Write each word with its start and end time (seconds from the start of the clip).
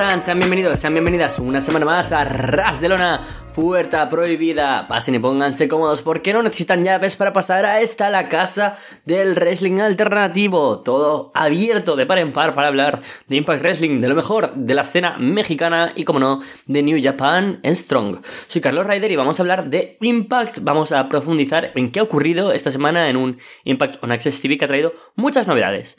Hola, 0.00 0.08
¿cómo 0.08 0.18
están? 0.18 0.22
Sean 0.22 0.38
bienvenidos, 0.38 0.78
sean 0.78 0.94
bienvenidas 0.94 1.38
una 1.38 1.60
semana 1.60 1.84
más 1.84 2.10
a 2.10 2.24
Ras 2.24 2.80
de 2.80 2.88
Lona, 2.88 3.20
Puerta 3.54 4.08
Prohibida. 4.08 4.88
Pasen 4.88 5.16
y 5.16 5.18
pónganse 5.18 5.68
cómodos 5.68 6.00
porque 6.00 6.32
no 6.32 6.42
necesitan 6.42 6.82
llaves 6.82 7.16
para 7.16 7.34
pasar 7.34 7.66
a 7.66 7.82
esta 7.82 8.08
la 8.08 8.26
casa 8.26 8.78
del 9.04 9.34
wrestling 9.34 9.78
alternativo. 9.78 10.80
Todo 10.80 11.30
abierto 11.34 11.96
de 11.96 12.06
par 12.06 12.18
en 12.18 12.32
par 12.32 12.54
para 12.54 12.68
hablar 12.68 13.00
de 13.28 13.36
Impact 13.36 13.60
Wrestling, 13.60 14.00
de 14.00 14.08
lo 14.08 14.14
mejor 14.14 14.54
de 14.54 14.74
la 14.74 14.82
escena 14.82 15.18
mexicana 15.18 15.92
y, 15.94 16.04
como 16.04 16.18
no, 16.18 16.40
de 16.64 16.82
New 16.82 16.98
Japan 17.02 17.58
en 17.62 17.76
Strong. 17.76 18.22
Soy 18.46 18.62
Carlos 18.62 18.86
Ryder 18.86 19.10
y 19.10 19.16
vamos 19.16 19.38
a 19.38 19.42
hablar 19.42 19.68
de 19.68 19.98
Impact. 20.00 20.60
Vamos 20.62 20.92
a 20.92 21.10
profundizar 21.10 21.72
en 21.74 21.92
qué 21.92 22.00
ha 22.00 22.04
ocurrido 22.04 22.52
esta 22.52 22.70
semana 22.70 23.10
en 23.10 23.18
un 23.18 23.38
Impact 23.64 24.02
on 24.02 24.12
Access 24.12 24.40
TV 24.40 24.56
que 24.56 24.64
ha 24.64 24.68
traído 24.68 24.94
muchas 25.14 25.46
novedades 25.46 25.98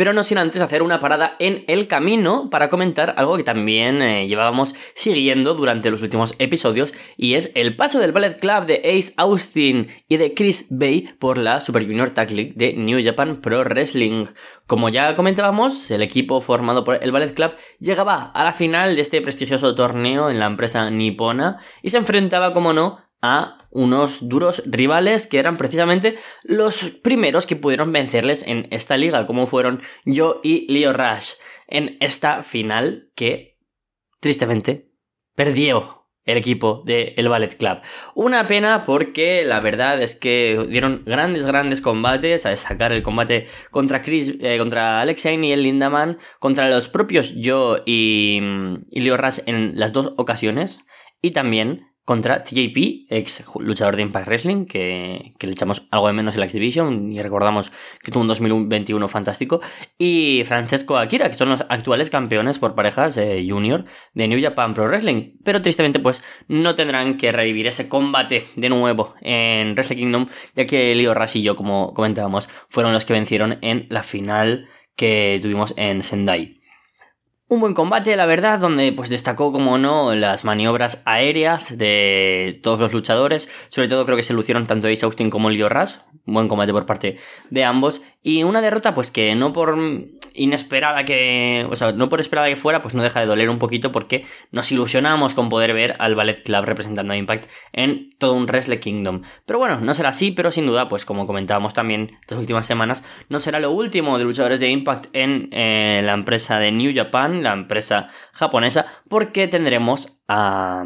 pero 0.00 0.14
no 0.14 0.24
sin 0.24 0.38
antes 0.38 0.62
hacer 0.62 0.82
una 0.82 0.98
parada 0.98 1.36
en 1.40 1.62
el 1.66 1.86
camino 1.86 2.48
para 2.48 2.70
comentar 2.70 3.12
algo 3.18 3.36
que 3.36 3.44
también 3.44 4.00
eh, 4.00 4.26
llevábamos 4.26 4.74
siguiendo 4.94 5.54
durante 5.54 5.90
los 5.90 6.00
últimos 6.00 6.34
episodios 6.38 6.94
y 7.18 7.34
es 7.34 7.52
el 7.54 7.76
paso 7.76 7.98
del 7.98 8.12
Ballet 8.12 8.40
Club 8.40 8.64
de 8.64 8.76
Ace 8.76 9.12
Austin 9.18 9.88
y 10.08 10.16
de 10.16 10.32
Chris 10.32 10.68
Bay 10.70 11.06
por 11.18 11.36
la 11.36 11.60
Super 11.60 11.84
Junior 11.86 12.08
Tag 12.12 12.30
League 12.30 12.54
de 12.56 12.72
New 12.72 13.04
Japan 13.04 13.42
Pro 13.42 13.62
Wrestling. 13.62 14.28
Como 14.66 14.88
ya 14.88 15.14
comentábamos, 15.14 15.90
el 15.90 16.00
equipo 16.00 16.40
formado 16.40 16.82
por 16.82 17.04
el 17.04 17.12
Ballet 17.12 17.34
Club 17.34 17.52
llegaba 17.78 18.22
a 18.22 18.42
la 18.42 18.54
final 18.54 18.96
de 18.96 19.02
este 19.02 19.20
prestigioso 19.20 19.74
torneo 19.74 20.30
en 20.30 20.38
la 20.38 20.46
empresa 20.46 20.88
nipona 20.88 21.58
y 21.82 21.90
se 21.90 21.98
enfrentaba, 21.98 22.54
como 22.54 22.72
no, 22.72 23.09
a 23.22 23.58
unos 23.70 24.28
duros 24.28 24.62
rivales 24.66 25.26
que 25.26 25.38
eran 25.38 25.56
precisamente 25.56 26.18
los 26.42 26.90
primeros 27.02 27.46
que 27.46 27.56
pudieron 27.56 27.92
vencerles 27.92 28.44
en 28.46 28.66
esta 28.70 28.96
liga, 28.96 29.26
como 29.26 29.46
fueron 29.46 29.82
yo 30.04 30.40
y 30.42 30.70
Leo 30.72 30.92
Rush, 30.92 31.32
en 31.66 31.96
esta 32.00 32.42
final 32.42 33.10
que, 33.14 33.58
tristemente, 34.20 34.90
perdió 35.34 36.00
el 36.24 36.36
equipo 36.36 36.82
del 36.84 37.14
el 37.16 37.28
Ballet 37.28 37.56
Club. 37.56 37.78
Una 38.14 38.46
pena 38.46 38.84
porque 38.84 39.42
la 39.44 39.60
verdad 39.60 40.00
es 40.02 40.14
que 40.14 40.66
dieron 40.68 41.02
grandes, 41.04 41.46
grandes 41.46 41.80
combates, 41.80 42.46
a 42.46 42.54
sacar 42.56 42.92
el 42.92 43.02
combate 43.02 43.46
contra 43.70 44.02
Chris, 44.02 44.34
eh, 44.40 44.58
contra 44.58 45.00
Alex 45.00 45.24
y 45.26 45.52
el 45.52 45.62
Lindaman, 45.62 46.18
contra 46.38 46.68
los 46.68 46.88
propios 46.88 47.34
yo 47.34 47.78
y, 47.86 48.40
y 48.90 49.00
Leo 49.00 49.16
Rush 49.16 49.40
en 49.46 49.78
las 49.78 49.92
dos 49.92 50.12
ocasiones, 50.16 50.84
y 51.22 51.32
también 51.32 51.89
contra 52.04 52.42
TJP, 52.42 53.06
ex 53.08 53.44
luchador 53.60 53.96
de 53.96 54.02
Impact 54.02 54.26
Wrestling, 54.26 54.66
que, 54.66 55.34
le 55.38 55.50
echamos 55.50 55.86
algo 55.90 56.08
de 56.08 56.12
menos 56.12 56.34
en 56.34 56.40
la 56.40 56.46
X-Division 56.46 57.12
y 57.12 57.22
recordamos 57.22 57.72
que 58.02 58.10
tuvo 58.10 58.22
un 58.22 58.28
2021 58.28 59.06
fantástico, 59.08 59.60
y 59.98 60.42
Francesco 60.46 60.96
Akira, 60.96 61.28
que 61.28 61.34
son 61.34 61.50
los 61.50 61.64
actuales 61.68 62.10
campeones 62.10 62.58
por 62.58 62.74
parejas 62.74 63.16
eh, 63.16 63.46
junior 63.48 63.84
de 64.14 64.28
New 64.28 64.42
Japan 64.42 64.74
Pro 64.74 64.88
Wrestling, 64.88 65.38
pero 65.44 65.62
tristemente 65.62 66.00
pues 66.00 66.22
no 66.48 66.74
tendrán 66.74 67.16
que 67.16 67.32
revivir 67.32 67.66
ese 67.66 67.88
combate 67.88 68.44
de 68.56 68.68
nuevo 68.68 69.14
en 69.20 69.74
Wrestle 69.74 69.96
Kingdom, 69.96 70.26
ya 70.54 70.66
que 70.66 70.94
Leo 70.94 71.14
Rush 71.14 71.36
y 71.36 71.42
yo, 71.42 71.54
como 71.54 71.94
comentábamos, 71.94 72.48
fueron 72.68 72.92
los 72.92 73.04
que 73.04 73.12
vencieron 73.12 73.58
en 73.62 73.86
la 73.88 74.02
final 74.02 74.68
que 74.96 75.38
tuvimos 75.40 75.74
en 75.76 76.02
Sendai. 76.02 76.59
Un 77.52 77.58
buen 77.58 77.74
combate, 77.74 78.14
la 78.14 78.26
verdad, 78.26 78.60
donde 78.60 78.92
pues 78.92 79.08
destacó, 79.08 79.50
como 79.50 79.76
no, 79.76 80.14
las 80.14 80.44
maniobras 80.44 81.02
aéreas 81.04 81.76
de 81.76 82.60
todos 82.62 82.78
los 82.78 82.92
luchadores. 82.92 83.48
Sobre 83.70 83.88
todo 83.88 84.04
creo 84.04 84.16
que 84.16 84.22
se 84.22 84.34
lucieron 84.34 84.68
tanto 84.68 84.86
Ace 84.86 85.04
Austin 85.04 85.30
como 85.30 85.50
Rush. 85.50 85.96
Un 86.26 86.34
buen 86.34 86.46
combate 86.46 86.72
por 86.72 86.86
parte 86.86 87.16
de 87.50 87.64
ambos. 87.64 88.02
Y 88.22 88.44
una 88.44 88.60
derrota, 88.60 88.94
pues 88.94 89.10
que 89.10 89.34
no 89.34 89.52
por 89.52 89.76
inesperada 90.34 91.04
que. 91.04 91.66
O 91.70 91.74
sea, 91.74 91.90
no 91.90 92.08
por 92.08 92.20
esperada 92.20 92.48
que 92.48 92.54
fuera, 92.54 92.82
pues 92.82 92.94
no 92.94 93.02
deja 93.02 93.18
de 93.18 93.26
doler 93.26 93.50
un 93.50 93.58
poquito 93.58 93.90
porque 93.90 94.26
nos 94.52 94.70
ilusionamos 94.70 95.34
con 95.34 95.48
poder 95.48 95.72
ver 95.72 95.96
al 95.98 96.14
Ballet 96.14 96.42
Club 96.42 96.64
representando 96.64 97.12
a 97.12 97.16
Impact 97.16 97.50
en 97.72 98.10
todo 98.18 98.34
un 98.34 98.46
Wrestle 98.46 98.78
Kingdom. 98.78 99.22
Pero 99.44 99.58
bueno, 99.58 99.80
no 99.80 99.94
será 99.94 100.10
así, 100.10 100.30
pero 100.30 100.50
sin 100.50 100.66
duda, 100.66 100.88
pues 100.88 101.04
como 101.04 101.26
comentábamos 101.26 101.74
también 101.74 102.18
estas 102.20 102.38
últimas 102.38 102.66
semanas, 102.66 103.02
no 103.28 103.40
será 103.40 103.58
lo 103.58 103.70
último 103.70 104.18
de 104.18 104.24
luchadores 104.24 104.60
de 104.60 104.68
Impact 104.68 105.06
en 105.14 105.48
eh, 105.52 106.00
la 106.04 106.12
empresa 106.12 106.58
de 106.58 106.70
New 106.70 106.92
Japan 106.94 107.39
la 107.42 107.52
empresa 107.52 108.08
japonesa, 108.32 108.86
porque 109.08 109.48
tendremos 109.48 110.08
a, 110.28 110.84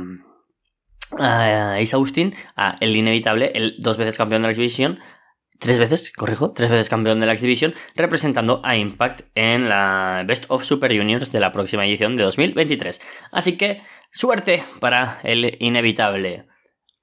a 1.18 1.74
Ace 1.76 1.96
Austin, 1.96 2.34
a 2.56 2.76
el 2.80 2.96
inevitable, 2.96 3.52
el 3.54 3.76
dos 3.78 3.96
veces 3.96 4.18
campeón 4.18 4.42
de 4.42 4.48
la 4.48 4.52
exhibición, 4.52 4.98
tres 5.58 5.78
veces, 5.78 6.12
corrijo, 6.12 6.52
tres 6.52 6.70
veces 6.70 6.88
campeón 6.88 7.20
de 7.20 7.26
la 7.26 7.32
exhibición, 7.32 7.74
representando 7.96 8.60
a 8.64 8.76
Impact 8.76 9.22
en 9.34 9.68
la 9.68 10.24
Best 10.26 10.44
of 10.48 10.64
Super 10.64 10.96
Juniors 10.96 11.32
de 11.32 11.40
la 11.40 11.52
próxima 11.52 11.86
edición 11.86 12.16
de 12.16 12.24
2023. 12.24 13.00
Así 13.32 13.56
que 13.56 13.82
suerte 14.12 14.62
para 14.80 15.20
el 15.22 15.56
inevitable. 15.60 16.46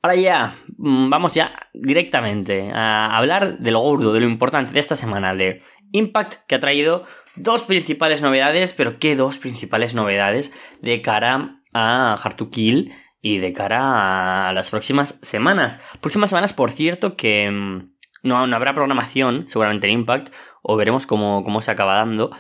Ahora 0.04 0.16
ya, 0.16 0.54
mm, 0.78 1.10
vamos 1.10 1.34
ya 1.34 1.70
directamente 1.74 2.72
a 2.74 3.16
hablar 3.16 3.60
de 3.60 3.72
lo 3.72 3.80
gordo, 3.80 4.14
de 4.14 4.20
lo 4.20 4.28
importante 4.28 4.74
de 4.74 4.80
esta 4.80 4.96
semana, 4.96 5.36
de 5.36 5.60
Impact, 5.92 6.46
que 6.48 6.56
ha 6.56 6.60
traído 6.60 7.06
dos 7.36 7.64
principales 7.64 8.22
novedades, 8.22 8.74
pero 8.74 9.00
¿qué 9.00 9.16
dos 9.16 9.38
principales 9.38 9.94
novedades 9.94 10.52
de 10.82 11.02
cara 11.02 11.62
a 11.74 12.14
Hard 12.22 12.36
to 12.36 12.50
Kill 12.50 12.94
y 13.22 13.38
de 13.38 13.54
cara 13.54 14.50
a 14.50 14.54
las 14.54 14.70
próximas 14.70 15.20
semanas? 15.22 15.82
Próximas 16.00 16.30
semanas, 16.30 16.54
por 16.54 16.72
cierto, 16.72 17.16
que 17.16 17.50
mm, 17.52 17.92
no, 18.24 18.48
no 18.48 18.56
habrá 18.56 18.74
programación, 18.74 19.46
seguramente 19.48 19.88
en 19.88 20.00
Impact, 20.00 20.34
o 20.62 20.76
veremos 20.76 21.08
cómo, 21.08 21.44
cómo 21.44 21.62
se 21.62 21.72
acaba 21.72 21.96
dando 21.96 22.32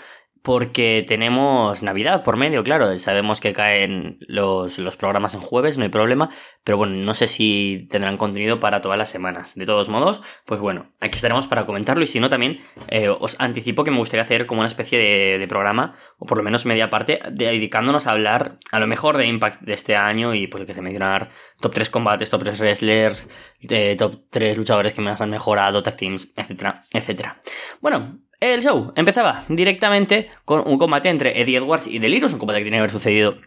porque 0.44 1.06
tenemos 1.07 1.84
Navidad 1.84 2.24
por 2.24 2.35
medio, 2.35 2.63
claro. 2.63 2.97
Sabemos 2.97 3.40
que 3.40 3.53
caen 3.53 4.18
los, 4.22 4.79
los, 4.79 4.96
programas 4.96 5.35
en 5.35 5.41
jueves, 5.41 5.78
no 5.78 5.84
hay 5.84 5.90
problema. 5.90 6.29
Pero 6.63 6.78
bueno, 6.78 6.96
no 6.96 7.13
sé 7.13 7.28
si 7.28 7.88
tendrán 7.90 8.18
contenido 8.18 8.59
para 8.59 8.81
todas 8.81 8.97
las 8.97 9.09
semanas. 9.09 9.53
De 9.56 9.66
todos 9.66 9.90
modos, 9.90 10.22
pues 10.46 10.59
bueno, 10.59 10.91
aquí 11.00 11.16
estaremos 11.16 11.47
para 11.47 11.66
comentarlo. 11.66 12.03
Y 12.03 12.07
si 12.07 12.19
no, 12.19 12.29
también 12.29 12.59
eh, 12.88 13.09
os 13.09 13.35
anticipo 13.40 13.84
que 13.84 13.91
me 13.91 13.97
gustaría 13.97 14.24
hacer 14.24 14.47
como 14.47 14.62
una 14.62 14.68
especie 14.68 14.97
de, 14.97 15.47
programa, 15.47 15.96
o 16.18 16.25
por 16.25 16.38
lo 16.38 16.44
menos 16.44 16.66
media 16.66 16.90
parte, 16.90 17.19
dedicándonos 17.31 18.08
a 18.08 18.12
hablar 18.12 18.58
a 18.72 18.79
lo 18.79 18.88
mejor 18.88 19.18
de 19.18 19.28
Impact 19.28 19.62
de 19.62 19.73
este 19.73 19.96
año 19.96 20.34
y 20.34 20.47
pues 20.47 20.63
que 20.66 20.73
se 20.73 20.81
mencionar 20.81 21.29
top 21.59 21.73
3 21.73 21.90
combates, 21.90 22.29
top 22.29 22.44
3 22.44 22.59
wrestlers, 22.62 23.28
eh, 23.62 23.96
top 23.97 24.16
3 24.29 24.58
luchadores 24.58 24.94
que 24.94 25.02
más 25.02 25.19
han 25.19 25.29
mejorado, 25.29 25.84
tag 25.84 25.97
teams, 25.97 26.29
etcétera, 26.38 26.84
etcétera. 26.94 27.41
Bueno, 27.81 28.22
el 28.41 28.62
show 28.62 28.91
empezaba 28.96 29.46
directamente 29.47 30.29
con 30.44 30.68
un 30.68 30.78
combate 30.78 31.09
entre 31.09 31.40
Eddie 31.40 31.57
Edwards 31.57 31.88
y 31.88 32.00
Delirious, 32.00 32.34
un 32.34 32.40
combate 32.40 32.59
que 32.59 32.66
tiene 32.66 32.78
que 32.78 32.79
haber 32.79 32.91
sucedido 32.91 33.38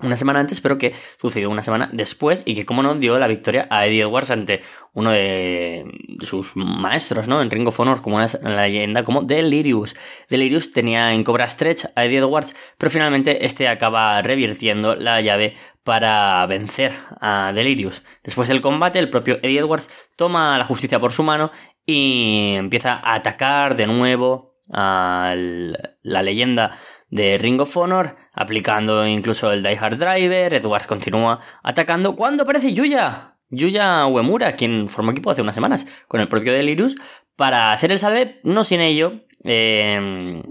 una 0.00 0.16
semana 0.16 0.40
antes, 0.40 0.60
pero 0.60 0.78
que 0.78 0.94
sucedió 1.20 1.50
una 1.50 1.62
semana 1.62 1.90
después 1.92 2.42
y 2.44 2.54
que, 2.54 2.64
como 2.64 2.82
no, 2.82 2.94
dio 2.94 3.18
la 3.18 3.28
victoria 3.28 3.66
a 3.70 3.86
Eddie 3.86 4.02
Edwards 4.02 4.30
ante 4.30 4.62
uno 4.94 5.10
de 5.10 5.84
sus 6.22 6.56
maestros, 6.56 7.28
¿no? 7.28 7.40
En 7.42 7.50
Ring 7.50 7.68
of 7.68 7.78
Honor, 7.78 8.02
como 8.02 8.16
una 8.16 8.26
leyenda 8.26 9.04
como 9.04 9.22
Delirious. 9.22 9.94
Delirious 10.28 10.72
tenía 10.72 11.12
en 11.12 11.24
Cobra 11.24 11.48
Stretch 11.48 11.84
a 11.94 12.04
Eddie 12.04 12.18
Edwards, 12.18 12.56
pero 12.78 12.90
finalmente 12.90 13.44
este 13.44 13.68
acaba 13.68 14.20
revirtiendo 14.22 14.94
la 14.94 15.20
llave 15.20 15.54
para 15.84 16.46
vencer 16.46 16.92
a 17.20 17.52
Delirious. 17.54 18.02
Después 18.22 18.48
del 18.48 18.60
combate, 18.60 18.98
el 18.98 19.10
propio 19.10 19.38
Eddie 19.42 19.60
Edwards 19.60 19.88
toma 20.16 20.56
la 20.58 20.64
justicia 20.64 21.00
por 21.00 21.12
su 21.12 21.22
mano 21.22 21.50
y 21.86 22.54
empieza 22.56 22.94
a 22.94 23.14
atacar 23.14 23.76
de 23.76 23.86
nuevo 23.86 24.56
a 24.72 25.34
la 25.36 26.22
leyenda 26.22 26.78
de 27.10 27.36
Ring 27.38 27.60
of 27.60 27.76
Honor, 27.76 28.16
aplicando 28.32 29.06
incluso 29.06 29.52
el 29.52 29.62
Die 29.62 29.78
Hard 29.78 29.98
Driver. 29.98 30.54
Edwards 30.54 30.86
continúa 30.86 31.40
atacando 31.62 32.16
cuando 32.16 32.44
aparece 32.44 32.72
Yuya. 32.72 33.36
Yuya 33.50 34.06
Uemura, 34.06 34.56
quien 34.56 34.88
formó 34.88 35.10
equipo 35.10 35.30
hace 35.30 35.42
unas 35.42 35.54
semanas 35.54 35.86
con 36.08 36.20
el 36.20 36.28
propio 36.28 36.54
Delirious, 36.54 36.94
para 37.36 37.72
hacer 37.72 37.92
el 37.92 37.98
salve, 37.98 38.40
no 38.44 38.64
sin 38.64 38.80
ello, 38.80 39.20
eh, 39.44 40.42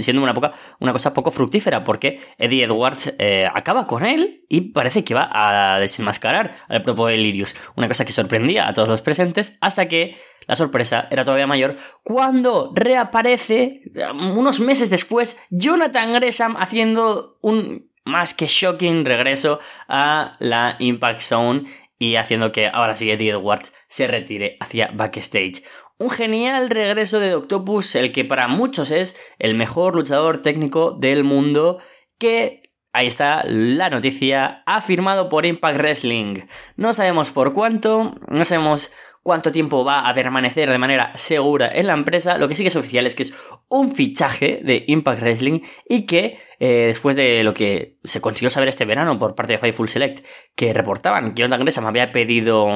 siendo 0.00 0.22
una, 0.22 0.92
cosa 0.92 1.14
poco 1.14 1.30
fructífera, 1.30 1.84
porque 1.84 2.20
Eddie 2.36 2.64
Edwards 2.64 3.14
eh, 3.18 3.48
acaba 3.52 3.86
con 3.86 4.04
él 4.04 4.44
y 4.48 4.72
parece 4.72 5.04
que 5.04 5.14
va 5.14 5.30
a 5.32 5.78
desenmascarar 5.78 6.54
al 6.68 6.82
propio 6.82 7.06
Delirious. 7.06 7.54
Una 7.76 7.88
cosa 7.88 8.04
que 8.04 8.12
sorprendía 8.12 8.68
a 8.68 8.74
todos 8.74 8.88
los 8.88 9.00
presentes, 9.02 9.56
hasta 9.60 9.88
que 9.88 10.16
la 10.46 10.56
sorpresa 10.56 11.08
era 11.10 11.24
todavía 11.24 11.46
mayor 11.46 11.76
cuando 12.02 12.72
reaparece 12.74 13.82
um, 14.10 14.38
unos 14.38 14.60
meses 14.60 14.90
después 14.90 15.38
Jonathan 15.50 16.12
Gresham 16.14 16.56
haciendo 16.56 17.38
un 17.42 17.90
más 18.04 18.34
que 18.34 18.46
shocking 18.46 19.04
regreso 19.04 19.60
a 19.88 20.36
la 20.38 20.76
Impact 20.78 21.20
Zone 21.20 21.64
y 21.98 22.16
haciendo 22.16 22.52
que 22.52 22.66
ahora 22.66 22.96
sí 22.96 23.10
Eddie 23.10 23.30
Edwards 23.30 23.72
se 23.88 24.06
retire 24.06 24.56
hacia 24.60 24.90
backstage. 24.92 25.62
Un 25.98 26.10
genial 26.10 26.70
regreso 26.70 27.20
de 27.20 27.34
Octopus, 27.34 27.94
el 27.94 28.12
que 28.12 28.24
para 28.24 28.48
muchos 28.48 28.90
es 28.90 29.16
el 29.38 29.54
mejor 29.54 29.94
luchador 29.94 30.38
técnico 30.38 30.90
del 30.90 31.24
mundo, 31.24 31.78
que 32.18 32.64
Ahí 32.94 33.08
está 33.08 33.42
la 33.44 33.90
noticia, 33.90 34.62
ha 34.66 34.80
firmado 34.80 35.28
por 35.28 35.44
Impact 35.44 35.78
Wrestling. 35.78 36.46
No 36.76 36.92
sabemos 36.92 37.32
por 37.32 37.52
cuánto, 37.52 38.14
no 38.30 38.44
sabemos 38.44 38.92
cuánto 39.24 39.50
tiempo 39.50 39.84
va 39.84 40.08
a 40.08 40.14
permanecer 40.14 40.70
de 40.70 40.78
manera 40.78 41.10
segura 41.16 41.68
en 41.72 41.88
la 41.88 41.94
empresa. 41.94 42.38
Lo 42.38 42.46
que 42.46 42.54
sí 42.54 42.62
que 42.62 42.68
es 42.68 42.76
oficial 42.76 43.06
es 43.06 43.16
que 43.16 43.24
es 43.24 43.34
un 43.68 43.94
fichaje 43.94 44.60
de 44.62 44.84
Impact 44.86 45.22
Wrestling 45.22 45.60
y 45.88 46.06
que 46.06 46.38
eh, 46.60 46.84
después 46.86 47.16
de 47.16 47.42
lo 47.42 47.54
que 47.54 47.98
se 48.04 48.20
consiguió 48.20 48.50
saber 48.50 48.68
este 48.68 48.84
verano 48.84 49.18
por 49.18 49.34
parte 49.34 49.54
de 49.54 49.58
Fightful 49.58 49.88
Select, 49.88 50.24
que 50.54 50.74
reportaban 50.74 51.34
que 51.34 51.40
Jonathan 51.40 51.64
Gresham 51.64 51.86
había 51.86 52.12
pedido 52.12 52.68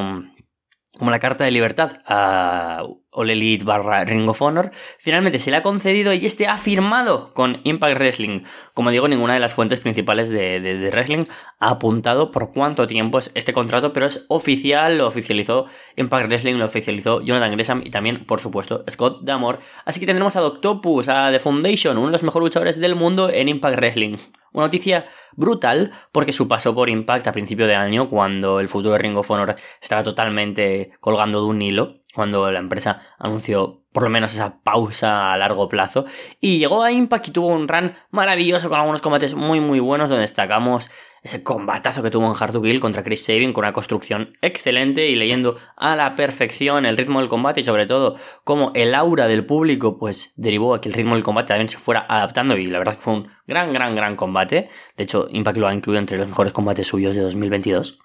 como 0.98 1.10
la 1.10 1.18
carta 1.18 1.44
de 1.44 1.50
libertad 1.50 1.98
a 2.06 2.82
All 3.18 3.30
Elite 3.30 3.64
barra 3.64 4.04
Ring 4.04 4.28
of 4.28 4.40
Honor, 4.40 4.70
finalmente 4.98 5.40
se 5.40 5.50
le 5.50 5.56
ha 5.56 5.62
concedido 5.62 6.12
y 6.12 6.24
este 6.24 6.46
ha 6.46 6.56
firmado 6.56 7.34
con 7.34 7.60
Impact 7.64 7.96
Wrestling. 7.96 8.42
Como 8.74 8.90
digo, 8.90 9.08
ninguna 9.08 9.34
de 9.34 9.40
las 9.40 9.54
fuentes 9.54 9.80
principales 9.80 10.30
de, 10.30 10.60
de, 10.60 10.90
Wrestling 10.90 11.24
ha 11.58 11.70
apuntado 11.70 12.30
por 12.30 12.52
cuánto 12.52 12.86
tiempo 12.86 13.18
es 13.18 13.32
este 13.34 13.52
contrato, 13.52 13.92
pero 13.92 14.06
es 14.06 14.24
oficial, 14.28 14.98
lo 14.98 15.08
oficializó 15.08 15.66
Impact 15.96 16.26
Wrestling, 16.26 16.54
lo 16.54 16.66
oficializó 16.66 17.20
Jonathan 17.20 17.52
Gresham 17.52 17.82
y 17.84 17.90
también, 17.90 18.24
por 18.24 18.38
supuesto, 18.38 18.84
Scott 18.88 19.22
Damore. 19.22 19.58
Así 19.84 19.98
que 19.98 20.06
tendremos 20.06 20.36
a 20.36 20.40
Doctopus, 20.40 21.08
a 21.08 21.32
The 21.32 21.40
Foundation, 21.40 21.98
uno 21.98 22.06
de 22.06 22.12
los 22.12 22.22
mejores 22.22 22.44
luchadores 22.44 22.80
del 22.80 22.94
mundo 22.94 23.30
en 23.30 23.48
Impact 23.48 23.78
Wrestling. 23.78 24.16
Una 24.52 24.66
noticia 24.66 25.06
brutal 25.36 25.92
porque 26.12 26.32
su 26.32 26.48
paso 26.48 26.74
por 26.74 26.88
Impact 26.88 27.26
a 27.26 27.32
principio 27.32 27.66
de 27.66 27.74
año, 27.74 28.08
cuando 28.08 28.60
el 28.60 28.68
futuro 28.68 28.92
de 28.92 28.98
Ring 28.98 29.16
of 29.16 29.30
Honor 29.30 29.56
estaba 29.80 30.02
totalmente 30.02 30.92
colgando 31.00 31.42
de 31.42 31.46
un 31.46 31.62
hilo, 31.62 31.98
cuando 32.18 32.50
la 32.50 32.58
empresa 32.58 33.00
anunció 33.16 33.84
por 33.92 34.02
lo 34.02 34.10
menos 34.10 34.34
esa 34.34 34.60
pausa 34.64 35.32
a 35.32 35.38
largo 35.38 35.68
plazo. 35.68 36.04
Y 36.40 36.58
llegó 36.58 36.82
a 36.82 36.90
Impact 36.90 37.28
y 37.28 37.30
tuvo 37.30 37.46
un 37.46 37.68
run 37.68 37.94
maravilloso 38.10 38.68
con 38.68 38.80
algunos 38.80 39.00
combates 39.00 39.36
muy 39.36 39.60
muy 39.60 39.78
buenos 39.78 40.10
donde 40.10 40.22
destacamos 40.22 40.90
ese 41.22 41.44
combatazo 41.44 42.02
que 42.02 42.10
tuvo 42.10 42.26
en 42.26 42.34
Hard 42.36 42.54
to 42.54 42.60
Kill 42.60 42.80
contra 42.80 43.04
Chris 43.04 43.24
Sabin 43.24 43.52
con 43.52 43.62
una 43.62 43.72
construcción 43.72 44.36
excelente 44.42 45.06
y 45.06 45.14
leyendo 45.14 45.58
a 45.76 45.94
la 45.94 46.16
perfección 46.16 46.86
el 46.86 46.96
ritmo 46.96 47.20
del 47.20 47.28
combate 47.28 47.60
y 47.60 47.64
sobre 47.64 47.86
todo 47.86 48.16
cómo 48.42 48.72
el 48.74 48.96
aura 48.96 49.28
del 49.28 49.46
público 49.46 49.96
pues 49.96 50.32
derivó 50.34 50.74
a 50.74 50.80
que 50.80 50.88
el 50.88 50.96
ritmo 50.96 51.14
del 51.14 51.22
combate 51.22 51.48
también 51.48 51.68
se 51.68 51.78
fuera 51.78 52.04
adaptando 52.08 52.56
y 52.56 52.66
la 52.66 52.78
verdad 52.78 52.94
es 52.94 52.98
que 52.98 53.04
fue 53.04 53.14
un 53.14 53.28
gran 53.46 53.72
gran 53.72 53.94
gran 53.94 54.16
combate. 54.16 54.70
De 54.96 55.04
hecho, 55.04 55.28
Impact 55.30 55.58
lo 55.58 55.68
ha 55.68 55.72
incluido 55.72 56.00
entre 56.00 56.18
los 56.18 56.26
mejores 56.26 56.52
combates 56.52 56.88
suyos 56.88 57.14
de 57.14 57.20
2022. 57.20 57.96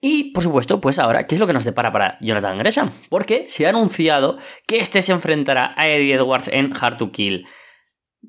Y 0.00 0.32
por 0.32 0.42
supuesto, 0.42 0.80
pues 0.80 0.98
ahora, 0.98 1.26
¿qué 1.26 1.34
es 1.34 1.40
lo 1.40 1.46
que 1.46 1.52
nos 1.52 1.64
depara 1.64 1.92
para 1.92 2.16
Jonathan 2.20 2.56
Gresham? 2.56 2.90
Porque 3.10 3.48
se 3.48 3.66
ha 3.66 3.70
anunciado 3.70 4.38
que 4.66 4.80
este 4.80 5.02
se 5.02 5.12
enfrentará 5.12 5.74
a 5.76 5.88
Eddie 5.88 6.14
Edwards 6.14 6.48
en 6.48 6.72
Hard 6.74 6.96
to 6.96 7.12
Kill. 7.12 7.46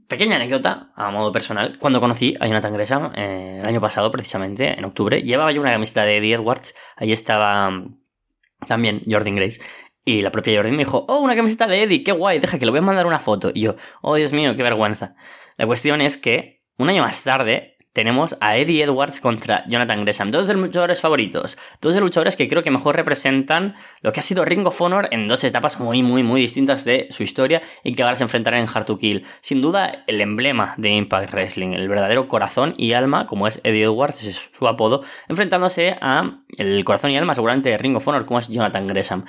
Pequeña 0.08 0.36
anécdota, 0.36 0.92
a 0.96 1.12
modo 1.12 1.32
personal, 1.32 1.78
cuando 1.78 2.02
conocí 2.02 2.36
a 2.40 2.48
Jonathan 2.48 2.74
Gresham 2.74 3.12
eh, 3.16 3.60
el 3.60 3.66
año 3.66 3.80
pasado, 3.80 4.12
precisamente, 4.12 4.78
en 4.78 4.84
octubre, 4.86 5.22
llevaba 5.22 5.52
yo 5.52 5.62
una 5.62 5.72
camiseta 5.72 6.04
de 6.04 6.18
Eddie 6.18 6.36
Edwards, 6.36 6.76
ahí 6.96 7.12
estaba 7.12 7.70
mm, 7.70 8.00
también 8.68 9.02
Jordan 9.10 9.36
Grace, 9.36 9.62
y 10.04 10.22
la 10.22 10.32
propia 10.32 10.56
Jordan 10.56 10.74
me 10.74 10.80
dijo, 10.80 11.06
oh, 11.08 11.20
una 11.20 11.36
camiseta 11.36 11.68
de 11.68 11.84
Eddie, 11.84 12.04
qué 12.04 12.12
guay, 12.12 12.40
deja 12.40 12.58
que 12.58 12.66
le 12.66 12.72
voy 12.72 12.80
a 12.80 12.84
mandar 12.84 13.06
una 13.06 13.20
foto. 13.20 13.52
Y 13.54 13.62
yo, 13.62 13.76
oh, 14.02 14.16
Dios 14.16 14.34
mío, 14.34 14.56
qué 14.56 14.64
vergüenza. 14.64 15.16
La 15.58 15.68
cuestión 15.68 16.02
es 16.02 16.18
que, 16.18 16.60
un 16.78 16.90
año 16.90 17.04
más 17.04 17.24
tarde, 17.24 17.78
tenemos 17.94 18.38
a 18.40 18.58
Eddie 18.58 18.84
Edwards 18.84 19.20
contra 19.20 19.66
Jonathan 19.68 20.04
Gresham, 20.04 20.32
dos 20.32 20.48
de 20.48 20.54
los 20.54 20.64
luchadores 20.64 21.02
favoritos, 21.02 21.58
dos 21.82 21.94
de 21.94 22.00
los 22.00 22.08
luchadores 22.08 22.36
que 22.36 22.48
creo 22.48 22.64
que 22.64 22.72
mejor 22.72 22.96
representan 22.96 23.76
lo 24.02 24.12
que 24.12 24.20
ha 24.20 24.24
sido 24.24 24.46
Ring 24.46 24.66
of 24.66 24.82
Honor 24.82 25.10
en 25.12 25.28
dos 25.28 25.44
etapas 25.44 25.80
muy, 25.80 26.04
muy, 26.04 26.24
muy 26.24 26.42
distintas 26.42 26.86
de 26.86 27.08
su 27.12 27.24
historia 27.24 27.62
y 27.84 27.94
que 27.94 28.04
ahora 28.04 28.16
se 28.16 28.24
enfrentarán 28.24 28.62
en 28.62 28.68
Hard 28.74 28.86
to 28.86 28.98
Kill. 28.98 29.26
Sin 29.42 29.62
duda, 29.62 30.04
el 30.08 30.22
emblema 30.22 30.74
de 30.78 30.90
Impact 30.92 31.32
Wrestling, 31.32 31.74
el 31.74 31.90
verdadero 31.90 32.28
corazón 32.28 32.74
y 32.78 32.94
alma, 32.94 33.26
como 33.26 33.48
es 33.48 33.60
Eddie 33.64 33.84
Edwards, 33.84 34.24
es 34.24 34.50
su 34.54 34.68
apodo, 34.68 35.04
enfrentándose 35.28 35.98
a 36.02 36.38
el 36.58 36.84
corazón 36.86 37.12
y 37.12 37.18
alma 37.18 37.36
seguramente 37.36 37.70
de 37.70 37.78
Ring 37.78 37.96
of 37.96 38.08
Honor, 38.08 38.26
como 38.26 38.40
es 38.40 38.48
Jonathan 38.48 38.88
Gresham 38.88 39.26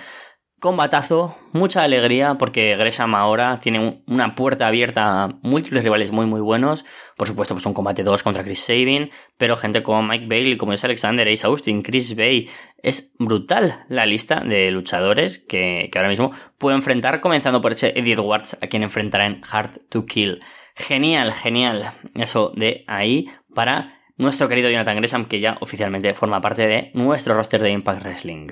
combatazo, 0.62 1.36
mucha 1.50 1.82
alegría 1.82 2.36
porque 2.38 2.76
Gresham 2.76 3.16
ahora 3.16 3.58
tiene 3.58 4.00
una 4.06 4.36
puerta 4.36 4.68
abierta 4.68 5.24
a 5.24 5.28
múltiples 5.42 5.82
rivales 5.82 6.12
muy 6.12 6.24
muy 6.24 6.40
buenos. 6.40 6.84
Por 7.16 7.26
supuesto, 7.26 7.52
pues 7.56 7.66
un 7.66 7.74
combate 7.74 8.04
2 8.04 8.22
contra 8.22 8.44
Chris 8.44 8.60
Sabin, 8.60 9.10
pero 9.36 9.56
gente 9.56 9.82
como 9.82 10.04
Mike 10.04 10.26
Bailey, 10.28 10.56
como 10.56 10.72
es 10.72 10.84
Alexander, 10.84 11.26
Ace 11.26 11.44
Austin, 11.48 11.82
Chris 11.82 12.14
Bay. 12.14 12.48
Es 12.80 13.12
brutal 13.18 13.84
la 13.88 14.06
lista 14.06 14.38
de 14.38 14.70
luchadores 14.70 15.40
que, 15.40 15.90
ahora 15.96 16.08
mismo 16.08 16.30
puedo 16.58 16.76
enfrentar, 16.76 17.20
comenzando 17.20 17.60
por 17.60 17.72
ese 17.72 17.98
Eddie 17.98 18.14
Edwards, 18.14 18.56
a 18.62 18.68
quien 18.68 18.84
enfrentará 18.84 19.26
en 19.26 19.40
Hard 19.50 19.80
to 19.88 20.06
Kill. 20.06 20.40
Genial, 20.76 21.32
genial. 21.32 21.90
Eso 22.14 22.52
de 22.54 22.84
ahí 22.86 23.28
para 23.52 24.00
nuestro 24.16 24.48
querido 24.48 24.70
Jonathan 24.70 24.98
Gresham, 24.98 25.24
que 25.24 25.40
ya 25.40 25.58
oficialmente 25.60 26.14
forma 26.14 26.40
parte 26.40 26.68
de 26.68 26.92
nuestro 26.94 27.34
roster 27.34 27.60
de 27.60 27.70
Impact 27.70 28.04
Wrestling. 28.04 28.46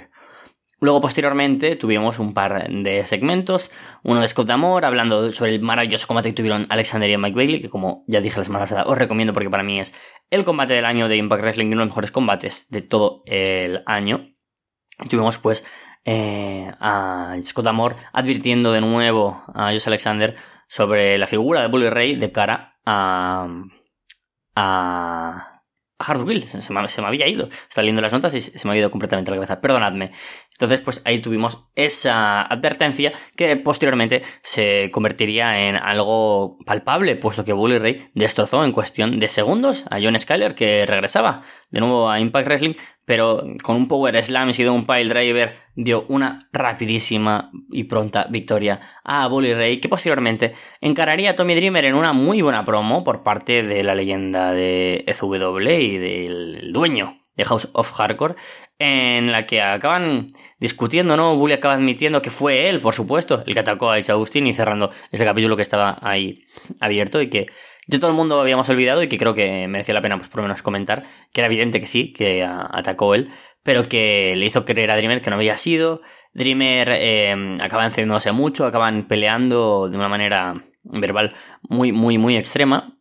Luego, 0.81 1.03
posteriormente, 1.03 1.77
tuvimos 1.77 2.19
un 2.19 2.33
par 2.33 2.67
de 2.71 3.05
segmentos. 3.05 3.71
Uno 4.03 4.23
de 4.23 4.29
Scott 4.29 4.47
Damore, 4.47 4.87
hablando 4.87 5.31
sobre 5.33 5.55
el 5.55 5.61
maravilloso 5.61 6.07
combate 6.07 6.31
que 6.31 6.37
tuvieron 6.37 6.67
Alexander 6.71 7.11
y 7.11 7.19
Mike 7.19 7.37
Bailey, 7.37 7.61
que 7.61 7.69
como 7.69 8.03
ya 8.07 8.23
dije 8.23 8.39
la 8.39 8.45
semana 8.45 8.63
pasada, 8.63 8.85
os 8.87 8.97
recomiendo 8.97 9.35
porque 9.35 9.51
para 9.51 9.63
mí 9.63 9.79
es 9.79 9.95
el 10.31 10.43
combate 10.43 10.73
del 10.73 10.87
año 10.87 11.09
de 11.09 11.19
Impact 11.19 11.43
Wrestling 11.43 11.67
y 11.67 11.73
uno 11.73 11.81
de 11.81 11.85
los 11.85 11.91
mejores 11.91 12.11
combates 12.11 12.71
de 12.71 12.81
todo 12.81 13.23
el 13.27 13.83
año. 13.85 14.27
Tuvimos, 15.11 15.37
pues, 15.37 15.65
eh, 16.07 16.73
a 16.81 17.37
Scott 17.45 17.67
Damore 17.67 17.97
advirtiendo 18.15 18.73
de 18.73 18.81
nuevo 18.81 19.43
a 19.53 19.73
Josh 19.73 19.87
Alexander 19.87 20.35
sobre 20.67 21.19
la 21.19 21.27
figura 21.27 21.61
de 21.61 21.67
Bully 21.67 21.91
Ray 21.91 22.17
de 22.17 22.33
cara 22.33 22.79
a. 22.87 23.49
a 24.55 25.50
a 26.01 26.15
me, 26.15 26.89
se 26.89 27.03
me 27.03 27.07
había 27.07 27.29
ido. 27.29 27.49
Estaba 27.49 27.83
leyendo 27.83 28.03
las 28.03 28.13
notas 28.13 28.35
y 28.35 28.41
se 28.41 28.67
me 28.67 28.73
había 28.73 28.81
ido 28.81 28.91
completamente 28.91 29.31
la 29.31 29.37
cabeza. 29.37 29.61
Perdonadme. 29.61 30.11
Entonces, 30.53 30.81
pues 30.81 31.03
ahí 31.05 31.21
tuvimos 31.21 31.67
esa 31.75 32.43
advertencia 32.43 33.13
que 33.37 33.57
posteriormente 33.57 34.23
se 34.43 34.91
convertiría 34.93 35.69
en 35.69 35.77
algo 35.77 36.59
palpable, 36.65 37.17
puesto 37.17 37.45
que 37.45 37.53
Bully 37.53 37.79
Ray 37.79 38.11
destrozó 38.15 38.65
en 38.65 38.73
cuestión 38.73 39.19
de 39.19 39.29
segundos 39.29 39.85
a 39.91 39.99
John 40.01 40.19
Skyler, 40.19 40.55
que 40.55 40.87
regresaba 40.87 41.43
de 41.71 41.81
nuevo 41.81 42.11
a 42.11 42.19
Impact 42.21 42.47
Wrestling, 42.47 42.75
pero 43.11 43.43
con 43.65 43.75
un 43.75 43.89
Power 43.89 44.23
Slam 44.23 44.51
y 44.51 44.63
de 44.63 44.71
un 44.71 44.87
Pile 44.87 45.09
Driver 45.09 45.57
dio 45.75 46.05
una 46.07 46.49
rapidísima 46.53 47.51
y 47.73 47.83
pronta 47.83 48.29
victoria 48.31 48.79
a 49.03 49.27
Bully 49.27 49.53
Ray, 49.53 49.81
que 49.81 49.89
posteriormente 49.89 50.53
encararía 50.81 51.31
a 51.31 51.35
Tommy 51.35 51.57
Dreamer 51.57 51.87
en 51.87 51.97
una 51.97 52.13
muy 52.13 52.41
buena 52.41 52.65
promo 52.65 53.03
por 53.03 53.25
parte 53.25 53.65
de 53.65 53.83
la 53.83 53.97
leyenda 53.97 54.53
de 54.53 55.05
FW 55.09 55.71
y 55.71 55.99
del 55.99 56.73
dueño 56.73 57.21
de 57.35 57.45
House 57.47 57.69
of 57.73 57.91
Hardcore, 57.91 58.37
en 58.79 59.33
la 59.33 59.45
que 59.45 59.61
acaban 59.61 60.29
discutiendo, 60.61 61.17
¿no? 61.17 61.35
Bully 61.35 61.55
acaba 61.55 61.75
admitiendo 61.75 62.23
que 62.23 62.31
fue 62.31 62.69
él, 62.69 62.79
por 62.79 62.95
supuesto, 62.95 63.43
el 63.45 63.55
que 63.55 63.61
atacó 63.61 63.91
a 63.91 63.97
H. 63.97 64.13
Agustín 64.13 64.47
y 64.47 64.53
cerrando 64.53 64.93
ese 65.11 65.25
capítulo 65.25 65.57
que 65.57 65.63
estaba 65.63 65.99
ahí 66.01 66.43
abierto 66.79 67.21
y 67.21 67.29
que 67.29 67.49
de 67.91 67.99
todo 67.99 68.11
el 68.11 68.17
mundo 68.17 68.41
habíamos 68.41 68.69
olvidado 68.69 69.03
y 69.03 69.09
que 69.09 69.19
creo 69.19 69.35
que 69.35 69.67
merecía 69.67 69.95
la 69.95 70.01
pena, 70.01 70.17
pues, 70.17 70.29
por 70.29 70.39
lo 70.39 70.43
menos 70.45 70.63
comentar, 70.63 71.05
que 71.33 71.41
era 71.41 71.47
evidente 71.47 71.81
que 71.81 71.87
sí, 71.87 72.13
que 72.13 72.45
atacó 72.45 73.15
él, 73.15 73.31
pero 73.63 73.83
que 73.83 74.35
le 74.37 74.47
hizo 74.47 74.65
creer 74.65 74.91
a 74.91 74.97
Dreamer 74.97 75.21
que 75.21 75.31
no 75.31 75.37
había 75.37 75.57
sido. 75.57 76.01
Dreamer 76.33 76.89
eh, 76.93 77.59
acaba 77.61 77.85
encendiéndose 77.85 78.31
mucho, 78.33 78.65
acaban 78.65 79.09
peleando 79.09 79.89
de 79.89 79.97
una 79.97 80.09
manera 80.09 80.55
verbal 80.85 81.35
muy, 81.63 81.91
muy, 81.91 82.17
muy 82.17 82.37
extrema. 82.37 82.97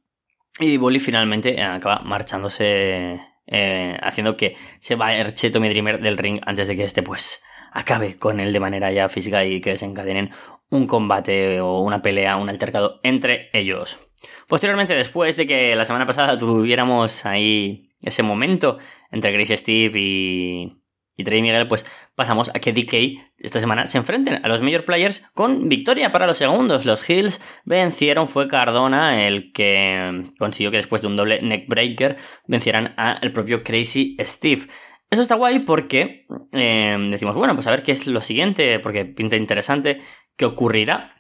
Y 0.59 0.77
Bully 0.77 0.99
finalmente 0.99 1.61
acaba 1.61 1.99
marchándose 1.99 3.19
eh, 3.45 3.97
haciendo 4.01 4.35
que 4.35 4.57
se 4.79 4.95
vaya 4.95 5.23
Tommy 5.53 5.69
Dreamer 5.69 6.01
del 6.01 6.17
ring 6.17 6.41
antes 6.45 6.67
de 6.67 6.75
que 6.75 6.83
este 6.83 7.03
pues 7.03 7.41
acabe 7.71 8.17
con 8.17 8.39
él 8.39 8.51
de 8.51 8.59
manera 8.59 8.91
ya 8.91 9.07
física 9.07 9.45
y 9.45 9.61
que 9.61 9.71
desencadenen 9.71 10.31
un 10.69 10.87
combate 10.87 11.61
o 11.61 11.79
una 11.79 12.01
pelea, 12.01 12.37
un 12.37 12.49
altercado 12.49 12.99
entre 13.03 13.49
ellos. 13.53 13.99
Posteriormente, 14.47 14.95
después 14.95 15.35
de 15.35 15.45
que 15.47 15.75
la 15.75 15.85
semana 15.85 16.05
pasada 16.05 16.37
tuviéramos 16.37 17.25
ahí 17.25 17.89
ese 18.01 18.23
momento 18.23 18.77
entre 19.11 19.31
Grace 19.31 19.57
Steve 19.57 19.99
y, 19.99 20.79
y 21.19 21.23
Trey 21.23 21.41
Miguel, 21.41 21.67
pues 21.67 21.85
pasamos 22.15 22.49
a 22.53 22.59
que 22.59 22.71
DK 22.71 23.35
esta 23.37 23.59
semana 23.59 23.87
se 23.87 23.97
enfrenten 23.97 24.39
a 24.43 24.47
los 24.47 24.61
Major 24.61 24.85
Players 24.85 25.25
con 25.33 25.67
victoria 25.67 26.11
para 26.11 26.25
los 26.25 26.37
segundos. 26.37 26.85
Los 26.85 27.07
Hills 27.09 27.41
vencieron, 27.65 28.27
fue 28.27 28.47
Cardona 28.47 29.27
el 29.27 29.51
que 29.51 30.31
consiguió 30.39 30.71
que 30.71 30.77
después 30.77 31.01
de 31.01 31.07
un 31.07 31.17
doble 31.17 31.41
neckbreaker 31.41 32.17
vencieran 32.47 32.93
al 32.95 33.31
propio 33.33 33.63
Crazy 33.63 34.15
Steve. 34.21 34.67
Eso 35.09 35.21
está 35.21 35.35
guay 35.35 35.59
porque 35.59 36.25
eh, 36.53 36.97
decimos, 37.09 37.35
bueno, 37.35 37.53
pues 37.55 37.67
a 37.67 37.71
ver 37.71 37.83
qué 37.83 37.91
es 37.91 38.07
lo 38.07 38.21
siguiente, 38.21 38.79
porque 38.79 39.05
pinta 39.05 39.35
interesante, 39.35 40.01
qué 40.37 40.45
ocurrirá 40.45 41.18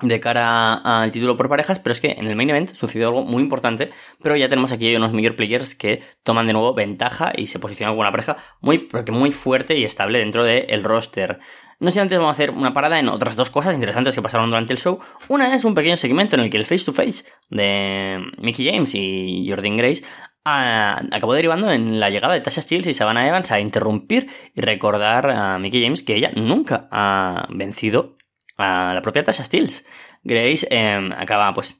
de 0.00 0.20
cara 0.20 0.74
al 0.74 1.10
título 1.10 1.36
por 1.36 1.48
parejas, 1.48 1.78
pero 1.78 1.92
es 1.92 2.00
que 2.00 2.12
en 2.18 2.26
el 2.26 2.36
main 2.36 2.50
event 2.50 2.74
sucedió 2.74 3.08
algo 3.08 3.24
muy 3.24 3.42
importante, 3.42 3.90
pero 4.22 4.36
ya 4.36 4.48
tenemos 4.48 4.72
aquí 4.72 4.94
unos 4.96 5.12
major 5.12 5.36
players 5.36 5.74
que 5.74 6.02
toman 6.22 6.46
de 6.46 6.52
nuevo 6.52 6.74
ventaja 6.74 7.32
y 7.36 7.46
se 7.46 7.58
posicionan 7.58 7.92
como 7.92 8.00
una 8.00 8.10
pareja 8.10 8.36
muy, 8.60 8.88
muy 9.12 9.30
fuerte 9.30 9.78
y 9.78 9.84
estable 9.84 10.18
dentro 10.18 10.44
del 10.44 10.82
roster. 10.82 11.38
No 11.80 11.90
sé, 11.90 12.00
antes 12.00 12.18
vamos 12.18 12.30
a 12.30 12.34
hacer 12.34 12.50
una 12.50 12.72
parada 12.72 12.98
en 12.98 13.08
otras 13.08 13.36
dos 13.36 13.50
cosas 13.50 13.74
interesantes 13.74 14.14
que 14.14 14.22
pasaron 14.22 14.48
durante 14.48 14.72
el 14.72 14.78
show. 14.78 15.00
Una 15.28 15.54
es 15.54 15.64
un 15.64 15.74
pequeño 15.74 15.96
segmento 15.96 16.36
en 16.36 16.42
el 16.42 16.50
que 16.50 16.56
el 16.56 16.64
face 16.64 16.84
to 16.84 16.92
face 16.92 17.24
de 17.50 18.20
Mickey 18.38 18.70
James 18.70 18.94
y 18.94 19.46
Jordan 19.48 19.74
Grace 19.74 20.04
acabó 20.44 21.34
derivando 21.34 21.70
en 21.70 21.98
la 22.00 22.10
llegada 22.10 22.34
de 22.34 22.40
Tasha 22.40 22.60
Steels 22.60 22.86
y 22.86 22.94
Savannah 22.94 23.26
Evans 23.26 23.50
a 23.50 23.60
interrumpir 23.60 24.28
y 24.54 24.60
recordar 24.60 25.30
a 25.30 25.58
Mickey 25.58 25.82
James 25.82 26.02
que 26.02 26.16
ella 26.16 26.32
nunca 26.34 26.88
ha 26.90 27.46
vencido 27.50 28.16
a 28.56 28.92
la 28.94 29.02
propia 29.02 29.24
Tasha 29.24 29.44
Steels. 29.44 29.84
Grace 30.22 30.66
em, 30.70 31.12
acaba 31.12 31.52
pues 31.52 31.78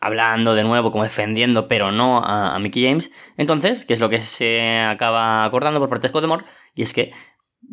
hablando 0.00 0.54
de 0.54 0.64
nuevo, 0.64 0.90
como 0.90 1.04
defendiendo, 1.04 1.68
pero 1.68 1.92
no 1.92 2.22
a, 2.24 2.58
Mickey 2.58 2.84
James. 2.84 3.10
Entonces, 3.36 3.84
¿qué 3.84 3.94
es 3.94 4.00
lo 4.00 4.08
que 4.08 4.20
se 4.20 4.80
acaba 4.80 5.44
acordando 5.44 5.80
por 5.80 5.88
parte 5.88 6.06
de 6.06 6.08
Scott 6.10 6.22
Demore? 6.22 6.44
Y 6.74 6.82
es 6.82 6.92
que 6.92 7.12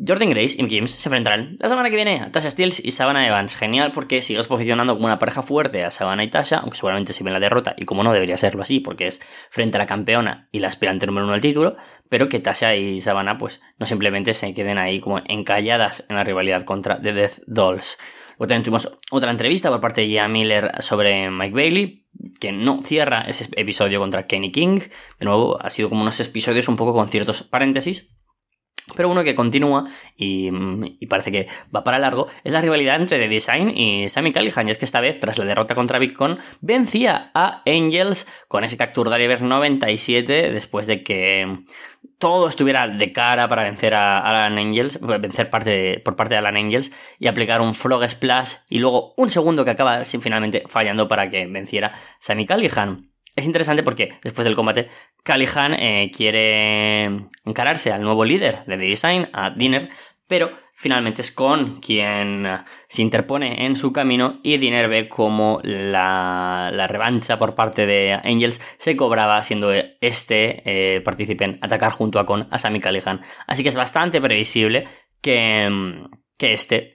Jordan 0.06 0.32
Grace 0.32 0.56
y 0.58 0.64
Mickey 0.64 0.78
James 0.80 0.92
se 0.92 1.08
enfrentarán 1.08 1.58
la 1.60 1.70
semana 1.70 1.90
que 1.90 1.96
viene 1.96 2.20
a 2.20 2.32
Tasha 2.32 2.50
Steels 2.50 2.84
y 2.84 2.92
Savannah 2.92 3.28
Evans. 3.28 3.56
Genial 3.56 3.92
porque 3.92 4.22
sigues 4.22 4.48
posicionando 4.48 4.96
como 4.96 5.06
una 5.06 5.20
pareja 5.20 5.44
fuerte 5.44 5.84
a 5.84 5.92
Savannah 5.92 6.24
y 6.24 6.30
Tasha, 6.30 6.58
aunque 6.58 6.78
seguramente 6.78 7.14
si 7.14 7.24
ven 7.24 7.34
la 7.34 7.40
derrota, 7.40 7.76
y 7.78 7.86
como 7.86 8.04
no 8.04 8.12
debería 8.12 8.38
serlo 8.38 8.64
así, 8.64 8.80
porque 8.80 9.08
es 9.08 9.22
frente 9.52 9.78
a 9.78 9.80
la 9.80 9.86
campeona 9.86 10.50
y 10.52 10.60
la 10.60 10.70
aspirante 10.70 11.06
número 11.06 11.26
uno 11.26 11.36
al 11.36 11.42
título, 11.42 11.78
pero 12.10 12.28
que 12.30 12.40
Tasha 12.40 12.76
y 12.76 13.00
Savannah 13.00 13.38
pues 13.38 13.62
no 13.78 13.86
simplemente 13.86 14.34
se 14.34 14.54
queden 14.54 14.80
ahí 14.80 15.00
como 15.00 15.22
encalladas 15.28 16.04
en 16.10 16.16
la 16.16 16.24
rivalidad 16.24 16.64
contra 16.64 17.00
The 17.00 17.14
Death 17.14 17.40
Dolls. 17.46 17.98
También 18.38 18.64
tuvimos 18.64 18.92
otra 19.12 19.32
entrevista 19.32 19.70
por 19.70 19.82
parte 19.82 20.02
de 20.02 20.08
Gia 20.08 20.28
Miller 20.28 20.72
sobre 20.82 21.30
Mike 21.30 21.56
Bailey, 21.56 22.06
que 22.40 22.52
no 22.52 22.82
cierra 22.82 23.22
ese 23.22 23.50
episodio 23.56 24.00
contra 24.00 24.28
Kenny 24.28 24.52
King. 24.52 24.80
De 25.20 25.26
nuevo, 25.26 25.62
ha 25.62 25.70
sido 25.70 25.90
como 25.90 26.02
unos 26.02 26.20
episodios 26.20 26.68
un 26.68 26.76
poco 26.76 26.94
con 26.94 27.10
ciertos 27.10 27.44
paréntesis. 27.44 28.10
Pero 28.96 29.10
uno 29.10 29.24
que 29.24 29.34
continúa 29.34 29.86
y, 30.16 30.52
parece 31.08 31.32
que 31.32 31.48
va 31.76 31.84
para 31.84 31.98
largo 31.98 32.28
es 32.44 32.54
la 32.54 32.62
rivalidad 32.62 32.98
entre 33.02 33.18
The 33.18 33.28
Design 33.28 33.76
y 33.76 34.10
Sammy 34.10 34.32
Callihan. 34.32 34.68
Y 34.68 34.72
es 34.72 34.78
que 34.78 34.86
esta 34.86 35.02
vez, 35.02 35.20
tras 35.20 35.40
la 35.40 35.46
derrota 35.46 35.74
contra 35.74 35.98
Bitcoin, 35.98 36.38
vencía 36.62 37.32
a 37.34 37.64
Angels 37.66 38.28
con 38.48 38.64
ese 38.64 38.78
Capture 38.78 39.10
Driver 39.10 39.42
97 39.42 40.52
después 40.52 40.86
de 40.86 41.04
que 41.04 41.64
todo 42.20 42.48
estuviera 42.48 42.88
de 42.88 43.12
cara 43.12 43.48
para 43.48 43.64
vencer 43.64 43.96
a 43.96 44.20
Alan 44.20 44.58
Angels, 44.58 45.00
vencer 45.02 45.50
parte, 45.50 46.00
por 46.06 46.16
parte 46.16 46.36
de 46.36 46.40
Alan 46.40 46.56
Angels 46.56 46.92
y 47.18 47.28
aplicar 47.28 47.62
un 47.62 47.74
Frog 47.74 48.08
Splash 48.08 48.56
y 48.70 48.80
luego 48.80 49.14
un 49.18 49.30
segundo 49.30 49.66
que 49.66 49.72
acaba 49.72 50.06
sin 50.06 50.22
finalmente 50.22 50.64
fallando 50.68 51.08
para 51.08 51.30
que 51.30 51.48
venciera 51.48 51.94
Sammy 52.20 52.46
Callihan. 52.46 53.15
Es 53.36 53.46
interesante 53.46 53.84
porque 53.84 54.14
después 54.24 54.46
del 54.46 54.56
combate, 54.56 54.88
Callihan 55.24 55.74
eh, 55.74 56.10
quiere 56.16 57.06
encararse 57.44 57.92
al 57.92 58.02
nuevo 58.02 58.24
líder 58.24 58.64
de 58.66 58.78
The 58.78 58.86
Design, 58.86 59.30
a 59.34 59.50
Dinner, 59.50 59.90
pero 60.28 60.52
finalmente 60.74 61.22
es 61.22 61.32
con 61.34 61.82
quien 61.82 62.48
se 62.88 63.02
interpone 63.02 63.66
en 63.66 63.76
su 63.76 63.92
camino 63.92 64.40
y 64.42 64.58
Dinner 64.58 64.88
ve 64.88 65.10
como 65.10 65.60
la, 65.64 66.88
revancha 66.88 67.38
por 67.38 67.56
parte 67.56 67.86
de 67.86 68.14
Angels 68.24 68.62
se 68.78 68.96
cobraba 68.96 69.44
siendo 69.44 69.72
este 69.74 70.64
eh, 70.96 71.02
partícipe 71.02 71.44
en 71.44 71.60
atacar 71.62 71.92
junto 71.92 72.20
a 72.20 72.26
con 72.26 72.48
a 72.52 72.58
Sami 72.58 72.80
Callihan. 72.80 73.20
Así 73.48 73.64
que 73.64 73.70
es 73.70 73.76
bastante 73.76 74.22
previsible 74.22 74.88
que, 75.22 75.70
que 76.38 76.54
este 76.54 76.95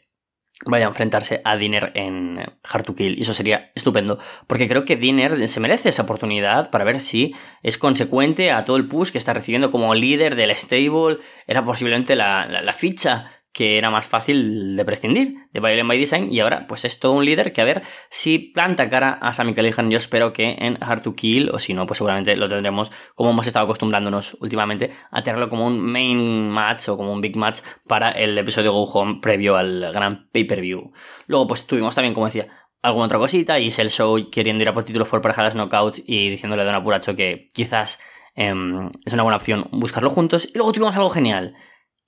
vaya 0.66 0.86
a 0.86 0.88
enfrentarse 0.88 1.40
a 1.44 1.56
Dinner 1.56 1.92
en 1.94 2.38
Hard 2.62 2.84
to 2.84 2.94
Kill. 2.94 3.18
Y 3.18 3.22
eso 3.22 3.34
sería 3.34 3.70
estupendo. 3.74 4.18
Porque 4.46 4.68
creo 4.68 4.84
que 4.84 4.96
Dinner 4.96 5.48
se 5.48 5.60
merece 5.60 5.88
esa 5.88 6.02
oportunidad 6.02 6.70
para 6.70 6.84
ver 6.84 7.00
si 7.00 7.34
es 7.62 7.78
consecuente 7.78 8.50
a 8.50 8.64
todo 8.64 8.76
el 8.76 8.86
push 8.86 9.10
que 9.10 9.18
está 9.18 9.32
recibiendo 9.32 9.70
como 9.70 9.94
líder 9.94 10.36
del 10.36 10.54
stable. 10.56 11.18
Era 11.46 11.64
posiblemente 11.64 12.16
la, 12.16 12.46
la 12.46 12.72
ficha 12.72 13.39
que 13.52 13.78
era 13.78 13.90
más 13.90 14.06
fácil 14.06 14.76
de 14.76 14.84
prescindir 14.84 15.34
de 15.52 15.60
Violent 15.60 15.88
by 15.88 15.98
Design 15.98 16.32
y 16.32 16.40
ahora 16.40 16.66
pues 16.68 16.84
es 16.84 17.00
todo 17.00 17.12
un 17.12 17.24
líder 17.24 17.52
que 17.52 17.60
a 17.60 17.64
ver 17.64 17.82
si 18.08 18.38
planta 18.38 18.88
cara 18.88 19.10
a 19.10 19.32
Sammy 19.32 19.54
Callihan 19.54 19.90
yo 19.90 19.98
espero 19.98 20.32
que 20.32 20.56
en 20.58 20.78
Hard 20.80 21.02
to 21.02 21.14
Kill 21.14 21.50
o 21.50 21.58
si 21.58 21.74
no 21.74 21.86
pues 21.86 21.98
seguramente 21.98 22.36
lo 22.36 22.48
tendremos 22.48 22.92
como 23.14 23.30
hemos 23.30 23.46
estado 23.46 23.64
acostumbrándonos 23.64 24.36
últimamente 24.40 24.90
a 25.10 25.22
tenerlo 25.22 25.48
como 25.48 25.66
un 25.66 25.80
main 25.80 26.48
match 26.50 26.88
o 26.88 26.96
como 26.96 27.12
un 27.12 27.20
big 27.20 27.36
match 27.36 27.60
para 27.86 28.10
el 28.10 28.38
episodio 28.38 28.72
Go 28.72 28.84
Home 28.84 29.18
previo 29.20 29.56
al 29.56 29.92
gran 29.92 30.28
pay-per-view. 30.30 30.92
Luego 31.26 31.46
pues 31.48 31.66
tuvimos 31.66 31.94
también 31.94 32.14
como 32.14 32.26
decía 32.26 32.48
alguna 32.82 33.06
otra 33.06 33.18
cosita 33.18 33.58
y 33.58 33.72
el 33.76 33.90
show 33.90 34.30
queriendo 34.30 34.62
ir 34.62 34.68
a 34.68 34.74
por 34.74 34.84
títulos 34.84 35.08
por 35.08 35.20
parejas 35.20 35.54
knockouts 35.54 36.02
y 36.06 36.30
diciéndole 36.30 36.62
a 36.62 36.64
Don 36.66 36.74
Apuracho 36.74 37.14
que 37.14 37.48
quizás 37.52 38.00
em, 38.34 38.88
es 39.04 39.12
una 39.12 39.22
buena 39.22 39.36
opción 39.36 39.68
buscarlo 39.72 40.10
juntos. 40.10 40.46
Y 40.46 40.56
luego 40.56 40.72
tuvimos 40.72 40.96
algo 40.96 41.10
genial 41.10 41.54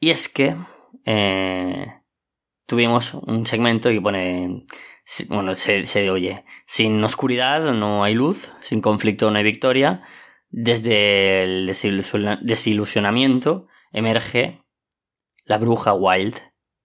y 0.00 0.10
es 0.10 0.28
que 0.28 0.56
eh, 1.04 2.00
tuvimos 2.66 3.14
un 3.14 3.46
segmento 3.46 3.90
que 3.90 4.00
pone, 4.00 4.64
bueno, 5.28 5.54
se, 5.54 6.10
oye, 6.10 6.44
sin 6.66 7.02
oscuridad 7.04 7.72
no 7.72 8.02
hay 8.04 8.14
luz, 8.14 8.50
sin 8.62 8.80
conflicto 8.80 9.30
no 9.30 9.38
hay 9.38 9.44
victoria, 9.44 10.02
desde 10.50 11.42
el 11.42 11.66
desilusionamiento 11.66 13.68
emerge 13.92 14.62
la 15.44 15.58
bruja 15.58 15.94
Wild. 15.94 16.36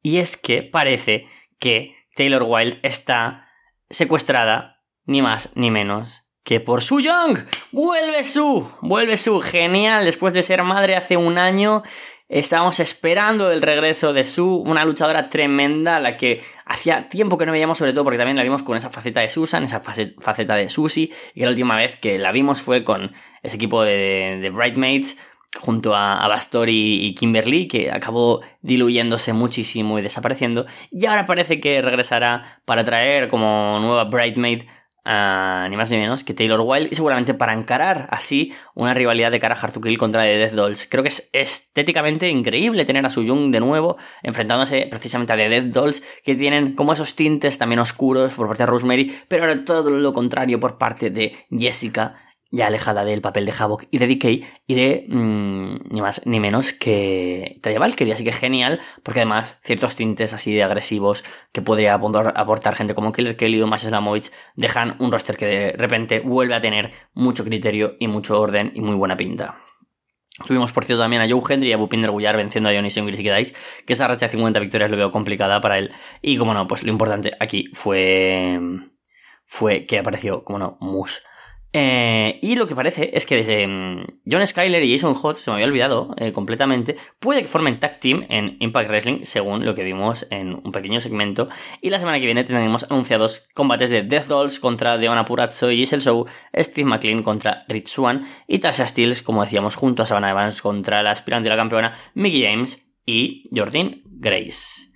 Y 0.02 0.18
es 0.18 0.38
que 0.38 0.64
parece 0.64 1.28
que 1.60 1.96
Taylor 2.16 2.44
Wild 2.44 2.80
está 2.84 3.50
secuestrada, 3.90 4.84
ni 5.06 5.22
más 5.22 5.52
ni 5.56 5.72
menos 5.72 6.28
que 6.48 6.62
por 6.62 6.82
Su 6.82 7.02
Young. 7.02 7.40
Vuelve 7.74 8.24
Su, 8.24 8.66
vuelve 8.82 9.18
Su, 9.18 9.42
genial, 9.42 10.06
después 10.06 10.34
de 10.34 10.44
ser 10.44 10.64
madre 10.64 10.96
hace 10.96 11.18
un 11.18 11.38
año 11.38 11.84
Estábamos 12.30 12.82
esperando 12.82 13.52
el 13.52 13.62
regreso 13.62 14.12
de 14.12 14.26
Su, 14.26 14.58
una 14.58 14.84
luchadora 14.84 15.30
tremenda, 15.30 16.02
la 16.02 16.18
que 16.18 16.42
hacía 16.66 17.08
tiempo 17.08 17.38
que 17.38 17.46
no 17.46 17.54
veíamos, 17.54 17.78
sobre 17.78 17.94
todo 17.94 18.04
porque 18.04 18.18
también 18.18 18.36
la 18.36 18.44
vimos 18.44 18.64
con 18.64 18.76
esa 18.76 18.90
faceta 18.90 19.22
de 19.22 19.30
Susan, 19.30 19.64
esa 19.64 19.80
faceta 19.80 20.56
de 20.56 20.68
Susie, 20.68 21.10
y 21.34 21.44
la 21.44 21.50
última 21.50 21.78
vez 21.78 21.96
que 21.96 22.20
la 22.20 22.34
vimos 22.34 22.62
fue 22.62 22.84
con 22.84 23.14
ese 23.44 23.56
equipo 23.56 23.84
de, 23.84 24.40
de 24.42 24.50
Bridesmaids 24.50 25.16
junto 25.56 25.96
a, 25.96 26.26
a 26.26 26.40
y 26.68 27.16
Kimberly, 27.16 27.70
que 27.70 27.92
acabó 27.92 28.42
diluyéndose 28.62 29.32
muchísimo 29.32 29.98
y 29.98 30.02
desapareciendo, 30.02 30.66
y 30.92 31.06
ahora 31.06 31.26
parece 31.26 31.62
que 31.62 31.82
regresará 31.82 32.62
para 32.66 32.84
traer 32.84 33.30
como 33.30 33.80
nueva 33.80 34.10
Ni 35.10 35.78
más 35.78 35.90
ni 35.90 35.98
menos 35.98 36.26
que 36.26 36.34
Taylor 36.34 36.60
Wilde 36.60 36.90
y 36.92 36.96
seguramente 36.96 37.34
para 37.34 37.54
encarar 37.54 38.10
así 38.12 38.54
una 38.74 38.94
rivalidad 38.94 39.32
de 39.32 39.40
cara 39.40 39.58
a 39.62 39.72
Kill 39.72 39.98
contra 39.98 40.24
The 40.24 40.38
Death 40.38 40.52
Dolls. 40.52 40.88
Creo 40.90 41.02
que 41.02 41.08
es 41.08 41.30
estéticamente 41.32 42.28
increíble 42.28 42.84
tener 42.84 43.06
a 43.06 43.10
Su 43.10 43.24
Young 43.24 43.50
de 43.52 43.62
nuevo 43.62 43.96
enfrentándose 44.22 44.86
precisamente 44.90 45.32
a 45.32 45.38
The 45.38 45.48
Death 45.48 45.74
Dolls 45.74 46.04
que 46.26 46.36
tienen 46.36 46.76
como 46.76 46.92
esos 46.92 47.16
tintes 47.16 47.58
también 47.58 47.80
oscuros 47.80 48.34
por 48.34 48.48
parte 48.48 48.64
de 48.64 48.68
Rosemary, 48.68 49.16
pero 49.30 49.46
ahora 49.46 49.64
todo 49.64 49.90
lo 49.90 50.12
contrario 50.12 50.60
por 50.60 50.78
parte 50.78 51.10
de 51.10 51.36
Jessica 51.50 52.16
ya 52.52 52.68
alejada 52.68 53.04
del 53.06 53.22
papel 53.22 53.46
de 53.46 53.54
Havoc 53.58 53.86
y 53.92 53.98
de 53.98 54.08
Decay 54.08 54.46
y 54.66 54.76
de 54.76 55.06
mm, 55.10 55.94
ni 55.94 56.02
más 56.02 56.22
ni 56.26 56.40
menos 56.40 56.74
que 56.74 57.60
Taya 57.62 57.80
Valkyrie, 57.80 58.14
así 58.14 58.24
que 58.24 58.32
genial, 58.32 58.80
porque 59.04 59.22
además 59.22 59.60
ciertos 59.64 59.96
tintes 59.96 60.34
así 60.34 60.54
de 60.54 60.64
agresivos 60.64 61.24
que 61.52 61.62
podría 61.62 61.94
aportar 61.96 62.76
gente 62.76 62.94
como 62.94 63.12
Killer 63.12 63.38
Kelly 63.38 63.62
o 63.62 63.68
Mash 63.68 63.88
Slamovich 63.88 64.32
dejan 64.56 64.96
un 65.00 65.12
roster 65.12 65.38
que 65.38 65.46
de 65.46 65.72
repente 65.74 66.20
vuelve 66.20 66.56
a 66.56 66.62
tener 66.62 66.92
mucho 67.14 67.44
criterio 67.44 67.96
y 68.00 68.08
mucho 68.08 68.40
orden 68.40 68.72
y 68.76 68.82
muy 68.82 68.96
buena 68.96 69.18
pinta. 69.18 69.58
Tuvimos, 70.46 70.72
por 70.72 70.86
cierto, 70.86 71.02
también 71.02 71.24
a 71.24 71.28
Joe 71.28 71.42
Hendry 71.50 71.70
y 71.70 71.74
a 71.74 71.78
Bupinder 71.78 72.12
Gullar 72.12 72.38
venciendo 72.38 72.70
a 72.70 72.72
Dionisio 72.72 73.08
y 73.08 73.12
Dice, 73.12 73.56
que 73.86 73.94
esa 73.94 74.08
racha 74.08 74.28
de 74.28 74.34
50 74.34 74.60
victorias 74.60 74.92
lo 74.92 74.98
veo 74.98 75.10
complicada 75.10 75.60
para 75.62 75.80
él. 75.80 75.92
Y 76.22 76.38
como 76.38 76.54
no, 76.54 76.68
pues 76.68 76.84
lo 76.84 76.92
importante 76.92 77.32
aquí 77.40 77.66
fue, 77.74 78.60
fue 79.46 79.86
que 79.86 79.98
apareció, 79.98 80.44
como 80.44 80.60
no, 80.60 80.78
Moose. 80.80 81.22
Eh, 81.74 82.40
y 82.42 82.56
lo 82.56 82.66
que 82.68 82.76
parece 82.76 83.12
es 83.14 83.26
que 83.26 83.36
desde 83.36 83.68
mm, 83.68 84.06
John 84.30 84.46
Skyler 84.46 84.84
y 84.84 84.92
Jason 84.92 85.16
Hodge, 85.22 85.38
se 85.38 85.52
me 85.52 85.56
había 85.56 85.68
olvidado 85.68 86.16
eh, 86.18 86.32
completamente, 86.32 86.96
puede 87.20 87.42
que 87.42 87.48
formen 87.48 87.80
tag 87.80 88.00
team 88.00 88.26
en 88.30 88.58
Impact 88.60 88.90
Wrestling, 88.90 89.20
según 89.24 89.66
lo 89.66 89.76
que 89.76 89.84
vimos 89.84 90.26
en 90.30 90.56
un 90.56 90.72
pequeño 90.72 91.02
segmento. 91.02 91.50
Y 91.82 91.90
la 91.90 92.00
semana 92.00 92.20
que 92.20 92.26
viene 92.26 92.44
tendremos 92.44 92.84
anunciados 92.90 93.48
combates 93.54 93.90
de 93.90 94.04
Death 94.04 94.28
Dolls 94.28 94.60
contra 94.60 94.98
Deona 94.98 95.26
Purazzo 95.26 95.70
y 95.72 95.78
Giselle 95.78 96.02
Show, 96.02 96.26
Steve 96.56 96.90
McLean 96.90 97.22
contra 97.22 97.66
Rich 97.68 97.90
Swan 97.90 98.24
y 98.48 98.60
Tasha 98.60 98.88
Steels, 98.88 99.22
como 99.22 99.44
decíamos, 99.44 99.76
junto 99.76 100.04
a 100.04 100.06
Savannah 100.06 100.32
Evans 100.32 100.62
contra 100.62 101.04
la 101.04 101.12
aspirante 101.12 101.50
de 101.50 101.56
la 101.56 101.62
campeona 101.62 101.94
Mickey 102.14 102.44
James 102.44 102.84
y 103.06 103.44
Jordan 103.54 104.02
Grace. 104.06 104.87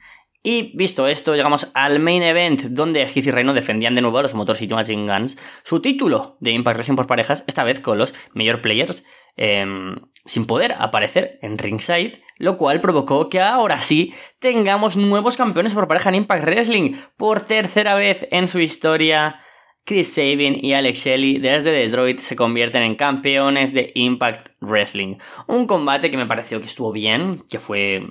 Y 0.44 0.76
visto 0.76 1.08
esto, 1.08 1.36
llegamos 1.36 1.70
al 1.76 2.00
main 2.00 2.24
event, 2.24 2.64
donde 2.64 3.02
Heath 3.02 3.28
y 3.28 3.32
Reino 3.32 3.54
defendían 3.54 3.94
de 3.94 4.02
nuevo 4.02 4.18
a 4.18 4.24
los 4.24 4.34
Motor 4.34 4.56
City 4.56 4.74
Machine 4.74 5.06
Guns 5.06 5.38
su 5.64 5.82
título 5.82 6.38
de 6.40 6.52
Impact 6.52 6.78
Wrestling 6.78 6.96
por 6.96 7.06
parejas, 7.06 7.44
esta 7.46 7.64
vez 7.64 7.80
con 7.80 8.00
los 8.00 8.16
Major 8.34 8.60
Players, 8.60 9.04
em, 9.38 9.98
sin 10.26 10.46
poder 10.46 10.74
aparecer 10.80 11.38
en 11.44 11.60
ringside, 11.60 12.24
lo 12.38 12.58
cual 12.58 12.82
provocó 12.82 13.30
que 13.30 13.40
ahora 13.40 13.82
sí 13.82 14.16
tengamos 14.40 14.98
nuevos 14.98 15.38
campeones 15.38 15.76
por 15.76 15.88
pareja 15.88 16.10
en 16.10 16.16
Impact 16.16 16.44
Wrestling, 16.44 16.94
por 17.18 17.42
tercera 17.42 17.94
vez 17.94 18.28
en 18.32 18.48
su 18.48 18.60
historia. 18.60 19.40
Chris 19.84 20.14
Sabin 20.14 20.58
y 20.64 20.74
Alex 20.74 21.06
Shelley 21.06 21.40
desde 21.40 21.72
Detroit 21.72 22.20
se 22.20 22.36
convierten 22.36 22.84
en 22.84 22.96
campeones 22.96 23.74
de 23.74 23.92
Impact 23.96 24.50
Wrestling. 24.60 25.18
Un 25.48 25.66
combate 25.66 26.12
que 26.12 26.18
me 26.18 26.28
pareció 26.28 26.60
que 26.60 26.68
estuvo 26.68 26.92
bien, 26.92 27.44
que 27.50 27.60
fue 27.60 28.08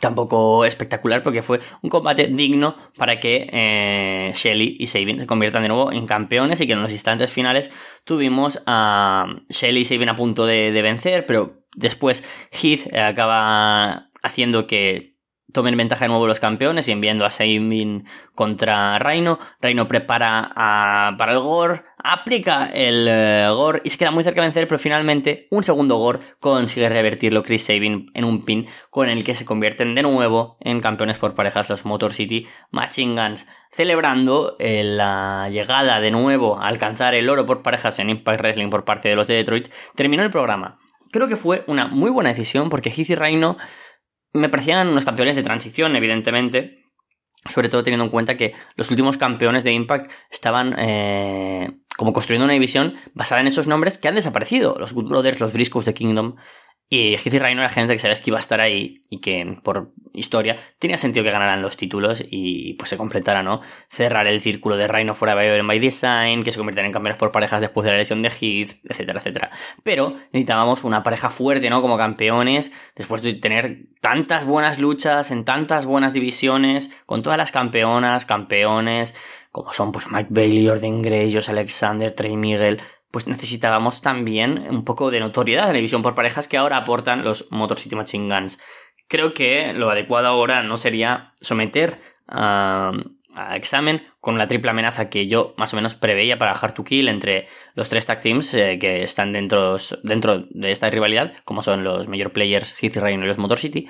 tampoco 0.00 0.64
espectacular 0.64 1.22
porque 1.22 1.42
fue 1.42 1.60
un 1.82 1.90
combate 1.90 2.26
digno 2.28 2.76
para 2.96 3.20
que 3.20 3.48
eh, 3.50 4.30
Shelly 4.34 4.76
y 4.78 4.86
Sabin 4.86 5.18
se 5.18 5.26
conviertan 5.26 5.62
de 5.62 5.68
nuevo 5.68 5.92
en 5.92 6.06
campeones 6.06 6.60
y 6.60 6.66
que 6.66 6.74
en 6.74 6.82
los 6.82 6.92
instantes 6.92 7.32
finales 7.32 7.70
tuvimos 8.04 8.62
a 8.66 9.26
Shelly 9.48 9.80
y 9.80 9.84
Sabin 9.84 10.10
a 10.10 10.16
punto 10.16 10.46
de, 10.46 10.70
vencer, 10.82 11.26
pero 11.26 11.64
después 11.74 12.22
Heath 12.52 12.92
acaba 12.94 14.10
haciendo 14.22 14.66
que 14.66 15.16
tomen 15.52 15.76
ventaja 15.76 16.04
de 16.04 16.08
nuevo 16.10 16.26
los 16.26 16.40
campeones 16.40 16.88
y 16.88 16.92
enviando 16.92 17.24
a 17.24 17.30
Sabin 17.30 18.06
contra 18.34 18.98
Reino. 18.98 19.38
Reino 19.60 19.88
prepara 19.88 20.52
para 20.54 21.32
el 21.32 21.40
Gore, 21.40 21.82
aplica 22.02 22.66
el 22.66 23.06
eh, 23.08 23.46
Gore 23.50 23.80
y 23.84 23.90
se 23.90 23.98
queda 23.98 24.10
muy 24.10 24.24
cerca 24.24 24.40
de 24.40 24.46
vencer, 24.46 24.66
pero 24.66 24.78
finalmente 24.78 25.48
un 25.50 25.62
segundo 25.62 25.96
Gore 25.98 26.20
consigue 26.40 26.88
revertirlo 26.88 27.42
Chris 27.42 27.64
Sabin 27.64 28.10
en 28.14 28.24
un 28.24 28.44
pin 28.44 28.66
con 28.90 29.08
el 29.08 29.24
que 29.24 29.34
se 29.34 29.44
convierten 29.44 29.94
de 29.94 30.02
nuevo 30.02 30.56
en 30.60 30.80
campeones 30.80 31.18
por 31.18 31.34
parejas 31.34 31.68
los 31.68 31.84
Motor 31.84 32.12
City 32.12 32.46
Machine 32.70 33.20
Guns, 33.20 33.46
celebrando 33.70 34.56
eh, 34.58 34.84
la 34.84 35.48
llegada 35.50 36.00
de 36.00 36.10
nuevo 36.10 36.58
a 36.58 36.68
alcanzar 36.68 37.14
el 37.14 37.28
oro 37.28 37.46
por 37.46 37.62
parejas 37.62 37.98
en 37.98 38.10
Impact 38.10 38.40
Wrestling 38.40 38.70
por 38.70 38.84
parte 38.84 39.08
de 39.08 39.16
los 39.16 39.26
de 39.26 39.34
Detroit. 39.34 39.68
Terminó 39.94 40.22
el 40.22 40.30
programa. 40.30 40.78
Creo 41.10 41.28
que 41.28 41.36
fue 41.36 41.64
una 41.66 41.86
muy 41.86 42.10
buena 42.10 42.30
decisión 42.30 42.68
porque 42.68 42.90
Heath 42.90 43.10
y 43.10 43.14
Reino 43.14 43.56
me 44.32 44.48
parecían 44.48 44.88
unos 44.88 45.04
campeones 45.04 45.36
de 45.36 45.42
transición, 45.42 45.96
evidentemente. 45.96 46.84
Sobre 47.46 47.68
todo 47.68 47.82
teniendo 47.82 48.04
en 48.04 48.10
cuenta 48.10 48.36
que 48.36 48.52
los 48.74 48.90
últimos 48.90 49.16
campeones 49.16 49.64
de 49.64 49.72
Impact 49.72 50.10
estaban 50.30 50.74
eh, 50.76 51.70
como 51.98 52.12
construyendo 52.12 52.44
una 52.44 52.54
división 52.54 52.94
basada 53.12 53.40
en 53.40 53.48
esos 53.48 53.66
nombres 53.66 53.98
que 53.98 54.06
han 54.06 54.14
desaparecido. 54.14 54.76
Los 54.78 54.92
Good 54.92 55.08
Brothers, 55.08 55.40
los 55.40 55.52
Briscoes 55.52 55.84
de 55.84 55.94
Kingdom 55.94 56.36
y 56.88 57.16
Heath 57.16 57.34
y 57.34 57.38
Rhino 57.40 57.60
era 57.60 57.68
gente 57.68 57.92
que 57.92 57.98
sabes 57.98 58.22
que 58.22 58.30
iba 58.30 58.38
a 58.38 58.40
estar 58.40 58.60
ahí 58.60 59.02
y 59.10 59.20
que 59.20 59.56
por 59.62 59.92
historia 60.14 60.56
tenía 60.78 60.96
sentido 60.96 61.24
que 61.24 61.32
ganaran 61.32 61.60
los 61.60 61.76
títulos 61.76 62.24
y 62.30 62.74
pues 62.74 62.88
se 62.88 62.96
completara, 62.96 63.42
¿no? 63.42 63.60
Cerrar 63.90 64.28
el 64.28 64.40
círculo 64.40 64.76
de 64.76 64.86
Rhino 64.86 65.16
fuera 65.16 65.34
de 65.34 65.60
by 65.60 65.78
Design, 65.80 66.44
que 66.44 66.52
se 66.52 66.58
convirtieran 66.58 66.86
en 66.86 66.92
campeones 66.92 67.18
por 67.18 67.32
parejas 67.32 67.60
después 67.60 67.84
de 67.84 67.90
la 67.90 67.98
lesión 67.98 68.22
de 68.22 68.30
Heath, 68.30 68.80
etcétera, 68.84 69.18
etcétera. 69.18 69.50
Pero 69.82 70.14
necesitábamos 70.32 70.84
una 70.84 71.02
pareja 71.02 71.28
fuerte, 71.28 71.68
¿no? 71.68 71.82
Como 71.82 71.98
campeones, 71.98 72.72
después 72.94 73.22
de 73.22 73.34
tener 73.34 73.88
tantas 74.00 74.46
buenas 74.46 74.78
luchas 74.78 75.30
en 75.30 75.44
tantas 75.44 75.84
buenas 75.84 76.14
divisiones, 76.14 76.90
con 77.04 77.22
todas 77.22 77.36
las 77.36 77.52
campeonas, 77.52 78.24
campeones, 78.24 79.14
como 79.50 79.72
son 79.72 79.92
pues 79.92 80.10
Mike 80.10 80.28
Bailey, 80.30 80.68
Jordan 80.68 81.02
Gray, 81.02 81.32
Josh 81.32 81.50
Alexander, 81.50 82.12
Trey 82.12 82.36
Miguel, 82.36 82.80
pues 83.10 83.26
necesitábamos 83.26 84.02
también 84.02 84.66
un 84.70 84.84
poco 84.84 85.10
de 85.10 85.20
notoriedad 85.20 85.66
en 85.66 85.72
la 85.72 85.76
división 85.78 86.02
por 86.02 86.14
parejas 86.14 86.48
que 86.48 86.58
ahora 86.58 86.76
aportan 86.76 87.24
los 87.24 87.46
Motor 87.50 87.78
City 87.78 87.96
Machine 87.96 88.28
Guns. 88.28 88.58
Creo 89.08 89.32
que 89.32 89.72
lo 89.72 89.90
adecuado 89.90 90.26
ahora 90.26 90.62
no 90.62 90.76
sería 90.76 91.32
someter 91.40 92.00
a, 92.26 92.92
examen 93.54 94.02
con 94.20 94.36
la 94.36 94.48
triple 94.48 94.70
amenaza 94.70 95.08
que 95.08 95.28
yo 95.28 95.54
más 95.56 95.72
o 95.72 95.76
menos 95.76 95.94
preveía 95.94 96.38
para 96.38 96.52
Hard 96.52 96.74
to 96.74 96.82
Kill 96.84 97.08
entre 97.08 97.46
los 97.74 97.88
tres 97.88 98.04
tag 98.04 98.20
teams 98.20 98.52
eh, 98.54 98.78
que 98.80 99.04
están 99.04 99.32
dentro, 99.32 99.76
dentro 100.02 100.44
de 100.50 100.72
esta 100.72 100.90
rivalidad, 100.90 101.34
como 101.44 101.62
son 101.62 101.84
los 101.84 102.08
Major 102.08 102.32
Players, 102.32 102.74
Heath 102.82 102.96
Rain 102.96 103.22
y 103.22 103.26
los 103.26 103.38
Motor 103.38 103.58
City. 103.58 103.88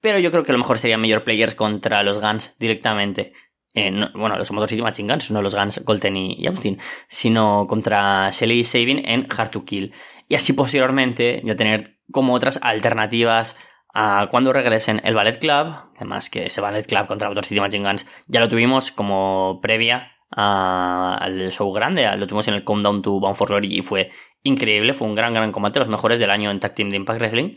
Pero 0.00 0.18
yo 0.18 0.30
creo 0.30 0.42
que 0.42 0.52
lo 0.52 0.58
mejor 0.58 0.78
sería 0.78 0.98
Major 0.98 1.22
Players 1.22 1.54
contra 1.54 2.02
los 2.02 2.20
Guns 2.20 2.56
directamente 2.58 3.32
bueno, 3.74 4.36
los 4.36 4.50
Motor 4.50 4.68
City 4.68 4.82
Machine 4.82 5.12
Guns, 5.12 5.30
no 5.30 5.42
los 5.42 5.54
Guns, 5.54 5.80
Colton 5.84 6.16
y, 6.16 6.46
Austin, 6.46 6.78
sino 7.08 7.66
contra 7.68 8.30
Shelly 8.30 8.60
y 8.60 8.64
Sabin 8.64 9.02
en 9.04 9.26
Hard 9.36 9.50
to 9.50 9.64
Kill. 9.64 9.92
Y 10.28 10.34
así 10.34 10.52
posteriormente 10.52 11.42
ya 11.44 11.56
tener 11.56 11.98
como 12.12 12.34
otras 12.34 12.58
alternativas 12.62 13.56
a 13.92 14.28
cuando 14.30 14.52
regresen 14.52 15.00
el 15.04 15.14
Ballet 15.14 15.38
Club, 15.38 15.74
además 15.96 16.30
que 16.30 16.46
ese 16.46 16.60
Ballet 16.60 16.86
Club 16.86 17.06
contra 17.06 17.28
Motor 17.28 17.44
City 17.44 17.60
Machine 17.60 17.88
Guns 17.88 18.06
ya 18.28 18.40
lo 18.40 18.48
tuvimos 18.48 18.92
como 18.92 19.60
previa 19.60 20.12
al 20.30 21.50
show 21.50 21.72
grande, 21.72 22.08
lo 22.16 22.26
tuvimos 22.26 22.46
en 22.48 22.54
el 22.54 22.64
Countdown 22.64 23.02
to 23.02 23.18
Bound 23.18 23.36
for 23.36 23.48
Glory 23.48 23.78
y 23.78 23.82
fue 23.82 24.10
increíble, 24.42 24.94
fue 24.94 25.08
un 25.08 25.14
gran, 25.14 25.34
gran 25.34 25.52
combate, 25.52 25.80
los 25.80 25.88
mejores 25.88 26.18
del 26.18 26.30
año 26.30 26.50
en 26.50 26.58
Tag 26.58 26.74
Team 26.74 26.90
de 26.90 26.96
Impact 26.96 27.20
Wrestling 27.20 27.54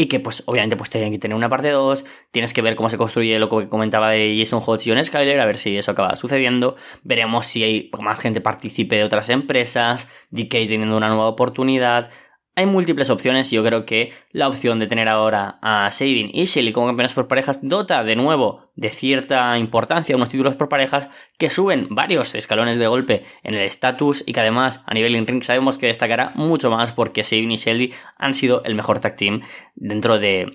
y 0.00 0.06
que 0.06 0.18
pues 0.18 0.42
obviamente 0.46 0.76
pues 0.76 0.88
tienen 0.88 1.12
que 1.12 1.18
tener 1.18 1.36
una 1.36 1.50
parte 1.50 1.68
2, 1.68 2.06
tienes 2.30 2.54
que 2.54 2.62
ver 2.62 2.74
cómo 2.74 2.88
se 2.88 2.96
construye 2.96 3.38
lo 3.38 3.50
que 3.50 3.68
comentaba 3.68 4.08
de 4.08 4.34
Jason 4.38 4.62
Hodge 4.64 4.86
y 4.86 4.90
John 4.90 5.04
Skyler, 5.04 5.38
a 5.38 5.44
ver 5.44 5.58
si 5.58 5.76
eso 5.76 5.90
acaba 5.90 6.16
sucediendo, 6.16 6.76
veremos 7.02 7.44
si 7.44 7.62
hay 7.62 7.90
más 8.00 8.18
gente 8.18 8.40
participe 8.40 8.96
de 8.96 9.04
otras 9.04 9.28
empresas, 9.28 10.08
DK 10.30 10.52
teniendo 10.52 10.96
una 10.96 11.08
nueva 11.08 11.26
oportunidad, 11.28 12.08
hay 12.56 12.66
múltiples 12.66 13.10
opciones 13.10 13.52
y 13.52 13.56
yo 13.56 13.64
creo 13.64 13.86
que 13.86 14.12
la 14.32 14.48
opción 14.48 14.78
de 14.78 14.86
tener 14.86 15.08
ahora 15.08 15.58
a 15.62 15.90
Sabin 15.90 16.30
y 16.32 16.44
Shelly 16.44 16.72
como 16.72 16.88
campeones 16.88 17.12
por 17.12 17.28
parejas 17.28 17.60
dota 17.62 18.04
de 18.04 18.16
nuevo 18.16 18.70
de 18.74 18.90
cierta 18.90 19.56
importancia 19.58 20.16
unos 20.16 20.28
títulos 20.28 20.56
por 20.56 20.68
parejas 20.68 21.08
que 21.38 21.50
suben 21.50 21.88
varios 21.90 22.34
escalones 22.34 22.78
de 22.78 22.86
golpe 22.86 23.24
en 23.42 23.54
el 23.54 23.60
estatus 23.60 24.24
y 24.26 24.32
que 24.32 24.40
además 24.40 24.82
a 24.86 24.94
nivel 24.94 25.16
in-ring 25.16 25.42
sabemos 25.42 25.78
que 25.78 25.86
destacará 25.86 26.32
mucho 26.34 26.70
más 26.70 26.92
porque 26.92 27.24
Sabin 27.24 27.52
y 27.52 27.56
Shelly 27.56 27.94
han 28.16 28.34
sido 28.34 28.62
el 28.64 28.74
mejor 28.74 29.00
tag 29.00 29.16
team 29.16 29.42
dentro 29.74 30.18
de 30.18 30.50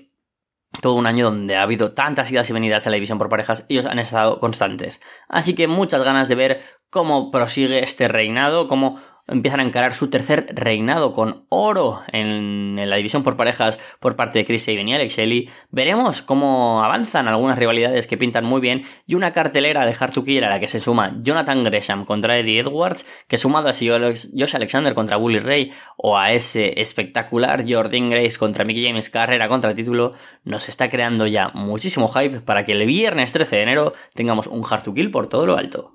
todo 0.80 0.94
un 0.94 1.06
año 1.06 1.24
donde 1.26 1.56
ha 1.56 1.62
habido 1.62 1.92
tantas 1.92 2.30
idas 2.30 2.48
y 2.50 2.52
venidas 2.52 2.86
en 2.86 2.92
la 2.92 2.96
división 2.96 3.18
por 3.18 3.28
parejas, 3.28 3.64
ellos 3.68 3.86
han 3.86 3.98
estado 3.98 4.38
constantes. 4.40 5.00
Así 5.28 5.54
que 5.54 5.68
muchas 5.68 6.02
ganas 6.02 6.28
de 6.28 6.34
ver 6.34 6.62
cómo 6.90 7.30
prosigue 7.30 7.82
este 7.82 8.08
reinado, 8.08 8.66
cómo 8.68 9.00
empiezan 9.28 9.60
a 9.60 9.64
encarar 9.64 9.94
su 9.94 10.08
tercer 10.08 10.46
reinado 10.54 11.12
con 11.12 11.46
oro 11.48 12.02
en, 12.12 12.76
la 12.76 12.96
división 12.96 13.22
por 13.22 13.36
parejas 13.36 13.78
por 14.00 14.16
parte 14.16 14.38
de 14.38 14.44
Chris 14.44 14.64
Sabin 14.64 14.88
y 14.88 14.94
Alex 14.94 15.16
Shelley. 15.16 15.48
Veremos 15.70 16.22
cómo 16.22 16.82
avanzan 16.82 17.28
algunas 17.28 17.58
rivalidades 17.58 18.06
que 18.06 18.16
pintan 18.16 18.44
muy 18.44 18.60
bien 18.60 18.84
y 19.06 19.14
una 19.14 19.32
cartelera 19.32 19.86
de 19.86 19.96
Hard 19.98 20.12
to 20.12 20.24
Kill 20.24 20.44
a 20.44 20.48
la 20.48 20.60
que 20.60 20.68
se 20.68 20.80
suma 20.80 21.16
Jonathan 21.22 21.64
Gresham 21.64 22.04
contra 22.04 22.38
Eddie 22.38 22.60
Edwards, 22.60 23.06
que 23.28 23.38
sumado 23.38 23.68
a 23.68 23.72
Josh 23.72 24.56
Alexander 24.56 24.94
contra 24.94 25.16
Bully 25.16 25.38
Ray 25.38 25.72
o 25.96 26.18
a 26.18 26.32
ese 26.32 26.80
espectacular 26.80 27.64
Jordan 27.68 28.10
Grace 28.10 28.38
contra 28.38 28.64
Mickey 28.64 28.86
James 28.86 29.10
carrera 29.10 29.48
contra 29.48 29.70
el 29.70 29.76
título, 29.76 30.14
nos 30.44 30.68
está 30.68 30.88
creando 30.88 31.26
ya 31.26 31.48
muchísimo 31.54 32.08
hype 32.08 32.40
para 32.40 32.64
que 32.64 32.72
el 32.72 32.86
viernes 32.86 33.32
13 33.32 33.56
de 33.56 33.62
enero 33.62 33.92
tengamos 34.14 34.46
un 34.46 34.62
Hard 34.68 34.84
to 34.84 34.94
Kill 34.94 35.10
por 35.10 35.28
todo 35.28 35.46
lo 35.46 35.56
alto. 35.56 35.92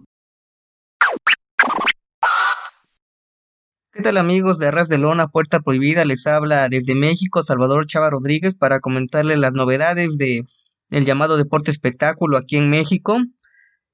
¿Qué 3.93 4.01
tal 4.01 4.15
amigos 4.15 4.57
de 4.57 4.67
Arras 4.67 4.87
de 4.87 4.97
Lona, 4.97 5.27
Puerta 5.27 5.59
Prohibida? 5.59 6.05
Les 6.05 6.25
habla 6.25 6.69
desde 6.69 6.95
México 6.95 7.43
Salvador 7.43 7.87
Chava 7.87 8.09
Rodríguez 8.09 8.55
para 8.55 8.79
comentarles 8.79 9.37
las 9.37 9.51
novedades 9.51 10.17
de 10.17 10.45
el 10.91 11.03
llamado 11.03 11.35
deporte 11.35 11.71
espectáculo 11.71 12.37
aquí 12.37 12.55
en 12.55 12.69
México. 12.69 13.17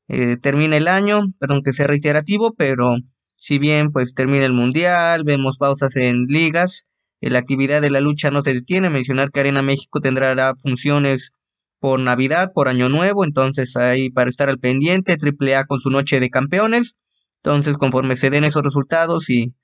Eh, 0.07 0.38
termina 0.38 0.77
el 0.77 0.88
año, 0.88 1.23
perdón 1.39 1.63
que 1.63 1.73
sea 1.73 1.88
reiterativo, 1.88 2.53
pero 2.53 2.93
si 3.39 3.57
bien 3.57 3.91
pues 3.91 4.13
termina 4.13 4.45
el 4.45 4.53
mundial, 4.53 5.23
vemos 5.23 5.57
pausas 5.57 5.95
en 5.95 6.25
ligas, 6.27 6.86
eh, 7.19 7.31
la 7.31 7.39
actividad 7.39 7.81
de 7.81 7.89
la 7.89 7.99
lucha 7.99 8.29
no 8.29 8.43
se 8.43 8.53
detiene. 8.53 8.91
Mencionar 8.91 9.31
que 9.31 9.39
Arena 9.39 9.63
México 9.63 9.99
tendrá 9.99 10.53
funciones 10.62 11.31
por 11.79 11.99
Navidad, 11.99 12.51
por 12.53 12.67
Año 12.67 12.88
Nuevo, 12.88 13.25
entonces 13.25 13.75
ahí 13.75 14.12
para 14.12 14.29
estar 14.29 14.47
al 14.47 14.60
pendiente, 14.60 15.17
AAA 15.19 15.65
con 15.65 15.79
su 15.79 15.89
noche 15.89 16.19
de 16.19 16.29
campeones. 16.29 16.95
Entonces, 17.38 17.77
conforme 17.77 18.15
se 18.15 18.29
den 18.29 18.43
esos 18.43 18.62
resultados 18.62 19.27
y 19.31 19.55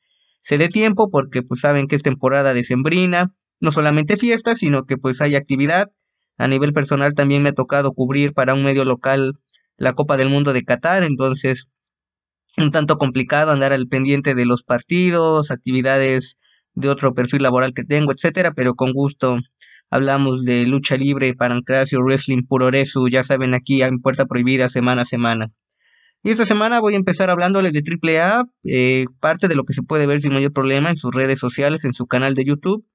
se 0.44 0.58
dé 0.58 0.68
tiempo 0.68 1.10
porque 1.10 1.42
pues 1.42 1.62
saben 1.62 1.88
que 1.88 1.96
es 1.96 2.04
temporada 2.04 2.54
decembrina, 2.54 3.32
no 3.60 3.72
solamente 3.72 4.18
fiestas, 4.18 4.60
sino 4.60 4.84
que 4.84 4.98
pues 4.98 5.22
hay 5.22 5.36
actividad. 5.36 5.88
A 6.38 6.48
nivel 6.48 6.74
personal 6.74 7.14
también 7.14 7.42
me 7.42 7.50
ha 7.50 7.54
tocado 7.54 7.94
cubrir 7.94 8.34
para 8.34 8.54
un 8.54 8.64
medio 8.64 8.86
local 8.86 9.34
la 9.78 9.94
Copa 9.94 10.18
del 10.18 10.30
Mundo 10.30 10.54
de 10.54 10.64
Qatar, 10.64 11.04
entonces 11.04 11.68
un 12.58 12.72
tanto 12.72 12.98
complicado 12.98 13.52
andar 13.52 13.74
al 13.74 13.88
pendiente 13.88 14.36
de 14.36 14.46
los 14.46 14.64
partidos, 14.64 15.50
actividades 15.50 16.38
de 16.76 16.90
otro 16.90 17.14
perfil 17.14 17.44
laboral 17.44 17.74
que 17.74 17.84
tengo, 17.84 18.12
etcétera, 18.12 18.52
pero 18.54 18.76
con 18.76 18.92
gusto 18.94 19.38
hablamos 19.90 20.44
de 20.44 20.66
lucha 20.66 20.98
libre, 20.98 21.34
pancracio, 21.36 22.02
wrestling, 22.02 22.44
puroresu, 22.48 23.08
ya 23.10 23.24
saben 23.24 23.54
aquí 23.54 23.82
en 23.82 24.00
Puerta 24.00 24.26
Prohibida 24.26 24.70
semana 24.70 25.04
a 25.04 25.06
semana. 25.06 25.52
Y 26.26 26.32
esta 26.32 26.46
semana 26.46 26.80
voy 26.80 26.94
a 26.94 26.98
empezar 26.98 27.30
hablándoles 27.30 27.74
de 27.74 27.84
AAA, 27.84 28.46
eh, 28.64 29.06
parte 29.20 29.50
de 29.50 29.56
lo 29.56 29.66
que 29.66 29.74
se 29.74 29.84
puede 29.84 30.08
ver 30.08 30.22
sin 30.22 30.32
mayor 30.32 30.54
problema 30.54 30.90
en 30.90 30.96
sus 30.96 31.14
redes 31.14 31.38
sociales, 31.38 31.84
en 31.84 31.94
su 31.94 32.08
canal 32.08 32.34
de 32.34 32.46
YouTube. 32.46 32.86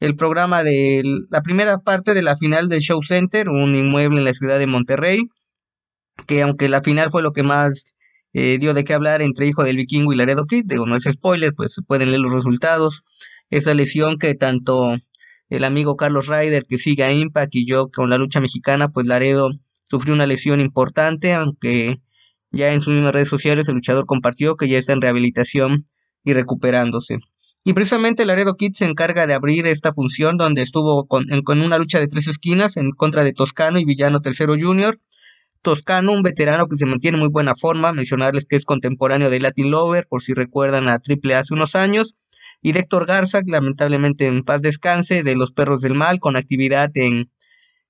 El 0.00 0.16
programa 0.16 0.64
de 0.64 1.02
la 1.30 1.42
primera 1.42 1.78
parte 1.78 2.14
de 2.14 2.22
la 2.22 2.34
final 2.34 2.70
del 2.70 2.80
Show 2.80 3.02
Center, 3.02 3.50
un 3.50 3.74
inmueble 3.74 4.20
en 4.20 4.24
la 4.24 4.32
ciudad 4.32 4.58
de 4.58 4.66
Monterrey, 4.66 5.20
que 6.26 6.40
aunque 6.40 6.70
la 6.70 6.80
final 6.80 7.10
fue 7.10 7.22
lo 7.22 7.32
que 7.32 7.42
más 7.42 7.94
eh, 8.32 8.56
dio 8.58 8.72
de 8.72 8.84
qué 8.84 8.94
hablar 8.94 9.20
entre 9.20 9.46
Hijo 9.46 9.64
del 9.64 9.76
Vikingo 9.76 10.12
y 10.14 10.16
Laredo 10.16 10.46
Kid, 10.46 10.64
digo, 10.66 10.86
no 10.86 10.96
es 10.96 11.04
spoiler, 11.04 11.52
pues 11.54 11.76
pueden 11.86 12.08
leer 12.08 12.22
los 12.22 12.32
resultados. 12.32 13.04
Esa 13.50 13.74
lesión 13.74 14.16
que 14.18 14.34
tanto 14.34 14.96
el 15.50 15.64
amigo 15.64 15.96
Carlos 15.96 16.26
Ryder, 16.26 16.64
que 16.64 16.78
sigue 16.78 17.04
a 17.04 17.12
Impact, 17.12 17.54
y 17.54 17.66
yo 17.66 17.88
con 17.90 18.08
la 18.08 18.16
lucha 18.16 18.40
mexicana, 18.40 18.88
pues 18.88 19.06
Laredo 19.06 19.50
sufrió 19.90 20.14
una 20.14 20.26
lesión 20.26 20.58
importante, 20.60 21.34
aunque 21.34 21.98
ya 22.52 22.72
en 22.72 22.80
sus 22.80 22.94
mismas 22.94 23.12
redes 23.12 23.28
sociales 23.28 23.68
el 23.68 23.74
luchador 23.74 24.06
compartió 24.06 24.56
que 24.56 24.68
ya 24.68 24.78
está 24.78 24.92
en 24.92 25.00
rehabilitación 25.00 25.84
y 26.24 26.34
recuperándose. 26.34 27.18
Y 27.64 27.74
precisamente 27.74 28.26
Laredo 28.26 28.56
Kid 28.56 28.72
se 28.74 28.86
encarga 28.86 29.26
de 29.26 29.34
abrir 29.34 29.66
esta 29.66 29.92
función 29.92 30.36
donde 30.36 30.62
estuvo 30.62 31.06
con, 31.06 31.24
con, 31.44 31.60
una 31.60 31.78
lucha 31.78 32.00
de 32.00 32.08
tres 32.08 32.26
esquinas 32.26 32.76
en 32.76 32.90
contra 32.90 33.22
de 33.22 33.32
Toscano 33.32 33.78
y 33.78 33.84
Villano 33.84 34.20
Tercero 34.20 34.54
Junior. 34.58 34.98
Toscano, 35.62 36.10
un 36.10 36.22
veterano 36.22 36.66
que 36.66 36.76
se 36.76 36.86
mantiene 36.86 37.18
en 37.18 37.20
muy 37.20 37.30
buena 37.30 37.54
forma, 37.54 37.92
mencionarles 37.92 38.46
que 38.46 38.56
es 38.56 38.64
contemporáneo 38.64 39.30
de 39.30 39.38
Latin 39.38 39.70
Lover, 39.70 40.08
por 40.08 40.22
si 40.22 40.34
recuerdan 40.34 40.88
a 40.88 40.98
Triple 40.98 41.36
hace 41.36 41.54
unos 41.54 41.76
años. 41.76 42.16
Y 42.62 42.76
Héctor 42.76 43.06
Garza, 43.06 43.40
lamentablemente 43.46 44.26
en 44.26 44.42
paz 44.42 44.60
descanse, 44.60 45.22
de 45.22 45.36
los 45.36 45.52
Perros 45.52 45.80
del 45.80 45.94
Mal, 45.94 46.18
con 46.18 46.34
actividad 46.34 46.90
en 46.94 47.30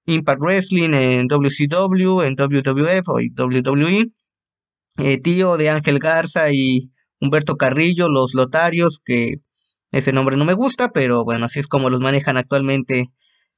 Impact 0.04 0.40
Wrestling, 0.40 0.90
en 0.92 1.28
WCW, 1.28 2.22
en 2.22 2.34
WWF 2.34 3.08
o 3.08 3.18
WWE. 3.18 4.12
Eh, 4.98 5.20
tío 5.20 5.56
de 5.56 5.70
Ángel 5.70 5.98
Garza 5.98 6.52
y 6.52 6.92
Humberto 7.20 7.56
Carrillo, 7.56 8.08
los 8.08 8.34
Lotarios, 8.34 9.00
que 9.04 9.36
ese 9.90 10.12
nombre 10.12 10.36
no 10.36 10.44
me 10.44 10.54
gusta, 10.54 10.90
pero 10.92 11.24
bueno, 11.24 11.46
así 11.46 11.60
es 11.60 11.66
como 11.66 11.90
los 11.90 12.00
manejan 12.00 12.36
actualmente 12.36 13.06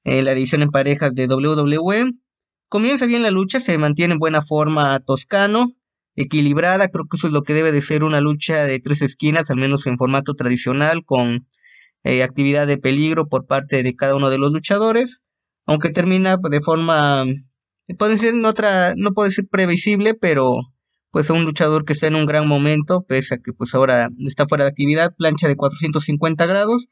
en 0.05 0.25
la 0.25 0.35
división 0.35 0.63
en 0.63 0.71
parejas 0.71 1.13
de 1.15 1.27
WWE. 1.27 2.11
Comienza 2.69 3.07
bien 3.07 3.23
la 3.23 3.31
lucha, 3.31 3.61
se 3.61 3.79
mantiene 3.79 4.15
en 4.15 4.19
buena 4.19 4.43
forma 4.43 5.01
Toscano, 5.01 5.67
equilibrada, 6.17 6.89
creo 6.89 7.07
que 7.11 7.17
eso 7.17 7.27
es 7.27 7.33
lo 7.33 7.43
que 7.43 7.55
debe 7.55 7.73
de 7.73 7.83
ser 7.83 8.05
una 8.05 8.21
lucha 8.21 8.65
de 8.65 8.81
tres 8.81 9.03
esquinas, 9.03 9.51
al 9.51 9.57
menos 9.57 9.87
en 9.87 9.99
formato 9.99 10.35
tradicional, 10.35 11.05
con 11.05 11.47
eh, 12.05 12.23
actividad 12.23 12.67
de 12.67 12.79
peligro 12.79 13.29
por 13.29 13.47
parte 13.47 13.83
de 13.83 13.95
cada 13.95 14.15
uno 14.15 14.31
de 14.31 14.39
los 14.39 14.53
luchadores, 14.53 15.23
aunque 15.67 15.91
termina 15.91 16.37
de 16.37 16.61
forma, 16.61 17.25
puede 17.99 18.19
ser 18.19 18.35
en 18.35 18.45
otra, 18.45 18.95
no 18.97 19.13
puede 19.13 19.31
ser 19.31 19.47
previsible, 19.51 20.15
pero 20.15 20.74
pues 21.15 21.31
un 21.31 21.45
luchador 21.45 21.85
que 21.85 21.93
está 21.93 22.09
en 22.09 22.17
un 22.17 22.27
gran 22.27 22.49
momento, 22.49 23.05
pese 23.07 23.37
a 23.37 23.39
que 23.39 23.53
pues 23.53 23.73
ahora 23.73 24.09
está 24.27 24.49
fuera 24.49 24.65
de 24.65 24.71
actividad, 24.71 25.15
plancha 25.17 25.47
de 25.47 25.55
450 25.55 26.45
grados, 26.45 26.89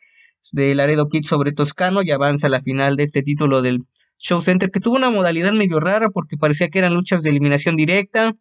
de 0.52 0.76
Laredo 0.76 1.08
Kid 1.08 1.24
sobre 1.24 1.50
Toscano 1.50 2.02
y 2.02 2.12
avanza 2.12 2.46
a 2.46 2.50
la 2.50 2.61
final 2.61 2.94
de 2.94 3.02
este 3.02 3.24
título 3.24 3.62
del 3.62 3.80
Show 4.18 4.40
Center, 4.40 4.70
que 4.70 4.78
tuvo 4.78 4.94
una 4.94 5.11
modalidad 5.11 5.52
medio 5.52 5.80
rara 5.80 6.08
porque 6.11 6.37
parecía 6.37 6.68
que 6.68 6.78
eran 6.78 6.94
luchas 6.94 7.24
de 7.24 7.30
eliminación 7.30 7.74
directa 7.74 8.37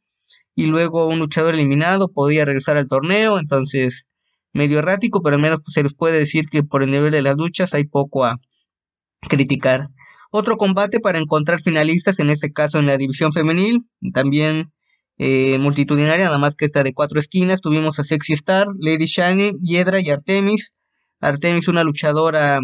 y 0.54 0.68
luego 0.68 1.08
un 1.08 1.18
luchador 1.18 1.56
eliminado 1.56 2.10
podía 2.14 2.46
regresar 2.46 2.78
al 2.78 2.88
torneo, 2.88 3.40
entonces 3.40 4.06
medio 4.54 4.78
errático, 4.78 5.24
pero 5.24 5.38
al 5.38 5.42
menos 5.42 5.62
pues, 5.66 5.74
se 5.74 5.82
les 5.82 5.96
puede 5.96 6.20
decir 6.20 6.46
que 6.46 6.62
por 6.62 6.84
el 6.84 6.92
nivel 6.92 7.10
de 7.10 7.24
las 7.24 7.38
luchas 7.38 7.74
hay 7.74 7.86
poco 7.86 8.24
a 8.24 8.40
criticar. 9.22 9.88
Otro 10.30 10.58
combate 10.58 11.00
para 11.00 11.18
encontrar 11.18 11.60
finalistas, 11.60 12.20
en 12.20 12.30
este 12.30 12.52
caso 12.54 12.78
en 12.78 12.86
la 12.86 12.98
división 12.98 13.32
femenil, 13.32 13.88
también 14.14 14.72
eh, 15.24 15.60
multitudinaria, 15.60 16.26
nada 16.26 16.40
más 16.40 16.56
que 16.56 16.66
esta 16.66 16.82
de 16.82 16.96
cuatro 16.96 17.20
esquinas. 17.20 17.62
Tuvimos 17.62 18.00
a 18.00 18.04
Sexy 18.04 18.34
Star, 18.34 18.66
Lady 18.80 19.06
Shani, 19.06 19.52
Hiedra 19.62 20.02
y 20.02 20.10
Artemis. 20.10 20.74
Artemis, 21.20 21.68
una 21.68 21.84
luchadora 21.84 22.60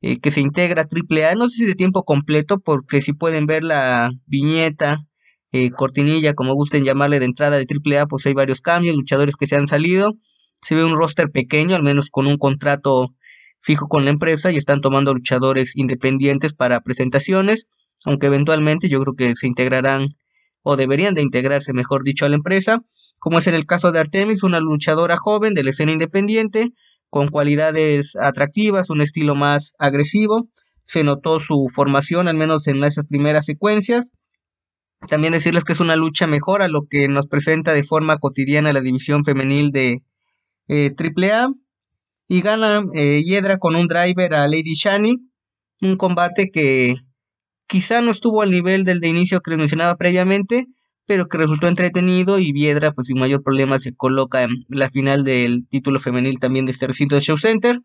eh, 0.00 0.18
que 0.18 0.30
se 0.30 0.40
integra 0.40 0.82
a 0.82 0.86
AAA, 0.86 1.34
no 1.34 1.50
sé 1.50 1.56
si 1.58 1.64
de 1.66 1.74
tiempo 1.74 2.04
completo, 2.04 2.60
porque 2.60 3.02
si 3.02 3.12
pueden 3.12 3.44
ver 3.44 3.62
la 3.62 4.10
viñeta, 4.24 5.04
eh, 5.52 5.70
cortinilla, 5.70 6.32
como 6.32 6.54
gusten 6.54 6.84
llamarle 6.84 7.18
de 7.18 7.26
entrada 7.26 7.58
de 7.58 7.66
AAA, 7.66 8.06
pues 8.06 8.24
hay 8.24 8.32
varios 8.32 8.62
cambios, 8.62 8.96
luchadores 8.96 9.36
que 9.36 9.46
se 9.46 9.56
han 9.56 9.66
salido. 9.66 10.14
Se 10.62 10.74
ve 10.74 10.84
un 10.86 10.96
roster 10.96 11.30
pequeño, 11.30 11.76
al 11.76 11.82
menos 11.82 12.08
con 12.10 12.26
un 12.26 12.38
contrato 12.38 13.14
fijo 13.60 13.86
con 13.86 14.06
la 14.06 14.10
empresa 14.10 14.50
y 14.50 14.56
están 14.56 14.80
tomando 14.80 15.12
luchadores 15.12 15.76
independientes 15.76 16.54
para 16.54 16.80
presentaciones, 16.80 17.68
aunque 18.06 18.28
eventualmente 18.28 18.88
yo 18.88 18.98
creo 19.02 19.14
que 19.14 19.34
se 19.34 19.46
integrarán 19.46 20.08
o 20.62 20.76
deberían 20.76 21.14
de 21.14 21.22
integrarse, 21.22 21.72
mejor 21.72 22.04
dicho, 22.04 22.26
a 22.26 22.28
la 22.28 22.36
empresa, 22.36 22.82
como 23.18 23.38
es 23.38 23.46
en 23.46 23.54
el 23.54 23.66
caso 23.66 23.92
de 23.92 24.00
Artemis, 24.00 24.42
una 24.42 24.60
luchadora 24.60 25.16
joven 25.16 25.54
de 25.54 25.64
la 25.64 25.70
escena 25.70 25.92
independiente, 25.92 26.70
con 27.10 27.28
cualidades 27.28 28.16
atractivas, 28.16 28.90
un 28.90 29.00
estilo 29.00 29.34
más 29.34 29.72
agresivo. 29.78 30.48
Se 30.84 31.04
notó 31.04 31.40
su 31.40 31.68
formación, 31.74 32.28
al 32.28 32.36
menos 32.36 32.66
en 32.66 32.82
esas 32.84 33.06
primeras 33.06 33.46
secuencias. 33.46 34.10
También 35.08 35.32
decirles 35.32 35.64
que 35.64 35.72
es 35.72 35.80
una 35.80 35.96
lucha 35.96 36.26
mejor 36.26 36.62
a 36.62 36.68
lo 36.68 36.86
que 36.88 37.08
nos 37.08 37.26
presenta 37.26 37.72
de 37.72 37.84
forma 37.84 38.18
cotidiana 38.18 38.72
la 38.72 38.80
división 38.80 39.24
femenil 39.24 39.70
de 39.70 40.02
eh, 40.68 40.92
AAA. 40.98 41.48
Y 42.28 42.42
gana 42.42 42.84
eh, 42.94 43.22
Hiedra 43.24 43.58
con 43.58 43.74
un 43.74 43.86
driver 43.86 44.34
a 44.34 44.46
Lady 44.48 44.74
Shani. 44.74 45.16
Un 45.80 45.96
combate 45.96 46.50
que 46.50 46.96
quizá 47.68 48.00
no 48.00 48.10
estuvo 48.10 48.42
al 48.42 48.50
nivel 48.50 48.84
del 48.84 49.00
de 49.00 49.08
inicio 49.08 49.40
que 49.40 49.50
les 49.50 49.58
mencionaba 49.58 49.96
previamente, 49.96 50.66
pero 51.06 51.28
que 51.28 51.38
resultó 51.38 51.68
entretenido 51.68 52.38
y 52.38 52.52
Viedra, 52.52 52.92
pues 52.92 53.06
sin 53.06 53.18
mayor 53.18 53.42
problema, 53.42 53.78
se 53.78 53.94
coloca 53.94 54.42
en 54.42 54.50
la 54.68 54.90
final 54.90 55.24
del 55.24 55.66
título 55.68 56.00
femenil 56.00 56.38
también 56.38 56.66
de 56.66 56.72
este 56.72 56.86
recinto 56.86 57.14
de 57.14 57.20
Show 57.20 57.38
Center. 57.38 57.80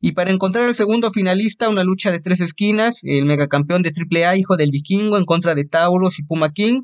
Y 0.00 0.12
para 0.12 0.32
encontrar 0.32 0.66
al 0.66 0.74
segundo 0.74 1.10
finalista, 1.10 1.68
una 1.68 1.84
lucha 1.84 2.10
de 2.10 2.18
tres 2.18 2.40
esquinas, 2.40 3.00
el 3.04 3.24
megacampeón 3.24 3.82
de 3.82 3.92
AAA, 3.92 4.36
hijo 4.36 4.56
del 4.56 4.70
vikingo, 4.70 5.16
en 5.16 5.24
contra 5.24 5.54
de 5.54 5.64
Taurus 5.64 6.18
y 6.18 6.24
Puma 6.24 6.50
King. 6.52 6.82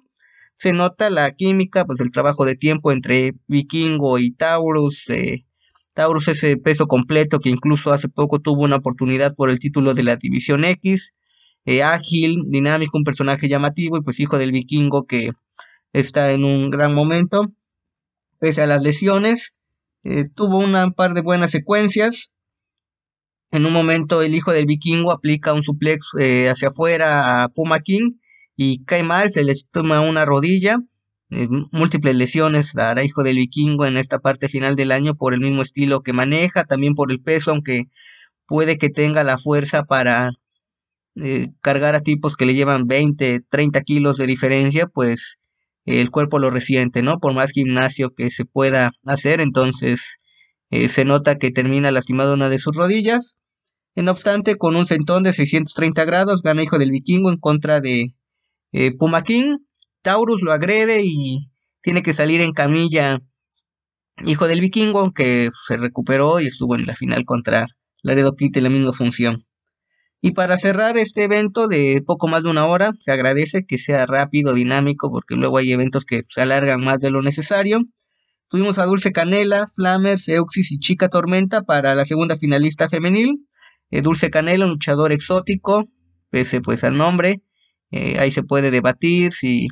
Se 0.57 0.73
nota 0.73 1.11
la 1.11 1.31
química, 1.33 1.85
pues 1.85 2.01
el 2.01 2.13
trabajo 2.13 2.45
de 2.45 2.55
tiempo 2.55 2.93
entre 2.93 3.33
vikingo 3.47 4.19
y 4.19 4.31
Taurus. 4.33 5.09
Eh, 5.11 5.45
Taurus 5.95 6.29
ese 6.29 6.57
peso 6.57 6.87
completo 6.87 7.41
que 7.41 7.51
incluso 7.51 7.93
hace 7.93 8.09
poco 8.09 8.39
tuvo 8.39 8.63
una 8.63 8.77
oportunidad 8.77 9.35
por 9.35 9.51
el 9.51 9.59
título 9.59 9.95
de 9.95 10.03
la 10.03 10.17
División 10.17 10.65
X. 10.65 11.13
Eh, 11.71 11.85
ágil, 11.85 12.43
dinámico, 12.49 12.99
un 12.99 13.05
personaje 13.05 13.49
llamativo 13.49 13.97
y 13.97 14.01
pues 14.03 14.19
hijo 14.19 14.39
del 14.39 14.51
vikingo 14.51 15.07
que 15.07 15.31
está 15.93 16.33
en 16.33 16.43
un 16.43 16.69
gran 16.69 16.93
momento. 16.93 17.53
Pese 18.41 18.63
a 18.63 18.67
las 18.67 18.83
lesiones, 18.83 19.55
eh, 20.03 20.25
tuvo 20.35 20.59
una 20.59 20.91
par 20.91 21.15
de 21.15 21.21
buenas 21.21 21.53
secuencias. 21.53 22.33
En 23.53 23.67
un 23.67 23.73
momento 23.73 24.21
el 24.21 24.35
hijo 24.35 24.51
del 24.51 24.67
vikingo 24.67 25.13
aplica 25.13 25.53
un 25.53 25.63
suplex 25.63 26.07
eh, 26.19 26.49
hacia 26.49 26.71
afuera 26.71 27.45
a 27.45 27.49
Puma 27.51 27.79
King 27.79 28.15
y 28.57 28.83
cae 28.85 29.05
mal, 29.05 29.31
se 29.31 29.45
le 29.45 29.55
toma 29.71 30.01
una 30.01 30.25
rodilla. 30.25 30.79
múltiples 31.71 32.17
lesiones 32.17 32.73
dará 32.75 33.05
hijo 33.05 33.23
del 33.23 33.37
vikingo 33.37 33.87
en 33.87 33.97
esta 33.97 34.19
parte 34.19 34.49
final 34.49 34.75
del 34.75 34.91
año 34.91 35.15
por 35.15 35.35
el 35.35 35.41
mismo 35.41 35.63
estilo 35.63 36.03
que 36.03 36.13
maneja, 36.13 36.65
también 36.65 36.97
por 36.97 37.13
el 37.13 37.21
peso, 37.21 37.53
aunque 37.53 37.85
puede 38.47 38.77
que 38.77 38.91
tenga 38.91 39.23
la 39.23 39.39
fuerza 39.39 39.85
para 39.85 40.33
eh, 41.23 41.49
cargar 41.61 41.95
a 41.97 42.01
tipos 42.01 42.37
que 42.37 42.47
le 42.47 42.55
llevan 42.55 42.87
20, 42.87 43.41
30 43.49 43.81
kilos 43.83 44.17
de 44.17 44.27
diferencia, 44.27 44.87
pues 44.87 45.39
el 45.85 46.11
cuerpo 46.11 46.39
lo 46.39 46.51
resiente, 46.51 47.03
¿no? 47.03 47.19
Por 47.19 47.35
más 47.35 47.53
gimnasio 47.53 48.15
que 48.15 48.31
se 48.31 48.45
pueda 48.45 48.93
hacer, 49.07 49.41
entonces 49.41 50.19
eh, 50.71 50.89
se 50.89 51.05
nota 51.05 51.37
que 51.37 51.51
termina 51.51 51.91
lastimado 51.91 52.35
una 52.35 52.49
de 52.49 52.59
sus 52.59 52.77
rodillas. 52.77 53.37
No 53.97 54.13
obstante, 54.13 54.57
con 54.57 54.77
un 54.77 54.87
centón 54.87 55.23
de 55.25 55.33
630 55.33 56.05
grados, 56.05 56.43
gana 56.43 56.63
Hijo 56.63 56.79
del 56.79 56.91
Vikingo 56.91 57.31
en 57.31 57.37
contra 57.37 57.81
de 57.81 58.15
eh, 58.73 58.97
Puma 58.97 59.23
King. 59.23 59.59
Taurus 60.03 60.43
lo 60.43 60.53
agrede 60.53 61.03
y 61.05 61.51
tiene 61.83 62.03
que 62.03 62.15
salir 62.15 62.41
en 62.41 62.53
camilla 62.53 63.21
Hijo 64.25 64.47
del 64.49 64.61
Vikingo, 64.61 65.01
aunque 65.01 65.51
se 65.67 65.77
recuperó 65.77 66.41
y 66.41 66.47
estuvo 66.47 66.75
en 66.77 66.87
la 66.87 66.95
final 66.95 67.25
contra 67.25 67.67
Laredo 68.03 68.35
Kit 68.37 68.57
en 68.57 68.65
la 68.65 68.71
misma 68.71 68.93
función. 68.93 69.45
Y 70.23 70.33
para 70.33 70.59
cerrar 70.59 70.99
este 70.99 71.25
evento 71.25 71.67
de 71.67 72.03
poco 72.07 72.29
más 72.29 72.43
de 72.43 72.51
una 72.51 72.67
hora, 72.67 72.93
se 73.01 73.11
agradece 73.11 73.65
que 73.67 73.79
sea 73.79 74.05
rápido, 74.05 74.53
dinámico, 74.53 75.11
porque 75.11 75.35
luego 75.35 75.57
hay 75.57 75.73
eventos 75.73 76.05
que 76.05 76.23
se 76.29 76.43
alargan 76.43 76.85
más 76.85 77.01
de 77.01 77.11
lo 77.11 77.23
necesario. 77.23 77.79
Tuvimos 78.49 78.79
a 78.79 78.85
Dulce 78.85 79.13
Canela, 79.13 79.67
Flammers, 79.75 80.29
Euxis 80.29 80.73
y 80.73 80.79
Chica 80.79 81.09
Tormenta 81.09 81.63
para 81.63 81.95
la 81.95 82.05
segunda 82.05 82.37
finalista 82.37 82.89
femenil. 82.91 83.47
Eh, 83.91 84.03
Dulce 84.03 84.29
Canela, 84.29 84.67
un 84.67 84.73
luchador 84.73 85.13
exótico, 85.13 85.89
pese 86.29 86.61
pues 86.61 86.85
al 86.85 86.99
nombre. 86.99 87.43
Eh, 87.91 88.19
ahí 88.19 88.31
se 88.31 88.43
puede 88.43 88.71
debatir 88.71 89.33
si 89.33 89.69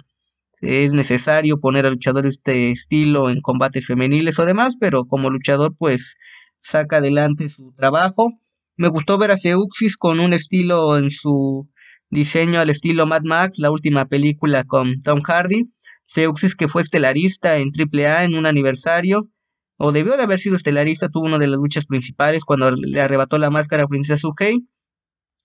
es 0.61 0.93
necesario 0.93 1.61
poner 1.61 1.85
a 1.85 1.91
luchadores 1.91 2.41
de 2.43 2.71
este 2.71 2.71
estilo 2.71 3.29
en 3.29 3.43
combates 3.43 3.87
femeniles 3.87 4.39
o 4.39 4.47
demás, 4.47 4.77
pero 4.81 5.05
como 5.05 5.29
luchador 5.29 5.75
pues 5.77 6.17
saca 6.61 6.97
adelante 6.97 7.51
su 7.51 7.75
trabajo 7.77 8.33
me 8.79 8.89
gustó 8.89 9.19
ver 9.19 9.33
a 9.33 9.37
Seuxis 9.37 9.97
con 9.97 10.21
un 10.21 10.33
estilo 10.33 10.97
en 10.97 11.11
su 11.11 11.69
diseño 12.11 12.61
al 12.61 12.71
estilo 12.71 13.07
Mad 13.07 13.23
Max, 13.25 13.59
la 13.59 13.73
última 13.73 14.07
película 14.07 14.65
con 14.65 15.01
Tom 15.01 15.21
Hardy. 15.21 15.65
Seuxis 16.07 16.55
que 16.55 16.69
fue 16.69 16.83
estelarista 16.83 17.59
en 17.59 17.71
AAA 17.77 18.25
en 18.25 18.35
un 18.37 18.47
aniversario, 18.47 19.29
o 19.77 19.93
debió 19.93 20.17
de 20.17 20.23
haber 20.23 20.39
sido 20.39 20.57
estelarista, 20.57 21.09
tuvo 21.09 21.27
una 21.27 21.39
de 21.39 21.49
las 21.49 21.59
luchas 21.59 21.87
principales 21.87 22.45
cuando 22.45 22.71
le 22.71 23.01
arrebató 23.01 23.39
la 23.39 23.51
máscara 23.51 23.83
a 23.83 23.89
Princesa 23.89 24.17
Suhei. 24.17 24.67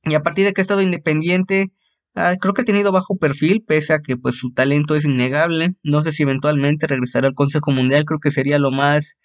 Y 0.05 0.13
a 0.13 0.21
partir 0.21 0.45
de 0.45 0.53
que 0.53 0.61
ha 0.61 0.63
estado 0.63 0.81
independiente, 0.81 1.71
ah, 2.15 2.35
creo 2.39 2.53
que 2.53 2.61
ha 2.61 2.65
tenido 2.65 2.91
bajo 2.91 3.17
perfil, 3.17 3.63
pese 3.65 3.93
a 3.93 3.99
que 3.99 4.15
pues 4.15 4.35
su 4.35 4.51
talento 4.51 4.95
es 4.95 5.05
innegable. 5.05 5.73
No 5.83 6.03
sé 6.03 6.11
si 6.11 6.23
eventualmente 6.23 6.87
regresará 6.87 7.27
al 7.27 7.35
Consejo 7.35 7.71
Mundial, 7.71 8.05
creo 8.05 8.19
que 8.19 8.31
sería 8.31 8.59
lo 8.59 8.71
más 8.71 9.17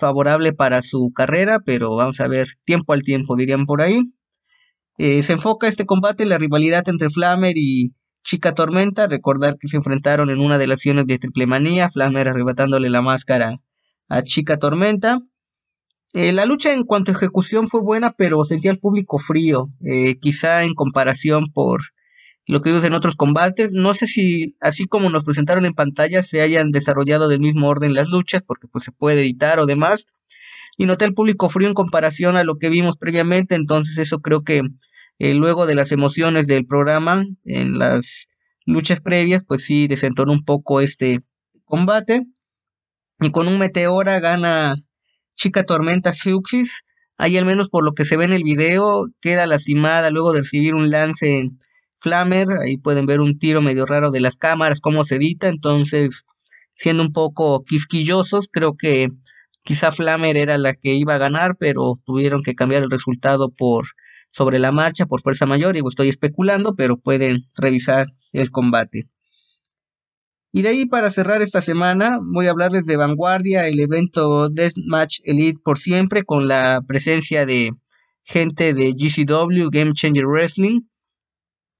favorable 0.00 0.52
para 0.52 0.82
su 0.82 1.12
carrera, 1.14 1.60
pero 1.64 1.94
vamos 1.94 2.20
a 2.20 2.28
ver, 2.28 2.48
tiempo 2.64 2.92
al 2.92 3.02
tiempo, 3.02 3.36
dirían 3.36 3.66
por 3.66 3.82
ahí. 3.82 4.02
Eh, 4.98 5.22
se 5.22 5.34
enfoca 5.34 5.68
este 5.68 5.86
combate 5.86 6.24
en 6.24 6.28
la 6.30 6.38
rivalidad 6.38 6.88
entre 6.88 7.10
Flammer 7.10 7.56
y 7.56 7.94
Chica 8.24 8.54
Tormenta. 8.54 9.06
Recordar 9.06 9.56
que 9.58 9.68
se 9.68 9.76
enfrentaron 9.76 10.30
en 10.30 10.40
una 10.40 10.58
de 10.58 10.66
las 10.66 10.76
acciones 10.76 11.06
de 11.06 11.18
Triple 11.18 11.46
Manía, 11.46 11.88
Flammer 11.88 12.28
arrebatándole 12.28 12.90
la 12.90 13.02
máscara 13.02 13.60
a 14.08 14.22
Chica 14.22 14.58
Tormenta. 14.58 15.20
Eh, 16.12 16.32
la 16.32 16.44
lucha 16.44 16.72
en 16.72 16.84
cuanto 16.84 17.12
a 17.12 17.14
ejecución 17.14 17.68
fue 17.68 17.80
buena, 17.80 18.12
pero 18.18 18.44
sentía 18.44 18.72
al 18.72 18.78
público 18.78 19.18
frío, 19.18 19.68
eh, 19.84 20.16
quizá 20.18 20.64
en 20.64 20.74
comparación 20.74 21.46
por 21.54 21.80
lo 22.50 22.62
que 22.62 22.70
vimos 22.70 22.84
en 22.84 22.94
otros 22.94 23.14
combates. 23.14 23.70
No 23.72 23.94
sé 23.94 24.08
si, 24.08 24.56
así 24.60 24.86
como 24.86 25.08
nos 25.08 25.24
presentaron 25.24 25.66
en 25.66 25.74
pantalla, 25.74 26.22
se 26.24 26.40
hayan 26.40 26.72
desarrollado 26.72 27.28
del 27.28 27.38
mismo 27.38 27.68
orden 27.68 27.94
las 27.94 28.08
luchas, 28.08 28.42
porque 28.42 28.66
pues 28.66 28.84
se 28.84 28.92
puede 28.92 29.20
editar 29.20 29.60
o 29.60 29.66
demás. 29.66 30.06
Y 30.76 30.86
noté 30.86 31.04
el 31.04 31.14
público 31.14 31.48
frío 31.48 31.68
en 31.68 31.74
comparación 31.74 32.36
a 32.36 32.42
lo 32.42 32.56
que 32.58 32.68
vimos 32.68 32.96
previamente, 32.96 33.54
entonces 33.54 33.98
eso 33.98 34.18
creo 34.18 34.42
que 34.42 34.62
eh, 35.20 35.34
luego 35.34 35.66
de 35.66 35.76
las 35.76 35.92
emociones 35.92 36.48
del 36.48 36.66
programa, 36.66 37.24
en 37.44 37.78
las 37.78 38.28
luchas 38.66 39.00
previas, 39.00 39.44
pues 39.46 39.62
sí 39.64 39.86
desentonó 39.86 40.32
un 40.32 40.44
poco 40.44 40.80
este 40.80 41.20
combate. 41.64 42.24
Y 43.20 43.30
con 43.30 43.46
un 43.46 43.58
meteora 43.58 44.18
gana 44.18 44.74
Chica 45.36 45.62
Tormenta 45.62 46.12
Suxis. 46.12 46.82
Ahí 47.16 47.36
al 47.36 47.44
menos 47.44 47.68
por 47.68 47.84
lo 47.84 47.92
que 47.92 48.04
se 48.04 48.16
ve 48.16 48.24
en 48.24 48.32
el 48.32 48.42
video, 48.42 49.06
queda 49.20 49.46
lastimada 49.46 50.10
luego 50.10 50.32
de 50.32 50.40
recibir 50.40 50.74
un 50.74 50.90
lance 50.90 51.38
en 51.38 51.58
Flammer. 52.00 52.48
Ahí 52.62 52.76
pueden 52.76 53.06
ver 53.06 53.20
un 53.20 53.38
tiro 53.38 53.62
medio 53.62 53.86
raro 53.86 54.10
de 54.10 54.20
las 54.20 54.36
cámaras, 54.36 54.80
cómo 54.80 55.04
se 55.04 55.16
edita. 55.16 55.48
Entonces, 55.48 56.24
siendo 56.74 57.02
un 57.02 57.12
poco 57.12 57.64
quisquillosos, 57.64 58.48
creo 58.50 58.76
que 58.76 59.08
quizá 59.62 59.92
Flammer 59.92 60.36
era 60.36 60.58
la 60.58 60.74
que 60.74 60.94
iba 60.94 61.14
a 61.14 61.18
ganar, 61.18 61.56
pero 61.58 62.00
tuvieron 62.04 62.42
que 62.42 62.54
cambiar 62.54 62.82
el 62.82 62.90
resultado 62.90 63.50
por 63.50 63.86
sobre 64.30 64.58
la 64.58 64.72
marcha 64.72 65.06
por 65.06 65.22
fuerza 65.22 65.46
mayor. 65.46 65.76
Y 65.76 65.80
estoy 65.86 66.08
especulando, 66.08 66.74
pero 66.74 66.96
pueden 66.96 67.44
revisar 67.56 68.08
el 68.32 68.50
combate. 68.50 69.08
Y 70.52 70.62
de 70.62 70.70
ahí 70.70 70.86
para 70.86 71.10
cerrar 71.10 71.42
esta 71.42 71.60
semana 71.60 72.18
voy 72.20 72.48
a 72.48 72.50
hablarles 72.50 72.84
de 72.84 72.96
Vanguardia, 72.96 73.68
el 73.68 73.78
evento 73.78 74.48
Deathmatch 74.48 75.20
Elite 75.22 75.60
por 75.62 75.78
siempre 75.78 76.24
con 76.24 76.48
la 76.48 76.82
presencia 76.86 77.46
de 77.46 77.70
gente 78.24 78.74
de 78.74 78.92
GCW, 78.92 79.70
Game 79.70 79.92
Changer 79.92 80.26
Wrestling, 80.26 80.80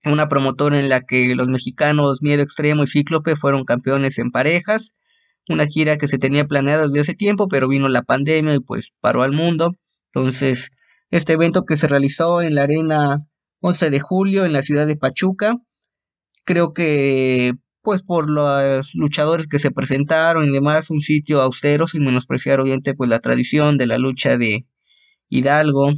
una 0.05 0.29
promotora 0.29 0.79
en 0.79 0.89
la 0.89 1.03
que 1.03 1.35
los 1.35 1.49
mexicanos 1.49 2.23
Miedo 2.23 2.43
Extremo 2.43 2.85
y 2.85 2.87
Cíclope 2.87 3.37
fueron 3.37 3.65
campeones 3.65 4.19
en 4.19 4.31
parejas, 4.31 4.97
una 5.49 5.67
gira 5.67 5.99
que 5.99 6.09
se 6.09 6.19
tenía 6.19 6.45
planeada 6.47 6.85
desde 6.85 7.01
hace 7.01 7.15
tiempo, 7.15 7.49
pero 7.49 7.69
vino 7.69 7.89
la 7.89 8.03
pandemia 8.03 8.55
y 8.55 8.61
pues 8.61 8.93
paró 9.01 9.23
al 9.23 9.33
mundo. 9.33 9.77
Entonces, 10.13 10.71
este 11.11 11.35
evento 11.35 11.65
que 11.65 11.77
se 11.77 11.89
realizó 11.89 12.41
en 12.43 12.55
la 12.55 12.63
arena 12.63 13.27
11 13.61 13.91
de 13.91 14.01
julio 14.01 14.45
en 14.45 14.53
la 14.53 14.63
ciudad 14.63 14.87
de 14.87 14.97
Pachuca, 14.97 15.55
creo 16.45 16.73
que 16.73 17.53
pues 17.83 18.03
por 18.03 18.29
los 18.31 18.95
luchadores 18.95 19.47
que 19.47 19.59
se 19.59 19.71
presentaron 19.71 20.45
y 20.45 20.51
demás, 20.51 20.91
un 20.91 21.01
sitio 21.01 21.41
austero 21.41 21.87
sin 21.87 22.05
menospreciar 22.05 22.61
obviamente 22.61 22.95
pues 22.95 23.09
la 23.09 23.19
tradición 23.19 23.79
de 23.79 23.87
la 23.87 23.99
lucha 23.99 24.37
de 24.37 24.67
Hidalgo, 25.29 25.93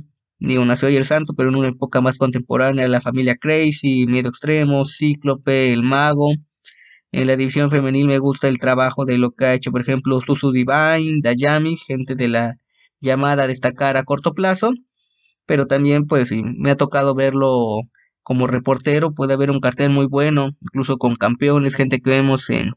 digo, 0.48 0.64
nació 0.64 0.88
el 0.88 1.05
santo, 1.05 1.35
pero 1.35 1.50
en 1.50 1.57
una 1.57 1.68
época 1.68 2.00
más 2.00 2.18
contemporánea, 2.18 2.88
la 2.88 3.00
familia 3.00 3.37
Crazy, 3.37 4.07
Miedo 4.07 4.28
Extremo, 4.28 4.85
Cíclope, 4.85 5.72
El 5.72 5.83
Mago. 5.83 6.33
En 7.12 7.26
la 7.28 7.37
división 7.37 7.70
femenil 7.70 8.07
me 8.07 8.18
gusta 8.18 8.48
el 8.48 8.59
trabajo 8.59 9.05
de 9.05 9.18
lo 9.18 9.33
que 9.33 9.44
ha 9.46 9.55
hecho, 9.55 9.70
por 9.70 9.83
ejemplo, 9.83 10.20
Susu 10.20 10.50
Divine, 10.50 11.20
Dayami, 11.22 11.76
gente 11.76 12.16
de 12.16 12.28
la 12.28 12.57
llamada 13.00 13.44
a 13.44 13.46
destacar 13.46 13.96
a 13.96 14.05
corto 14.05 14.35
plazo, 14.35 14.72
pero 15.46 15.66
también 15.66 16.07
pues 16.07 16.31
me 16.33 16.70
ha 16.70 16.76
tocado 16.76 17.14
verlo 17.14 17.83
como 18.22 18.46
reportero. 18.46 19.14
Puede 19.14 19.35
haber 19.35 19.50
un 19.50 19.61
cartel 19.61 19.90
muy 19.90 20.07
bueno, 20.07 20.50
incluso 20.61 20.98
con 20.98 21.16
campeones, 21.16 21.74
gente 21.74 22.00
que 22.00 22.11
vemos 22.11 22.50
en 22.50 22.72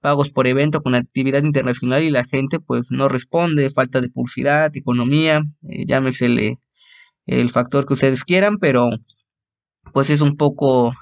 pagos 0.00 0.30
por 0.30 0.46
evento 0.46 0.82
con 0.82 0.94
actividad 0.94 1.42
internacional 1.44 2.02
y 2.02 2.10
la 2.10 2.24
gente 2.24 2.60
pues 2.60 2.88
no 2.90 3.08
responde, 3.08 3.70
falta 3.70 4.00
de 4.00 4.10
publicidad, 4.10 4.76
economía, 4.76 5.42
eh, 5.68 5.84
llámesele 5.86 6.58
el 7.26 7.50
factor 7.50 7.86
que 7.86 7.94
ustedes 7.94 8.24
quieran, 8.24 8.58
pero 8.58 8.90
pues 9.92 10.10
es 10.10 10.20
un 10.20 10.36
poco, 10.36 10.92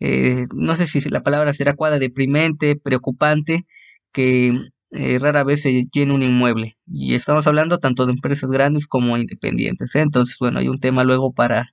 eh, 0.00 0.46
no 0.54 0.76
sé 0.76 0.86
si 0.86 1.00
la 1.10 1.22
palabra 1.22 1.54
será 1.54 1.74
cuadra, 1.74 1.98
deprimente, 1.98 2.76
preocupante, 2.76 3.66
que 4.12 4.52
eh, 4.92 5.18
rara 5.20 5.44
vez 5.44 5.62
se 5.62 5.86
llena 5.92 6.14
un 6.14 6.22
inmueble. 6.22 6.76
Y 6.86 7.14
estamos 7.14 7.46
hablando 7.46 7.78
tanto 7.78 8.06
de 8.06 8.12
empresas 8.12 8.50
grandes 8.50 8.86
como 8.86 9.16
independientes. 9.16 9.94
Entonces, 9.94 10.36
bueno, 10.40 10.58
hay 10.60 10.68
un 10.68 10.78
tema 10.78 11.04
luego 11.04 11.32
para 11.32 11.70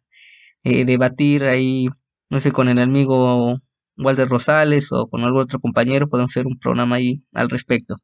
eh, 0.64 0.86
debatir 0.86 1.46
ahí, 1.46 1.88
no 2.30 2.40
sé, 2.40 2.52
con 2.52 2.70
el 2.70 2.80
amigo 2.80 3.60
Walter 3.98 4.28
Rosales 4.28 4.92
o 4.92 5.08
con 5.10 5.24
algún 5.24 5.42
otro 5.42 5.60
compañero, 5.60 6.08
podemos 6.10 6.32
hacer 6.32 6.48
un 6.48 6.60
programa 6.60 6.98
ahí 6.98 7.24
al 7.34 7.50
respecto. 7.50 7.96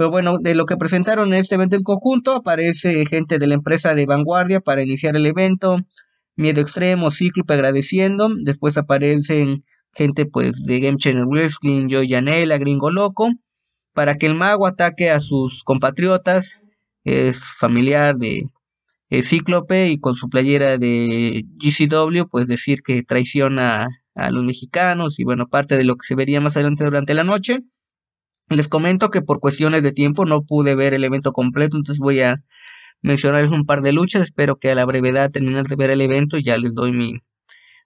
Pero 0.00 0.08
bueno, 0.08 0.38
de 0.38 0.54
lo 0.54 0.64
que 0.64 0.78
presentaron 0.78 1.34
en 1.34 1.40
este 1.40 1.56
evento 1.56 1.76
en 1.76 1.82
conjunto, 1.82 2.32
aparece 2.32 3.04
gente 3.04 3.38
de 3.38 3.46
la 3.46 3.52
empresa 3.52 3.92
de 3.92 4.06
vanguardia 4.06 4.60
para 4.60 4.82
iniciar 4.82 5.14
el 5.14 5.26
evento, 5.26 5.76
Miedo 6.36 6.62
Extremo, 6.62 7.10
Cíclope 7.10 7.52
agradeciendo, 7.52 8.30
después 8.42 8.78
aparecen 8.78 9.62
gente 9.92 10.24
pues 10.24 10.64
de 10.64 10.80
Game 10.80 10.96
Channel 10.96 11.26
Wrestling, 11.26 11.88
Joy 11.88 12.08
Janela, 12.08 12.56
Gringo 12.56 12.90
Loco, 12.90 13.28
para 13.92 14.14
que 14.14 14.24
el 14.24 14.34
mago 14.36 14.66
ataque 14.66 15.10
a 15.10 15.20
sus 15.20 15.62
compatriotas, 15.64 16.58
es 17.04 17.44
familiar 17.58 18.16
de 18.16 18.46
Cíclope 19.22 19.90
y 19.90 20.00
con 20.00 20.14
su 20.14 20.30
playera 20.30 20.78
de 20.78 21.44
GCW, 21.62 22.26
pues 22.30 22.48
decir 22.48 22.80
que 22.82 23.02
traiciona 23.02 23.86
a 24.14 24.30
los 24.30 24.44
mexicanos 24.44 25.20
y 25.20 25.24
bueno, 25.24 25.46
parte 25.48 25.76
de 25.76 25.84
lo 25.84 25.96
que 25.96 26.06
se 26.06 26.14
vería 26.14 26.40
más 26.40 26.56
adelante 26.56 26.84
durante 26.84 27.12
la 27.12 27.22
noche. 27.22 27.58
Les 28.50 28.66
comento 28.66 29.10
que 29.10 29.22
por 29.22 29.38
cuestiones 29.38 29.84
de 29.84 29.92
tiempo 29.92 30.26
no 30.26 30.42
pude 30.42 30.74
ver 30.74 30.92
el 30.92 31.04
evento 31.04 31.32
completo, 31.32 31.76
entonces 31.76 32.00
voy 32.00 32.20
a 32.20 32.42
mencionarles 33.00 33.52
un 33.52 33.64
par 33.64 33.80
de 33.80 33.92
luchas. 33.92 34.22
Espero 34.22 34.56
que 34.56 34.70
a 34.70 34.74
la 34.74 34.84
brevedad 34.84 35.30
terminar 35.30 35.66
de 35.68 35.76
ver 35.76 35.90
el 35.90 36.00
evento 36.00 36.36
ya 36.36 36.58
les 36.58 36.74
doy 36.74 36.90
mi 36.90 37.20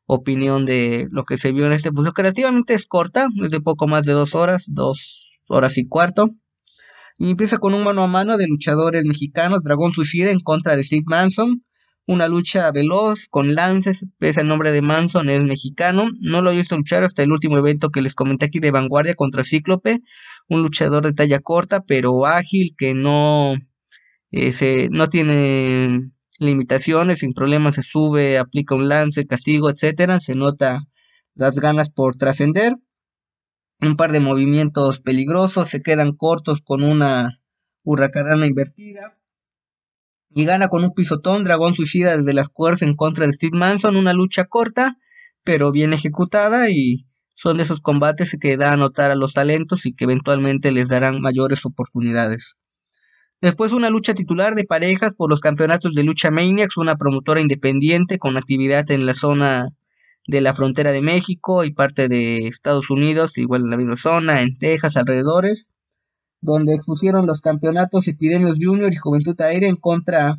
opinión 0.07 0.65
de 0.65 1.07
lo 1.11 1.25
que 1.25 1.37
se 1.37 1.53
vio 1.53 1.67
en 1.67 1.73
este 1.73 1.93
pues 1.93 2.11
creativamente 2.13 2.75
es 2.75 2.87
corta, 2.87 3.29
es 3.43 3.51
de 3.51 3.61
poco 3.61 3.87
más 3.87 4.05
de 4.07 4.13
dos 4.13 4.35
horas, 4.35 4.65
dos 4.69 5.39
horas 5.49 5.77
y 5.77 5.87
cuarto. 5.87 6.31
Y 7.19 7.31
empieza 7.31 7.59
con 7.59 7.75
un 7.75 7.85
mano 7.85 8.03
a 8.03 8.07
mano 8.09 8.37
de 8.39 8.47
luchadores 8.49 9.05
mexicanos, 9.05 9.63
Dragón 9.63 9.93
Suicida 9.93 10.31
en 10.31 10.41
contra 10.41 10.77
de 10.77 10.83
Steve 10.83 11.05
Manson. 11.07 11.61
Una 12.07 12.29
lucha 12.29 12.71
veloz, 12.71 13.29
con 13.31 13.55
lances, 13.55 14.05
pese 14.19 14.41
al 14.41 14.49
nombre 14.49 14.73
de 14.73 14.83
Manson, 14.83 15.31
es 15.31 15.43
mexicano. 15.43 16.09
No 16.21 16.43
lo 16.43 16.51
he 16.51 16.57
visto 16.57 16.77
luchar 16.77 17.03
hasta 17.03 17.23
el 17.23 17.33
último 17.33 17.57
evento 17.57 17.89
que 17.91 18.03
les 18.03 18.15
comenté 18.15 18.47
aquí 18.47 18.59
de 18.59 18.71
Vanguardia 18.71 19.15
contra 19.15 19.43
Cíclope. 19.45 20.01
Un 20.49 20.63
luchador 20.63 21.05
de 21.05 21.13
talla 21.13 21.41
corta, 21.41 21.83
pero 21.85 22.27
ágil, 22.27 22.75
que 22.77 22.95
no, 22.95 23.55
se, 24.31 24.89
no 24.91 25.09
tiene 25.09 26.11
limitaciones, 26.39 27.21
sin 27.21 27.33
problemas 27.33 27.77
se 27.77 27.83
sube, 27.83 28.39
aplica 28.39 28.75
un 28.75 28.89
lance, 28.89 29.27
castigo, 29.27 29.71
etcétera. 29.71 30.21
Se 30.21 30.35
nota 30.35 30.85
las 31.35 31.59
ganas 31.59 31.91
por 31.91 32.17
trascender 32.17 32.75
un 33.81 33.97
par 33.97 34.13
de 34.13 34.21
movimientos 34.21 35.01
peligrosos, 35.01 35.69
se 35.69 35.83
quedan 35.83 36.13
cortos 36.17 36.61
con 36.63 36.83
una 36.83 37.41
hurracarana 37.83 38.47
invertida. 38.47 39.19
Y 40.31 40.45
gana 40.45 40.69
con 40.69 40.83
un 40.85 40.95
pisotón, 40.95 41.45
dragón 41.45 41.75
suicida 41.75 42.17
desde 42.17 42.35
las 42.35 42.49
cuerdas 42.49 42.83
en 42.83 42.97
contra 42.97 43.27
de 43.27 43.33
Steve 43.33 43.57
Manson, 43.57 43.97
una 43.97 44.13
lucha 44.13 44.45
corta, 44.47 44.97
pero 45.45 45.71
bien 45.71 45.93
ejecutada 45.93 46.71
y 46.71 47.07
son 47.35 47.57
de 47.57 47.65
esos 47.65 47.81
combates 47.81 48.37
que 48.41 48.57
da 48.57 48.73
a 48.73 48.77
notar 48.77 49.11
a 49.11 49.17
los 49.17 49.35
talentos 49.35 49.87
y 49.87 49.93
que 49.93 50.05
eventualmente 50.05 50.73
les 50.73 50.89
darán 50.89 51.21
mayores 51.21 51.65
oportunidades. 51.67 52.57
Después 53.41 53.73
una 53.73 53.91
lucha 53.91 54.15
titular 54.15 54.55
de 54.55 54.65
parejas 54.65 55.15
por 55.15 55.29
los 55.29 55.41
campeonatos 55.41 55.95
de 55.95 56.03
lucha 56.03 56.31
Maniacs, 56.31 56.77
una 56.79 56.97
promotora 56.97 57.41
independiente 57.41 58.19
con 58.19 58.37
actividad 58.37 58.91
en 58.91 59.05
la 59.05 59.15
zona 59.15 59.69
de 60.27 60.41
la 60.41 60.55
frontera 60.55 60.93
de 60.93 61.03
México 61.03 61.65
y 61.65 61.73
parte 61.73 62.09
de 62.09 62.47
Estados 62.47 62.89
Unidos, 62.89 63.37
igual 63.37 63.63
en 63.63 63.71
la 63.71 63.77
misma 63.77 63.97
zona, 63.97 64.41
en 64.41 64.57
Texas, 64.57 64.97
alrededores, 64.97 65.69
donde 66.41 66.75
expusieron 66.75 67.27
los 67.27 67.41
campeonatos 67.41 68.09
Epidemios 68.09 68.57
Junior 68.61 68.93
y 68.93 68.97
Juventud 68.97 69.39
Aérea 69.41 69.69
en 69.69 69.77
contra 69.77 70.39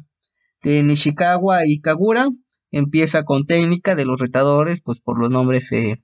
de 0.63 0.81
Nishikawa 0.81 1.67
y 1.67 1.81
Kagura. 1.81 2.29
Empieza 2.71 3.23
con 3.23 3.45
técnica 3.45 3.95
de 3.95 4.05
los 4.05 4.19
retadores, 4.19 4.81
pues 4.83 4.99
por 4.99 5.19
los 5.19 5.29
nombres 5.29 5.67
se 5.67 6.01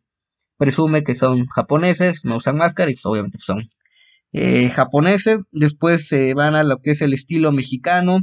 presume 0.61 1.03
que 1.03 1.15
son 1.15 1.47
japoneses, 1.47 2.23
no 2.23 2.37
usan 2.37 2.55
máscaras, 2.55 3.03
obviamente 3.03 3.39
son 3.41 3.71
eh, 4.31 4.69
japoneses. 4.69 5.39
Después 5.51 6.07
se 6.07 6.35
van 6.35 6.53
a 6.53 6.61
lo 6.61 6.77
que 6.77 6.91
es 6.91 7.01
el 7.01 7.13
estilo 7.15 7.51
mexicano, 7.51 8.19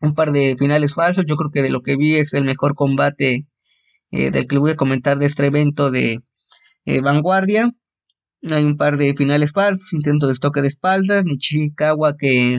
un 0.00 0.14
par 0.16 0.32
de 0.32 0.56
finales 0.58 0.92
falsos. 0.94 1.24
Yo 1.24 1.36
creo 1.36 1.52
que 1.52 1.62
de 1.62 1.70
lo 1.70 1.82
que 1.82 1.94
vi 1.96 2.16
es 2.16 2.34
el 2.34 2.44
mejor 2.44 2.74
combate 2.74 3.46
eh, 4.10 4.32
del 4.32 4.48
que 4.48 4.58
voy 4.58 4.72
a 4.72 4.76
comentar 4.76 5.20
de 5.20 5.26
este 5.26 5.46
evento 5.46 5.92
de 5.92 6.18
eh, 6.84 7.00
vanguardia. 7.00 7.70
Hay 8.50 8.64
un 8.64 8.76
par 8.76 8.96
de 8.96 9.14
finales 9.14 9.52
falsos, 9.52 9.92
intento 9.92 10.26
de 10.26 10.34
toque 10.34 10.62
de 10.62 10.68
espaldas, 10.68 11.24
Nichikawa 11.24 12.16
que 12.16 12.58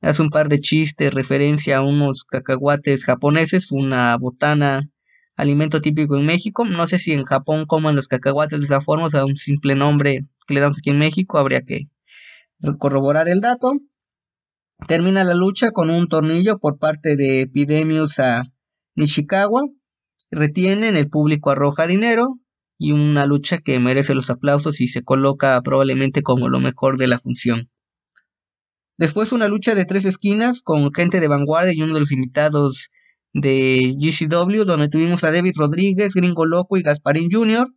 hace 0.00 0.20
un 0.20 0.30
par 0.30 0.48
de 0.48 0.58
chistes, 0.58 1.14
referencia 1.14 1.76
a 1.76 1.82
unos 1.82 2.24
cacahuates 2.24 3.04
japoneses, 3.04 3.70
una 3.70 4.16
botana, 4.16 4.90
alimento 5.36 5.80
típico 5.80 6.16
en 6.16 6.26
México. 6.26 6.64
No 6.64 6.86
sé 6.86 6.98
si 6.98 7.12
en 7.12 7.24
Japón 7.24 7.66
coman 7.66 7.94
los 7.94 8.08
cacahuates 8.08 8.58
de 8.58 8.64
esa 8.64 8.80
forma, 8.80 9.06
o 9.06 9.10
sea, 9.10 9.24
un 9.24 9.36
simple 9.36 9.74
nombre 9.74 10.26
que 10.46 10.54
le 10.54 10.60
damos 10.60 10.78
aquí 10.78 10.90
en 10.90 10.98
México, 10.98 11.38
habría 11.38 11.62
que 11.62 11.88
corroborar 12.78 13.28
el 13.28 13.40
dato. 13.40 13.74
Termina 14.88 15.24
la 15.24 15.34
lucha 15.34 15.70
con 15.70 15.90
un 15.90 16.08
tornillo 16.08 16.58
por 16.58 16.78
parte 16.78 17.16
de 17.16 17.42
Epidemius 17.42 18.18
a 18.18 18.42
Nishikawa. 18.94 19.62
Retienen, 20.30 20.96
el 20.96 21.08
público 21.08 21.50
arroja 21.50 21.86
dinero 21.86 22.40
y 22.78 22.92
una 22.92 23.26
lucha 23.26 23.58
que 23.58 23.78
merece 23.78 24.14
los 24.14 24.28
aplausos 24.28 24.80
y 24.80 24.88
se 24.88 25.02
coloca 25.02 25.60
probablemente 25.62 26.22
como 26.22 26.48
lo 26.48 26.60
mejor 26.60 26.98
de 26.98 27.06
la 27.06 27.18
función. 27.18 27.70
Después 28.98 29.32
una 29.32 29.48
lucha 29.48 29.74
de 29.74 29.84
tres 29.84 30.04
esquinas 30.04 30.62
con 30.62 30.92
gente 30.92 31.20
de 31.20 31.28
vanguardia 31.28 31.72
y 31.74 31.82
uno 31.82 31.94
de 31.94 32.00
los 32.00 32.12
invitados 32.12 32.90
de 33.38 33.94
GCW, 33.98 34.64
donde 34.64 34.88
tuvimos 34.88 35.22
a 35.22 35.30
David 35.30 35.52
Rodríguez, 35.56 36.14
Gringo 36.14 36.46
Loco 36.46 36.78
y 36.78 36.82
Gasparín 36.82 37.28
Jr., 37.30 37.68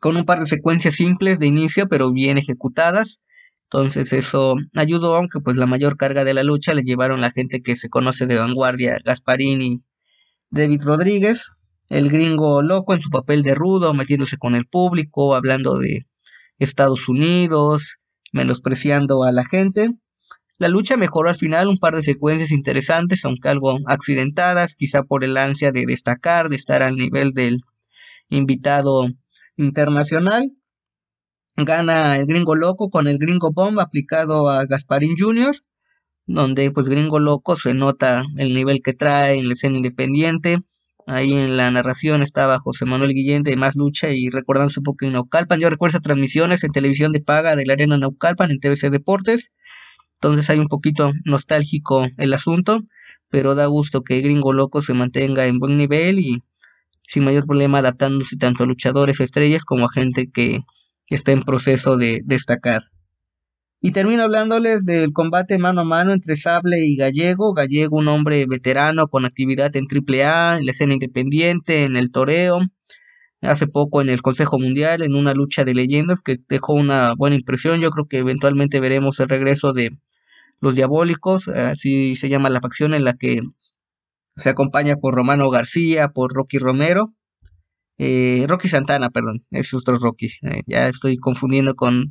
con 0.00 0.16
un 0.16 0.24
par 0.24 0.40
de 0.40 0.46
secuencias 0.46 0.94
simples 0.94 1.38
de 1.38 1.46
inicio, 1.48 1.86
pero 1.88 2.12
bien 2.12 2.38
ejecutadas. 2.38 3.20
Entonces 3.64 4.14
eso 4.14 4.54
ayudó, 4.74 5.16
aunque 5.16 5.40
pues 5.40 5.56
la 5.56 5.66
mayor 5.66 5.98
carga 5.98 6.24
de 6.24 6.32
la 6.32 6.44
lucha 6.44 6.72
le 6.72 6.82
llevaron 6.82 7.20
la 7.20 7.30
gente 7.30 7.60
que 7.60 7.76
se 7.76 7.90
conoce 7.90 8.26
de 8.26 8.38
vanguardia, 8.38 8.96
Gasparín 9.04 9.60
y 9.60 9.76
David 10.50 10.80
Rodríguez, 10.82 11.50
el 11.90 12.10
gringo 12.10 12.62
loco 12.62 12.94
en 12.94 13.02
su 13.02 13.10
papel 13.10 13.42
de 13.42 13.54
rudo, 13.54 13.92
metiéndose 13.92 14.38
con 14.38 14.54
el 14.54 14.66
público, 14.66 15.34
hablando 15.34 15.76
de 15.78 16.06
Estados 16.58 17.06
Unidos, 17.06 17.98
menospreciando 18.32 19.24
a 19.24 19.32
la 19.32 19.44
gente. 19.44 19.90
La 20.58 20.68
lucha 20.68 20.96
mejoró 20.96 21.30
al 21.30 21.36
final 21.36 21.68
un 21.68 21.78
par 21.78 21.94
de 21.94 22.02
secuencias 22.02 22.50
interesantes, 22.50 23.24
aunque 23.24 23.48
algo 23.48 23.78
accidentadas, 23.86 24.74
quizá 24.74 25.04
por 25.04 25.22
el 25.22 25.36
ansia 25.36 25.70
de 25.70 25.86
destacar, 25.86 26.48
de 26.48 26.56
estar 26.56 26.82
al 26.82 26.96
nivel 26.96 27.32
del 27.32 27.60
invitado 28.28 29.06
internacional. 29.56 30.50
Gana 31.56 32.16
el 32.16 32.26
gringo 32.26 32.56
loco 32.56 32.90
con 32.90 33.06
el 33.06 33.18
gringo 33.18 33.52
bomb 33.52 33.78
aplicado 33.78 34.48
a 34.48 34.64
Gasparín 34.66 35.14
Jr., 35.16 35.56
donde 36.26 36.70
pues 36.72 36.88
gringo 36.88 37.20
loco 37.20 37.56
se 37.56 37.72
nota 37.72 38.24
el 38.36 38.52
nivel 38.52 38.80
que 38.82 38.92
trae 38.92 39.38
en 39.38 39.46
la 39.46 39.54
escena 39.54 39.76
independiente. 39.76 40.58
Ahí 41.06 41.32
en 41.32 41.56
la 41.56 41.70
narración 41.70 42.20
estaba 42.20 42.58
José 42.58 42.84
Manuel 42.84 43.14
Guillén 43.14 43.44
de 43.44 43.56
Más 43.56 43.76
Lucha 43.76 44.10
y 44.10 44.28
recordándose 44.28 44.80
un 44.80 44.84
poco 44.84 45.06
en 45.06 45.12
Naucalpan. 45.12 45.60
Yo 45.60 45.70
recuerdo 45.70 45.92
esas 45.92 46.02
transmisiones 46.02 46.64
en 46.64 46.72
televisión 46.72 47.12
de 47.12 47.20
paga 47.20 47.56
de 47.56 47.64
la 47.64 47.74
Arena 47.74 47.96
Naucalpan 47.96 48.50
en 48.50 48.58
TVC 48.58 48.90
Deportes. 48.90 49.52
Entonces 50.20 50.50
hay 50.50 50.58
un 50.58 50.66
poquito 50.66 51.12
nostálgico 51.24 52.08
el 52.16 52.34
asunto, 52.34 52.80
pero 53.28 53.54
da 53.54 53.66
gusto 53.66 54.02
que 54.02 54.20
Gringo 54.20 54.52
Loco 54.52 54.82
se 54.82 54.92
mantenga 54.94 55.46
en 55.46 55.58
buen 55.58 55.76
nivel 55.76 56.18
y 56.18 56.42
sin 57.06 57.24
mayor 57.24 57.46
problema 57.46 57.78
adaptándose 57.78 58.36
tanto 58.36 58.64
a 58.64 58.66
luchadores 58.66 59.20
estrellas 59.20 59.64
como 59.64 59.86
a 59.86 59.92
gente 59.92 60.28
que 60.30 60.60
está 61.08 61.32
en 61.32 61.42
proceso 61.42 61.96
de 61.96 62.20
destacar. 62.24 62.82
Y 63.80 63.92
termino 63.92 64.24
hablándoles 64.24 64.84
del 64.84 65.12
combate 65.12 65.56
mano 65.56 65.82
a 65.82 65.84
mano 65.84 66.12
entre 66.12 66.34
Sable 66.34 66.84
y 66.84 66.96
Gallego. 66.96 67.54
Gallego, 67.54 67.96
un 67.96 68.08
hombre 68.08 68.44
veterano 68.48 69.06
con 69.06 69.24
actividad 69.24 69.74
en 69.76 69.86
AAA, 69.86 70.58
en 70.58 70.66
la 70.66 70.72
escena 70.72 70.94
independiente, 70.94 71.84
en 71.84 71.96
el 71.96 72.10
toreo. 72.10 72.60
Hace 73.40 73.68
poco 73.68 74.02
en 74.02 74.08
el 74.08 74.20
Consejo 74.20 74.58
Mundial, 74.58 75.02
en 75.02 75.14
una 75.14 75.32
lucha 75.32 75.64
de 75.64 75.74
leyendas 75.74 76.22
que 76.22 76.38
dejó 76.48 76.72
una 76.72 77.14
buena 77.16 77.36
impresión. 77.36 77.80
Yo 77.80 77.90
creo 77.90 78.08
que 78.08 78.18
eventualmente 78.18 78.80
veremos 78.80 79.20
el 79.20 79.28
regreso 79.28 79.72
de 79.72 79.96
los 80.60 80.74
Diabólicos, 80.74 81.48
así 81.48 82.16
se 82.16 82.28
llama 82.28 82.50
la 82.50 82.60
facción 82.60 82.94
en 82.94 83.04
la 83.04 83.14
que 83.14 83.40
se 84.36 84.48
acompaña 84.48 84.96
por 84.96 85.14
Romano 85.14 85.50
García, 85.50 86.08
por 86.08 86.32
Rocky 86.32 86.58
Romero 86.58 87.08
eh, 87.98 88.46
Rocky 88.48 88.68
Santana, 88.68 89.10
perdón, 89.10 89.40
es 89.50 89.74
otro 89.74 89.98
Rocky. 89.98 90.28
Eh, 90.42 90.62
ya 90.66 90.88
estoy 90.88 91.16
confundiendo 91.18 91.74
con 91.74 92.10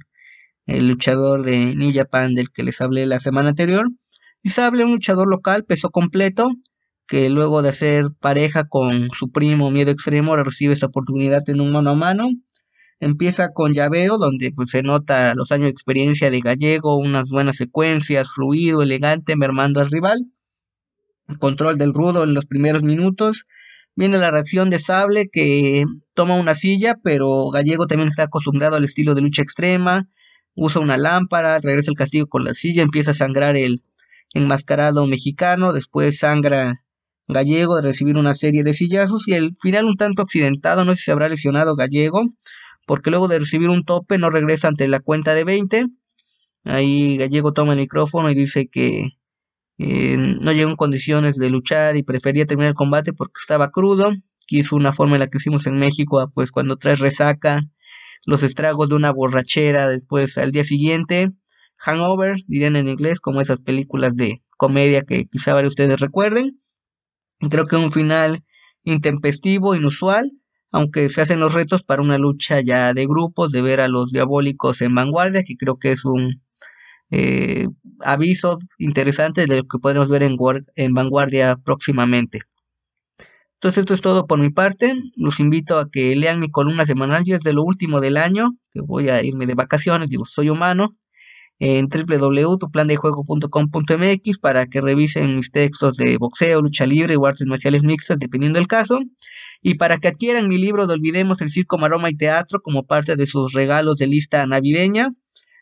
el 0.66 0.90
luchador 0.90 1.44
de 1.44 1.76
New 1.76 1.92
Japan 1.94 2.34
del 2.36 2.52
que 2.52 2.64
les 2.64 2.82
hablé 2.82 3.06
la 3.06 3.20
semana 3.20 3.50
anterior. 3.50 3.88
Y 4.44 4.50
Sable, 4.50 4.84
un 4.84 4.92
luchador 4.94 5.28
local, 5.30 5.66
peso 5.66 5.90
completo, 5.90 6.50
que 7.08 7.30
luego 7.30 7.62
de 7.62 7.70
hacer 7.70 8.06
pareja 8.20 8.66
con 8.66 9.10
su 9.18 9.32
primo 9.32 9.72
Miedo 9.72 9.92
Extremo, 9.92 10.36
recibe 10.36 10.74
esta 10.74 10.88
oportunidad 10.88 11.50
en 11.50 11.62
un 11.62 11.72
mano 11.72 11.92
a 11.92 11.96
mano. 11.96 12.30
Empieza 13.00 13.54
con 13.54 13.74
llaveo, 13.74 14.18
donde 14.18 14.52
pues, 14.56 14.70
se 14.72 14.82
nota 14.84 15.36
los 15.36 15.52
años 15.52 15.66
de 15.66 15.72
experiencia 15.72 16.32
de 16.32 16.42
Gallego, 16.42 16.98
unas 16.98 17.30
buenas 17.30 17.58
secuencias, 17.58 18.30
fluido, 18.34 18.82
elegante, 18.82 19.36
mermando 19.36 19.82
al 19.82 19.92
rival. 19.92 20.32
Control 21.40 21.78
del 21.78 21.94
rudo 21.94 22.24
en 22.24 22.34
los 22.34 22.46
primeros 22.46 22.84
minutos 22.84 23.46
Viene 23.98 24.20
la 24.20 24.30
reacción 24.30 24.70
de 24.70 24.78
Sable 24.78 25.28
que 25.28 25.84
toma 26.14 26.36
una 26.36 26.54
silla, 26.54 27.00
pero 27.04 27.50
Gallego 27.50 27.88
también 27.88 28.10
está 28.10 28.24
acostumbrado 28.24 28.76
al 28.76 28.84
estilo 28.84 29.16
de 29.16 29.22
lucha 29.22 29.42
extrema. 29.42 30.08
Usa 30.54 30.82
una 30.82 30.98
lámpara, 30.98 31.58
regresa 31.58 31.90
el 31.90 31.98
castigo 31.98 32.28
con 32.28 32.44
la 32.44 32.54
silla, 32.54 32.84
empieza 32.84 33.10
a 33.10 33.14
sangrar 33.16 33.58
el 33.58 33.82
enmascarado 34.36 35.08
mexicano, 35.08 35.74
después 35.74 36.20
sangra 36.20 36.84
Gallego 37.28 37.76
de 37.78 37.82
recibir 37.82 38.18
una 38.18 38.36
serie 38.36 38.64
de 38.64 38.76
sillazos 38.76 39.28
y 39.28 39.34
el 39.34 39.56
final 39.60 39.86
un 39.86 39.98
tanto 39.98 40.22
accidentado, 40.22 40.86
no 40.86 40.92
sé 40.92 40.98
si 40.98 41.04
se 41.06 41.12
habrá 41.14 41.28
lesionado 41.28 41.76
Gallego, 41.76 42.22
porque 42.88 43.10
luego 43.10 43.28
de 43.28 43.38
recibir 43.38 43.70
un 43.70 43.84
tope 43.84 44.18
no 44.18 44.30
regresa 44.30 44.70
ante 44.70 44.88
la 44.88 45.02
cuenta 45.02 45.36
de 45.36 45.44
20. 45.44 45.88
Ahí 46.64 47.18
Gallego 47.18 47.52
toma 47.52 47.74
el 47.74 47.80
micrófono 47.80 48.32
y 48.32 48.34
dice 48.34 48.70
que 48.70 49.10
eh, 49.78 50.16
no 50.18 50.54
llegó 50.54 50.70
en 50.70 50.78
condiciones 50.78 51.36
de 51.36 51.50
luchar 51.50 51.98
y 51.98 52.04
prefería 52.04 52.46
terminar 52.46 52.70
el 52.70 52.76
combate 52.76 53.12
porque 53.12 53.34
estaba 53.42 53.72
crudo. 53.72 54.14
Quiso 54.48 54.78
una 54.78 54.94
forma 54.94 55.18
en 55.18 55.20
la 55.20 55.28
que 55.28 55.38
hicimos 55.38 55.68
en 55.68 55.78
México, 55.78 56.32
pues 56.34 56.52
cuando 56.52 56.78
traes 56.78 57.00
resaca, 57.00 57.62
los 58.26 58.42
estragos 58.42 58.88
de 58.88 58.96
una 58.96 59.12
borrachera 59.12 59.90
después 59.90 60.38
al 60.38 60.54
día 60.54 60.64
siguiente. 60.64 61.32
Hangover, 61.76 62.38
dirían 62.48 62.78
en 62.78 62.88
inglés, 62.88 63.20
como 63.20 63.42
esas 63.42 63.60
películas 63.60 64.16
de 64.16 64.42
comedia 64.56 65.02
que 65.02 65.26
quizá 65.26 65.54
varios 65.54 65.76
de 65.76 65.84
ustedes 65.84 66.00
recuerden. 66.00 66.62
Creo 67.52 67.68
que 67.68 67.76
un 67.76 67.92
final 67.92 68.46
intempestivo, 68.86 69.76
inusual, 69.76 70.32
aunque 70.72 71.10
se 71.10 71.22
hacen 71.22 71.40
los 71.40 71.54
retos 71.54 71.84
para 71.84 72.02
una 72.02 72.18
lucha 72.18 72.62
ya 72.62 72.94
de 72.94 73.06
grupos, 73.08 73.52
de 73.52 73.62
ver 73.62 73.82
a 73.82 73.88
los 73.88 74.12
diabólicos 74.12 74.82
en 74.82 74.96
vanguardia, 74.96 75.44
que 75.44 75.58
creo 75.58 75.78
que 75.78 75.92
es 75.92 76.06
un 76.06 76.42
eh, 77.12 77.68
aviso 78.02 78.60
interesante 78.78 79.46
de 79.46 79.58
lo 79.58 79.64
que 79.64 79.80
podremos 79.80 80.10
ver 80.10 80.24
en, 80.24 80.38
en 80.76 80.94
Vanguardia 80.94 81.56
próximamente. 81.56 82.42
Entonces 83.56 83.80
esto 83.80 83.94
es 83.96 84.02
todo 84.02 84.28
por 84.28 84.40
mi 84.40 84.52
parte. 84.52 84.94
Los 85.16 85.40
invito 85.40 85.80
a 85.80 85.90
que 85.90 86.16
lean 86.16 86.40
mi 86.40 86.52
columna 86.52 86.86
semanal 86.86 87.24
ya 87.24 87.38
es 87.38 87.44
de 87.44 87.54
lo 87.54 87.64
último 87.64 88.02
del 88.02 88.18
año, 88.18 88.52
que 88.72 88.82
voy 88.82 89.10
a 89.10 89.24
irme 89.24 89.48
de 89.48 89.56
vacaciones, 89.56 90.10
digo, 90.10 90.26
soy 90.26 90.50
humano, 90.50 90.96
en 91.60 91.88
www.tuplandejuego.com.mx 91.88 94.40
para 94.40 94.66
que 94.68 94.82
revisen 94.82 95.38
mis 95.38 95.52
textos 95.52 95.98
de 95.98 96.18
boxeo, 96.18 96.62
lucha 96.62 96.86
libre 96.86 97.16
o 97.18 97.26
artes 97.26 97.48
marciales 97.48 97.84
mixtas, 97.84 98.20
dependiendo 98.20 98.60
del 98.60 98.68
caso, 98.68 99.00
y 99.62 99.76
para 99.76 99.98
que 99.98 100.08
adquieran 100.08 100.48
mi 100.48 100.58
libro 100.58 100.88
de 100.88 100.94
Olvidemos 100.94 101.42
el 101.42 101.50
Circo, 101.50 101.78
Maroma 101.78 102.10
y 102.10 102.16
Teatro 102.16 102.60
como 102.60 102.86
parte 102.86 103.16
de 103.16 103.26
sus 103.26 103.54
regalos 103.54 103.98
de 103.98 104.08
lista 104.08 104.46
navideña. 104.46 105.10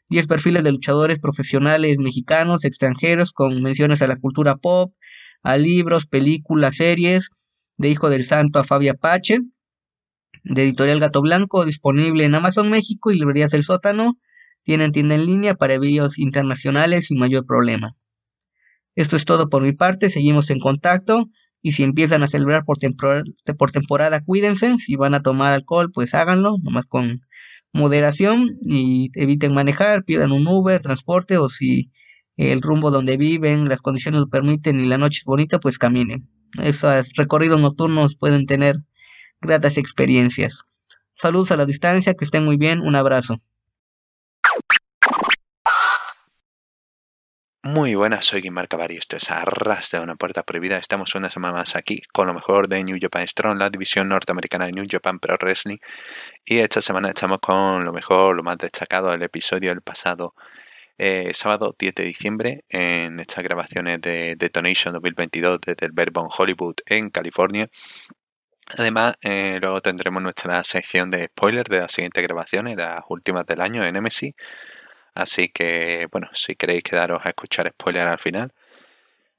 10 0.10 0.28
perfiles 0.28 0.64
de 0.64 0.72
luchadores 0.72 1.20
profesionales 1.20 1.98
mexicanos, 1.98 2.64
extranjeros, 2.64 3.32
con 3.32 3.62
menciones 3.64 4.02
a 4.02 4.08
la 4.08 4.18
cultura 4.18 4.56
pop, 4.56 4.94
a 5.42 5.58
libros, 5.58 6.06
películas, 6.06 6.76
series, 6.76 7.30
de 7.78 7.90
Hijo 7.90 8.10
del 8.10 8.24
Santo 8.24 8.60
a 8.60 8.64
Fabia 8.64 8.94
Pache, 8.94 9.40
de 10.44 10.64
Editorial 10.64 11.00
Gato 11.00 11.22
Blanco, 11.22 11.66
disponible 11.66 12.24
en 12.24 12.36
Amazon 12.36 12.70
México 12.70 13.12
y 13.12 13.16
Librerías 13.16 13.52
del 13.52 13.64
Sótano. 13.64 14.20
Tienen 14.64 14.92
tienda 14.92 15.16
en 15.16 15.26
línea 15.26 15.56
para 15.56 15.76
envíos 15.76 16.20
internacionales 16.20 17.08
sin 17.08 17.18
mayor 17.18 17.46
problema. 17.46 17.96
Esto 18.96 19.16
es 19.16 19.26
todo 19.26 19.50
por 19.50 19.64
mi 19.64 19.74
parte, 19.74 20.10
seguimos 20.10 20.50
en 20.52 20.60
contacto 20.60 21.30
y 21.66 21.72
si 21.72 21.82
empiezan 21.82 22.22
a 22.22 22.28
celebrar 22.28 22.64
por, 22.64 22.78
temporada, 22.78 23.24
por 23.58 23.72
temporada 23.72 24.22
cuídense, 24.24 24.76
si 24.78 24.96
van 24.96 25.16
a 25.16 25.24
tomar 25.24 25.52
alcohol 25.52 25.92
pues 25.92 26.14
háganlo, 26.14 26.58
nomás 26.62 26.86
con 26.86 27.24
moderación 27.74 28.60
y 28.62 29.10
eviten 29.16 29.52
manejar, 29.56 30.04
pidan 30.04 30.32
un 30.32 30.46
Uber, 30.46 30.80
transporte 30.80 31.40
o 31.40 31.50
si 31.50 31.90
el 32.38 32.62
rumbo 32.62 32.92
donde 32.92 33.18
viven, 33.18 33.68
las 33.68 33.82
condiciones 33.82 34.22
lo 34.22 34.30
permiten 34.30 34.80
y 34.80 34.86
la 34.86 35.00
noche 35.00 35.22
es 35.22 35.26
bonita, 35.26 35.60
pues 35.60 35.80
caminen. 35.80 36.30
Esos 36.62 37.14
recorridos 37.16 37.60
nocturnos 37.60 38.16
pueden 38.16 38.46
tener 38.46 38.76
gratas 39.42 39.80
experiencias. 39.80 40.66
Saludos 41.16 41.50
a 41.50 41.58
la 41.58 41.66
distancia, 41.66 42.14
que 42.14 42.26
estén 42.26 42.46
muy 42.46 42.58
bien, 42.58 42.80
un 42.80 42.96
abrazo. 42.96 43.42
Muy 47.68 47.96
buenas, 47.96 48.28
soy 48.28 48.42
Guimar 48.42 48.68
Cavari, 48.68 48.98
esto 48.98 49.18
es 49.18 49.32
Arras 49.32 49.90
de 49.90 50.00
una 50.00 50.16
puerta 50.16 50.44
prohibida. 50.44 50.78
Estamos 50.78 51.16
una 51.16 51.32
semana 51.32 51.56
más 51.56 51.76
aquí 51.76 52.00
con 52.14 52.28
lo 52.28 52.34
mejor 52.36 52.68
de 52.68 52.84
New 52.84 53.00
Japan 53.02 53.28
Strong, 53.28 53.58
la 53.58 53.72
división 53.72 54.08
norteamericana 54.08 54.68
de 54.68 54.74
New 54.74 54.86
Japan 54.88 55.18
Pro 55.18 55.36
Wrestling. 55.42 55.78
Y 56.46 56.60
esta 56.60 56.80
semana 56.80 57.08
estamos 57.10 57.40
con 57.40 57.84
lo 57.84 57.92
mejor, 57.92 58.36
lo 58.36 58.44
más 58.44 58.60
destacado 58.60 59.10
del 59.10 59.24
episodio 59.24 59.70
del 59.72 59.82
pasado 59.82 60.36
eh, 61.00 61.34
sábado 61.34 61.76
10 61.80 61.96
de 61.96 62.04
diciembre 62.04 62.66
en 62.70 63.20
estas 63.20 63.44
grabaciones 63.44 64.00
de 64.00 64.36
Detonation 64.38 64.94
2022 64.94 65.60
desde 65.66 65.88
el 65.88 65.92
Bourbon 65.92 66.30
Hollywood 66.38 66.76
en 66.86 67.10
California. 67.10 67.68
Además, 68.78 69.16
eh, 69.22 69.58
luego 69.60 69.82
tendremos 69.82 70.22
nuestra 70.22 70.64
sección 70.64 71.10
de 71.10 71.26
spoilers 71.26 71.70
de 71.70 71.80
las 71.80 71.92
siguientes 71.92 72.22
grabaciones, 72.22 72.78
las 72.78 73.02
últimas 73.10 73.44
del 73.48 73.62
año 73.62 73.84
en 73.84 73.94
Nemesis 73.96 74.34
Así 75.16 75.50
que, 75.50 76.08
bueno, 76.12 76.30
si 76.34 76.56
queréis 76.56 76.84
quedaros 76.84 77.26
a 77.26 77.30
escuchar 77.30 77.70
spoiler 77.72 78.08
al 78.08 78.20
final, 78.20 78.52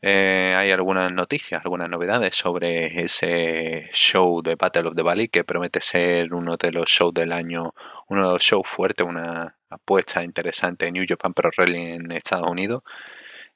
eh, 0.02 0.54
hay 0.56 0.70
algunas 0.70 1.12
noticias, 1.12 1.62
algunas 1.64 1.88
novedades 1.90 2.34
sobre 2.36 2.86
ese 3.00 3.90
show 3.92 4.42
de 4.42 4.54
Battle 4.56 4.88
of 4.88 4.94
the 4.96 5.02
Valley 5.02 5.28
que 5.28 5.44
promete 5.44 5.80
ser 5.80 6.32
uno 6.32 6.56
de 6.56 6.72
los 6.72 6.86
shows 6.88 7.12
del 7.14 7.32
año, 7.32 7.74
uno 8.08 8.26
de 8.26 8.32
los 8.34 8.42
shows 8.42 8.66
fuertes, 8.66 9.06
una 9.06 9.56
apuesta 9.68 10.22
interesante 10.24 10.86
en 10.86 10.94
New 10.94 11.04
Japan 11.08 11.34
Pro 11.34 11.50
Wrestling 11.56 11.86
en 11.86 12.12
Estados 12.12 12.48
Unidos. 12.50 12.82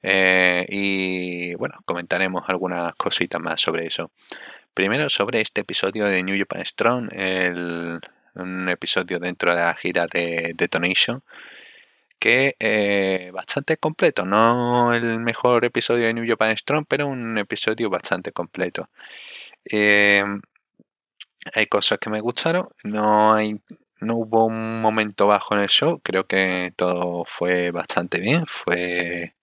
Eh, 0.03 0.67
y 0.69 1.55
bueno, 1.55 1.77
comentaremos 1.85 2.45
algunas 2.49 2.95
cositas 2.97 3.41
más 3.41 3.61
sobre 3.61 3.87
eso. 3.87 4.11
Primero 4.75 5.09
sobre 5.11 5.41
este 5.41 5.63
episodio 5.63 6.07
de 6.07 6.23
New 6.23 6.39
Japan 6.39 6.65
Strong, 6.65 7.11
el, 7.13 8.01
un 8.35 8.69
episodio 8.69 9.19
dentro 9.19 9.55
de 9.55 9.61
la 9.61 9.75
gira 9.75 10.07
de 10.07 10.53
Detonation 10.57 11.23
que 12.21 12.57
eh, 12.61 13.31
bastante 13.35 13.79
completo, 13.79 14.27
no 14.27 14.95
el 14.95 15.21
mejor 15.21 15.65
episodio 15.65 16.07
de 16.07 16.15
New 16.15 16.27
Japan 16.29 16.57
Strong, 16.57 16.87
pero 16.89 17.09
un 17.09 17.39
episodio 17.39 17.91
bastante 17.91 18.33
completo. 18.33 18.91
Eh, 19.65 20.25
hay 21.55 21.67
cosas 21.67 21.99
que 21.99 22.11
me 22.11 22.21
gustaron, 22.21 22.69
no 22.85 23.33
hay 23.35 23.61
no 24.01 24.17
hubo 24.17 24.47
un 24.47 24.81
momento 24.81 25.27
bajo 25.27 25.55
en 25.55 25.61
el 25.61 25.69
show, 25.69 26.01
creo 26.03 26.27
que 26.27 26.73
todo 26.77 27.25
fue 27.27 27.71
bastante 27.71 28.19
bien, 28.21 28.47
fue 28.47 29.35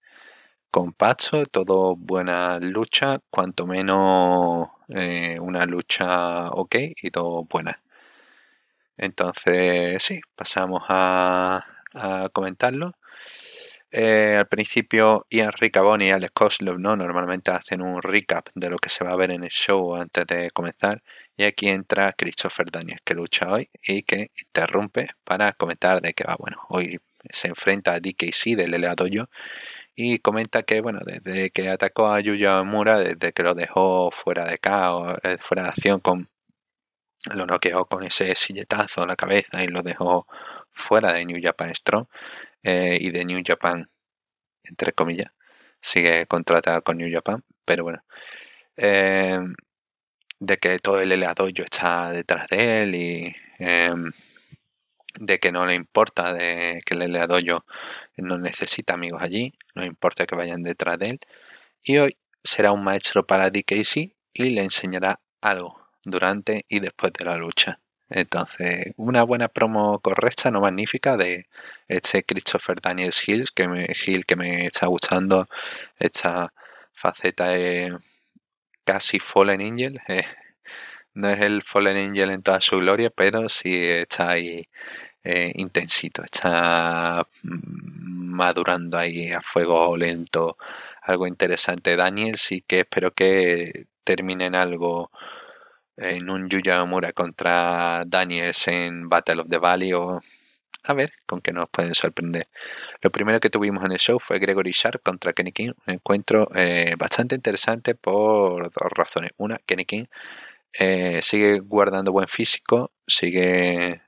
compacto, 0.70 1.44
todo 1.46 1.96
buena 1.96 2.58
lucha, 2.60 3.20
cuanto 3.30 3.66
menos 3.66 4.68
eh, 4.88 5.38
una 5.40 5.66
lucha 5.66 6.50
ok 6.50 6.76
y 7.02 7.10
todo 7.10 7.44
buena. 7.44 7.82
Entonces, 8.96 10.02
sí, 10.02 10.20
pasamos 10.34 10.82
a, 10.88 11.64
a 11.94 12.28
comentarlo. 12.32 12.92
Eh, 13.90 14.36
al 14.38 14.46
principio 14.48 15.26
Ian 15.30 15.50
Riccaboni 15.50 16.08
y 16.08 16.10
Alex 16.10 16.32
Koslov 16.34 16.78
¿no? 16.78 16.94
normalmente 16.94 17.50
hacen 17.50 17.80
un 17.80 18.02
recap 18.02 18.50
de 18.54 18.68
lo 18.68 18.76
que 18.76 18.90
se 18.90 19.02
va 19.02 19.12
a 19.12 19.16
ver 19.16 19.30
en 19.30 19.44
el 19.44 19.50
show 19.50 19.94
antes 19.96 20.26
de 20.26 20.50
comenzar 20.50 21.02
y 21.38 21.44
aquí 21.44 21.68
entra 21.68 22.12
Christopher 22.12 22.70
Daniels 22.70 23.00
que 23.02 23.14
lucha 23.14 23.46
hoy 23.50 23.70
y 23.82 24.02
que 24.02 24.30
interrumpe 24.38 25.08
para 25.24 25.54
comentar 25.54 26.02
de 26.02 26.12
que 26.12 26.24
va 26.24 26.36
bueno 26.38 26.58
hoy 26.68 27.00
se 27.30 27.48
enfrenta 27.48 27.94
a 27.94 28.00
DKC 28.00 28.56
del 28.56 28.72
LA 28.72 28.94
Dojo 28.94 29.30
y 29.94 30.18
comenta 30.18 30.64
que 30.64 30.82
bueno 30.82 31.00
desde 31.02 31.48
que 31.50 31.70
atacó 31.70 32.08
a 32.08 32.20
Yuya 32.20 32.62
Mura 32.64 32.98
desde 32.98 33.32
que 33.32 33.42
lo 33.42 33.54
dejó 33.54 34.10
fuera 34.10 34.44
de 34.44 34.58
caos 34.58 35.16
eh, 35.22 35.38
fuera 35.40 35.62
de 35.62 35.68
acción 35.70 36.00
con 36.00 36.28
lo 37.34 37.46
noqueó 37.46 37.86
con 37.86 38.04
ese 38.04 38.34
silletazo 38.34 39.02
en 39.02 39.08
la 39.08 39.16
cabeza 39.16 39.64
y 39.64 39.68
lo 39.68 39.82
dejó 39.82 40.26
fuera 40.72 41.12
de 41.12 41.24
New 41.26 41.40
Japan 41.42 41.74
Strong 41.74 42.06
eh, 42.62 42.98
y 43.00 43.10
de 43.10 43.24
New 43.24 43.42
Japan, 43.44 43.90
entre 44.64 44.92
comillas. 44.92 45.32
Sigue 45.80 46.26
contratada 46.26 46.80
con 46.82 46.98
New 46.98 47.12
Japan, 47.12 47.44
pero 47.64 47.84
bueno. 47.84 48.02
Eh, 48.76 49.38
de 50.40 50.56
que 50.58 50.78
todo 50.78 51.00
el 51.00 51.10
LA 51.10 51.34
está 51.64 52.12
detrás 52.12 52.46
de 52.48 52.82
él 52.82 52.94
y 52.94 53.36
em, 53.58 54.12
de 55.20 55.38
que 55.40 55.52
no 55.52 55.66
le 55.66 55.74
importa 55.74 56.32
de 56.32 56.80
que 56.86 56.94
el 56.94 57.12
LA 57.12 57.26
no 58.16 58.38
necesita 58.38 58.94
amigos 58.94 59.22
allí, 59.22 59.52
no 59.74 59.84
importa 59.84 60.26
que 60.26 60.36
vayan 60.36 60.62
detrás 60.62 60.98
de 60.98 61.06
él. 61.10 61.20
Y 61.82 61.98
hoy 61.98 62.18
será 62.44 62.72
un 62.72 62.84
maestro 62.84 63.26
para 63.26 63.50
DKC 63.50 64.14
y 64.32 64.50
le 64.50 64.62
enseñará 64.62 65.20
algo 65.40 65.80
durante 66.04 66.64
y 66.68 66.80
después 66.80 67.12
de 67.12 67.24
la 67.24 67.36
lucha. 67.36 67.80
Entonces, 68.10 68.92
una 68.96 69.22
buena 69.22 69.48
promo 69.48 70.00
correcta, 70.00 70.50
no 70.50 70.60
magnífica, 70.60 71.16
de 71.16 71.46
este 71.88 72.22
Christopher 72.24 72.80
Daniels 72.80 73.26
Hill, 73.28 73.50
que 73.54 73.68
me, 73.68 73.86
Hill, 74.06 74.24
que 74.26 74.36
me 74.36 74.66
está 74.66 74.86
gustando 74.86 75.48
esta 75.98 76.52
faceta 76.92 77.48
de 77.50 77.96
casi 78.84 79.20
Fallen 79.20 79.60
Angel. 79.60 80.00
Eh, 80.08 80.24
no 81.14 81.30
es 81.30 81.40
el 81.40 81.62
Fallen 81.62 81.96
Angel 81.96 82.30
en 82.30 82.42
toda 82.42 82.60
su 82.60 82.78
gloria, 82.78 83.10
pero 83.10 83.48
sí 83.48 83.74
está 83.86 84.30
ahí 84.30 84.68
eh, 85.24 85.52
intensito, 85.56 86.22
está 86.24 87.26
madurando 87.42 88.98
ahí 88.98 89.30
a 89.32 89.40
fuego 89.42 89.96
lento, 89.96 90.56
algo 91.02 91.26
interesante. 91.26 91.96
Daniels 91.96 92.40
sí 92.40 92.62
que 92.66 92.80
espero 92.80 93.12
que 93.12 93.86
termine 94.04 94.46
en 94.46 94.54
algo 94.54 95.10
en 95.98 96.30
un 96.30 96.48
Yuya 96.48 96.82
Omura 96.82 97.12
contra 97.12 98.04
Daniels 98.06 98.68
en 98.68 99.08
Battle 99.08 99.42
of 99.42 99.48
the 99.48 99.58
Valley 99.58 99.92
o 99.92 100.20
a 100.84 100.94
ver 100.94 101.12
con 101.26 101.40
qué 101.40 101.52
nos 101.52 101.68
pueden 101.70 101.94
sorprender. 101.94 102.48
Lo 103.02 103.10
primero 103.10 103.40
que 103.40 103.50
tuvimos 103.50 103.84
en 103.84 103.92
el 103.92 103.98
show 103.98 104.18
fue 104.18 104.38
Gregory 104.38 104.72
Sharp 104.72 105.02
contra 105.02 105.32
Kenny 105.32 105.52
King, 105.52 105.72
un 105.86 105.94
encuentro 105.94 106.48
eh, 106.54 106.94
bastante 106.98 107.34
interesante 107.34 107.94
por 107.94 108.64
dos 108.64 108.92
razones. 108.94 109.32
Una, 109.36 109.58
Kenny 109.66 109.84
King 109.84 110.04
eh, 110.72 111.20
sigue 111.22 111.58
guardando 111.60 112.12
buen 112.12 112.28
físico, 112.28 112.92
sigue 113.06 114.02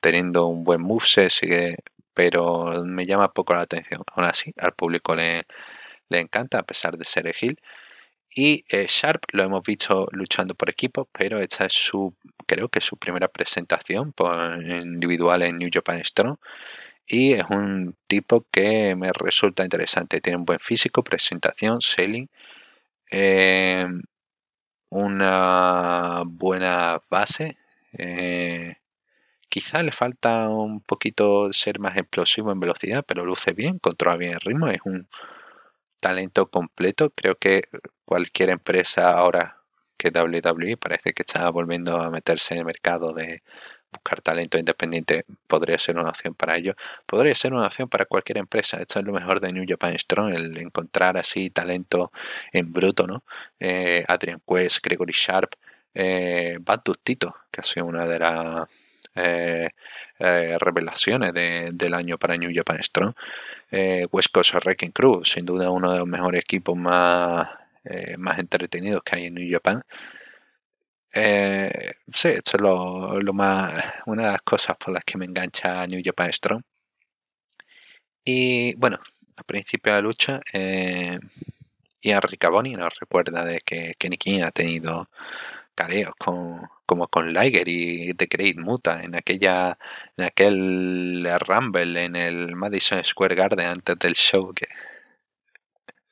teniendo 0.00 0.46
un 0.46 0.64
buen 0.64 0.80
moveset, 0.82 1.30
sigue, 1.30 1.76
pero 2.14 2.84
me 2.84 3.06
llama 3.06 3.32
poco 3.32 3.54
la 3.54 3.62
atención. 3.62 4.02
Aún 4.14 4.24
así, 4.26 4.52
al 4.58 4.72
público 4.74 5.14
le, 5.14 5.46
le 6.08 6.18
encanta, 6.20 6.58
a 6.60 6.62
pesar 6.64 6.98
de 6.98 7.04
ser 7.04 7.26
el 7.28 7.34
y 8.34 8.64
eh, 8.70 8.86
Sharp 8.88 9.24
lo 9.32 9.42
hemos 9.42 9.64
visto 9.64 10.06
luchando 10.12 10.54
por 10.54 10.70
equipo, 10.70 11.08
pero 11.12 11.40
esta 11.40 11.66
es 11.66 11.74
su, 11.74 12.14
creo 12.46 12.68
que 12.68 12.80
su 12.80 12.96
primera 12.96 13.28
presentación 13.28 14.14
individual 14.68 15.42
en 15.42 15.58
New 15.58 15.70
Japan 15.72 16.04
Strong. 16.04 16.36
Y 17.06 17.32
es 17.34 17.44
un 17.50 17.96
tipo 18.06 18.46
que 18.52 18.94
me 18.96 19.12
resulta 19.12 19.64
interesante. 19.64 20.20
Tiene 20.20 20.38
un 20.38 20.44
buen 20.44 20.60
físico, 20.60 21.02
presentación, 21.04 21.82
selling, 21.82 22.28
eh, 23.10 23.86
una 24.90 26.22
buena 26.26 27.02
base. 27.10 27.58
Eh, 27.92 28.76
quizá 29.48 29.82
le 29.82 29.92
falta 29.92 30.48
un 30.48 30.80
poquito 30.82 31.52
ser 31.52 31.80
más 31.80 31.96
explosivo 31.96 32.52
en 32.52 32.60
velocidad, 32.60 33.04
pero 33.06 33.24
luce 33.24 33.52
bien, 33.54 33.78
controla 33.80 34.16
bien 34.16 34.34
el 34.34 34.40
ritmo. 34.40 34.68
Es 34.68 34.80
un 34.84 35.08
talento 36.00 36.50
completo. 36.50 37.10
Creo 37.10 37.36
que 37.36 37.64
cualquier 38.10 38.50
empresa 38.50 39.12
ahora 39.12 39.58
que 39.96 40.10
WWE 40.10 40.76
parece 40.76 41.12
que 41.12 41.22
está 41.22 41.48
volviendo 41.50 41.96
a 42.00 42.10
meterse 42.10 42.54
en 42.54 42.58
el 42.58 42.66
mercado 42.66 43.12
de 43.12 43.44
buscar 43.92 44.20
talento 44.20 44.58
independiente 44.58 45.24
podría 45.46 45.78
ser 45.78 45.96
una 45.96 46.10
opción 46.10 46.34
para 46.34 46.56
ello. 46.56 46.74
Podría 47.06 47.36
ser 47.36 47.54
una 47.54 47.66
opción 47.66 47.88
para 47.88 48.06
cualquier 48.06 48.38
empresa. 48.38 48.78
Esto 48.80 48.98
es 48.98 49.04
lo 49.04 49.12
mejor 49.12 49.38
de 49.40 49.52
New 49.52 49.64
Japan 49.68 49.96
Strong, 49.96 50.34
el 50.34 50.58
encontrar 50.58 51.16
así 51.18 51.50
talento 51.50 52.10
en 52.52 52.72
bruto, 52.72 53.06
¿no? 53.06 53.22
Eh, 53.60 54.04
Adrian 54.08 54.42
Quest, 54.44 54.84
Gregory 54.84 55.12
Sharp, 55.14 55.52
eh, 55.94 56.58
Bad 56.60 56.80
Dustito, 56.84 57.36
que 57.48 57.60
ha 57.60 57.64
sido 57.64 57.86
una 57.86 58.06
de 58.06 58.18
las 58.18 58.68
eh, 59.14 59.70
eh, 60.18 60.56
revelaciones 60.58 61.32
del 61.32 61.94
año 61.94 62.18
para 62.18 62.36
New 62.36 62.50
Japan 62.52 62.82
Strong. 62.82 63.14
West 64.10 64.32
Coast 64.32 64.54
Wrecking 64.54 64.90
Crew, 64.90 65.24
sin 65.24 65.46
duda 65.46 65.70
uno 65.70 65.92
de 65.92 65.98
los 66.00 66.08
mejores 66.08 66.40
equipos 66.40 66.76
más, 66.76 67.59
eh, 67.84 68.16
más 68.18 68.38
entretenidos 68.38 69.02
que 69.02 69.16
hay 69.16 69.26
en 69.26 69.34
New 69.34 69.48
Japan. 69.50 69.82
sí, 71.12 72.28
esto 72.28 72.56
es 72.56 72.60
lo, 73.24 73.32
más, 73.32 73.84
una 74.06 74.26
de 74.26 74.32
las 74.32 74.42
cosas 74.42 74.76
por 74.76 74.92
las 74.94 75.04
que 75.04 75.18
me 75.18 75.26
engancha 75.26 75.86
New 75.86 76.00
Japan 76.04 76.32
Strong. 76.32 76.62
Y 78.24 78.74
bueno, 78.76 78.98
al 79.36 79.44
principio 79.44 79.92
de 79.92 79.98
la 79.98 80.02
lucha, 80.02 80.40
eh, 80.52 81.18
Ian 82.02 82.22
Riccaboni 82.22 82.74
nos 82.74 82.94
recuerda 82.98 83.44
de 83.44 83.60
que 83.60 83.94
Kenny 83.98 84.16
King 84.18 84.42
ha 84.42 84.50
tenido 84.50 85.08
careos 85.74 86.14
con, 86.18 86.68
como 86.86 87.08
con 87.08 87.32
Liger 87.32 87.68
y 87.68 88.14
The 88.14 88.26
Great 88.26 88.56
Muta 88.56 89.02
en 89.02 89.16
aquella 89.16 89.78
en 90.16 90.24
aquel 90.24 91.28
Rumble 91.40 92.04
en 92.04 92.16
el 92.16 92.56
Madison 92.56 93.04
Square 93.04 93.34
Garden 93.34 93.68
antes 93.68 93.98
del 93.98 94.14
show 94.14 94.52
que 94.54 94.66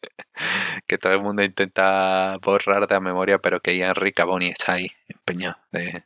que 0.87 0.99
todo 0.99 1.13
el 1.13 1.21
mundo 1.21 1.43
intenta 1.43 2.37
borrar 2.43 2.87
de 2.87 2.95
la 2.95 3.01
memoria 3.01 3.39
pero 3.39 3.61
que 3.61 3.77
ya 3.77 3.89
Enrique 3.89 4.23
Boni 4.25 4.49
está 4.49 4.75
ahí 4.75 4.91
empeñado 5.09 5.57
de 5.73 6.05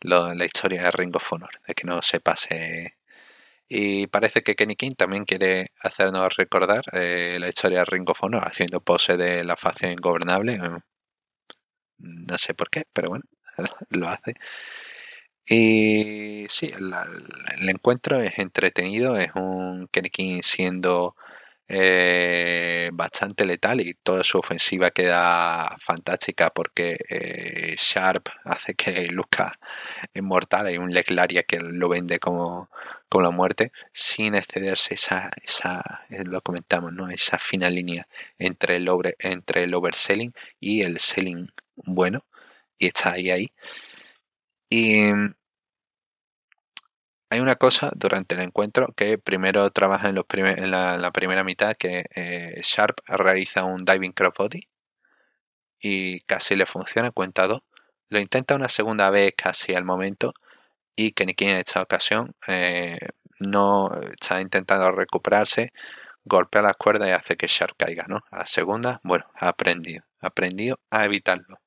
la 0.00 0.44
historia 0.44 0.82
de 0.82 0.90
Ring 0.90 1.14
of 1.16 1.32
Honor 1.32 1.60
de 1.66 1.74
que 1.74 1.86
no 1.86 2.02
se 2.02 2.20
pase 2.20 2.96
y 3.68 4.06
parece 4.08 4.42
que 4.42 4.54
Kenny 4.54 4.76
King 4.76 4.94
también 4.96 5.24
quiere 5.24 5.72
hacernos 5.80 6.36
recordar 6.36 6.82
eh, 6.92 7.38
la 7.40 7.48
historia 7.48 7.80
de 7.80 7.86
Ring 7.86 8.08
of 8.08 8.22
Honor 8.22 8.44
haciendo 8.46 8.80
pose 8.80 9.16
de 9.16 9.44
la 9.44 9.56
facción 9.56 9.92
ingobernable 9.92 10.60
no 11.98 12.38
sé 12.38 12.54
por 12.54 12.70
qué 12.70 12.84
pero 12.92 13.08
bueno 13.10 13.24
lo 13.90 14.08
hace. 14.08 14.34
Y 15.46 16.46
sí, 16.48 16.72
el 16.74 17.68
encuentro 17.68 18.20
es 18.20 18.38
entretenido, 18.38 19.16
es 19.18 19.30
un 19.34 19.88
Kenny 19.88 20.40
siendo 20.42 21.16
eh, 21.68 22.90
bastante 22.92 23.46
letal 23.46 23.80
y 23.80 23.94
toda 23.94 24.22
su 24.24 24.38
ofensiva 24.38 24.90
queda 24.90 25.76
fantástica 25.78 26.50
porque 26.50 26.98
eh, 27.08 27.74
Sharp 27.78 28.28
hace 28.44 28.74
que 28.74 29.06
luzca 29.06 29.58
inmortal. 30.14 30.66
Hay 30.66 30.78
un 30.78 30.92
Leclaria 30.92 31.42
que 31.44 31.58
lo 31.60 31.88
vende 31.88 32.18
como, 32.18 32.70
como 33.08 33.24
la 33.24 33.30
muerte 33.30 33.72
sin 33.92 34.34
excederse 34.34 34.94
esa, 34.94 35.30
esa 35.42 35.82
lo 36.10 36.42
comentamos, 36.42 36.92
¿no? 36.92 37.08
esa 37.10 37.38
fina 37.38 37.70
línea 37.70 38.06
entre 38.38 38.76
el, 38.76 38.88
over, 38.88 39.16
entre 39.18 39.64
el 39.64 39.74
overselling 39.74 40.32
y 40.60 40.82
el 40.82 40.98
selling 41.00 41.50
bueno 41.76 42.24
y 42.78 42.86
está 42.88 43.12
ahí 43.12 43.30
ahí. 43.30 43.52
Y 44.70 45.10
hay 47.34 47.40
una 47.40 47.56
cosa 47.56 47.90
durante 47.96 48.36
el 48.36 48.42
encuentro 48.42 48.94
que 48.96 49.18
primero 49.18 49.68
trabaja 49.70 50.08
en, 50.08 50.14
la, 50.70 51.10
primera 51.12 51.42
mitad 51.42 51.74
que 51.74 52.04
eh, 52.14 52.60
Sharp 52.62 53.00
realiza 53.08 53.64
un 53.64 53.84
diving 53.84 54.12
crossbody 54.12 54.68
y 55.80 56.20
casi 56.20 56.54
le 56.54 56.64
funciona, 56.64 57.10
cuenta 57.10 57.48
dos. 57.48 57.62
Lo 58.08 58.20
intenta 58.20 58.54
una 58.54 58.68
segunda 58.68 59.10
vez 59.10 59.34
casi 59.36 59.74
al 59.74 59.84
momento 59.84 60.32
y 60.96 61.12
ni 61.26 61.34
en 61.38 61.56
esta 61.58 61.82
ocasión 61.82 62.36
eh, 62.46 62.98
no 63.40 63.90
está 64.02 64.40
intentando 64.40 64.92
recuperarse, 64.92 65.72
golpea 66.24 66.62
las 66.62 66.76
cuerdas 66.76 67.08
y 67.08 67.12
hace 67.12 67.36
que 67.36 67.48
Sharp 67.48 67.76
caiga, 67.76 68.04
¿no? 68.08 68.20
A 68.30 68.38
la 68.38 68.46
segunda, 68.46 69.00
bueno, 69.02 69.26
ha 69.34 69.48
aprendido, 69.48 70.04
ha 70.20 70.28
aprendido 70.28 70.78
a 70.90 71.04
evitarlo. 71.04 71.63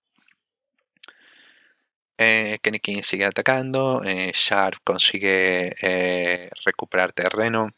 Eh, 2.20 2.58
Kenny 2.62 2.80
sigue 3.04 3.26
atacando, 3.26 4.02
eh, 4.04 4.32
Sharp 4.34 4.80
consigue 4.84 5.76
eh, 5.82 6.50
recuperar 6.66 7.12
terreno, 7.14 7.70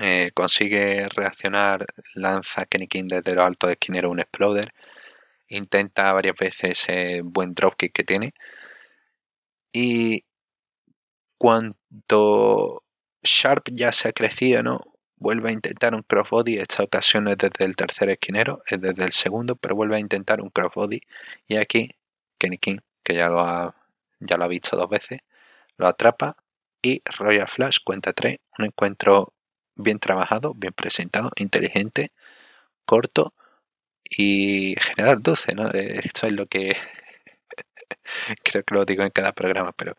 eh, 0.00 0.30
consigue 0.34 1.06
reaccionar, 1.14 1.86
lanza 2.14 2.66
Kenny 2.66 2.86
King 2.88 3.06
desde 3.08 3.34
lo 3.34 3.44
alto 3.44 3.66
de 3.66 3.74
esquinero 3.74 4.10
un 4.10 4.20
exploder, 4.20 4.72
intenta 5.48 6.12
varias 6.12 6.36
veces 6.36 6.70
ese 6.88 7.22
buen 7.22 7.54
dropkick 7.54 7.92
que 7.92 8.04
tiene 8.04 8.34
y 9.72 10.24
cuando 11.38 12.82
Sharp 13.22 13.64
ya 13.72 13.92
se 13.92 14.08
ha 14.08 14.12
crecido, 14.12 14.62
¿no? 14.62 14.80
Vuelve 15.18 15.50
a 15.50 15.52
intentar 15.52 15.94
un 15.94 16.02
crossbody, 16.02 16.58
esta 16.58 16.82
ocasión 16.82 17.28
es 17.28 17.38
desde 17.38 17.64
el 17.64 17.76
tercer 17.76 18.10
esquinero, 18.10 18.62
es 18.70 18.80
desde 18.80 19.04
el 19.04 19.12
segundo, 19.12 19.56
pero 19.56 19.74
vuelve 19.76 19.96
a 19.96 20.00
intentar 20.00 20.40
un 20.40 20.50
crossbody 20.50 21.00
y 21.48 21.56
aquí 21.56 21.90
Kenny 22.38 22.58
que 23.06 23.14
ya 23.14 23.28
lo 23.28 23.40
ha, 23.40 23.74
ya 24.20 24.36
lo 24.36 24.44
ha 24.44 24.48
visto 24.48 24.76
dos 24.76 24.90
veces, 24.90 25.20
lo 25.76 25.86
atrapa 25.86 26.36
y 26.82 27.02
Royal 27.18 27.48
Flash 27.48 27.78
cuenta 27.84 28.12
3, 28.12 28.38
un 28.58 28.66
encuentro 28.66 29.32
bien 29.76 30.00
trabajado, 30.00 30.54
bien 30.54 30.72
presentado, 30.72 31.30
inteligente, 31.36 32.12
corto 32.84 33.34
y 34.04 34.74
general 34.80 35.22
dulce, 35.22 35.54
¿no? 35.54 35.70
Eh, 35.72 36.00
esto 36.04 36.26
es 36.26 36.32
lo 36.32 36.46
que 36.46 36.76
creo 38.44 38.64
que 38.64 38.74
lo 38.74 38.84
digo 38.84 39.04
en 39.04 39.10
cada 39.10 39.32
programa, 39.32 39.72
pero 39.72 39.96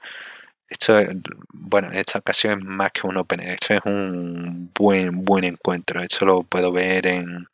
esto 0.69 0.99
es, 0.99 1.09
bueno, 1.53 1.89
en 1.89 1.97
esta 1.97 2.19
ocasión 2.19 2.59
es 2.59 2.65
más 2.65 2.91
que 2.91 3.07
un 3.07 3.17
opener, 3.17 3.49
esto 3.49 3.73
es 3.73 3.81
un 3.85 4.71
buen, 4.75 5.23
buen 5.23 5.45
encuentro, 5.45 6.01
esto 6.01 6.25
lo 6.25 6.43
puedo 6.43 6.71
ver 6.73 7.07
en 7.07 7.47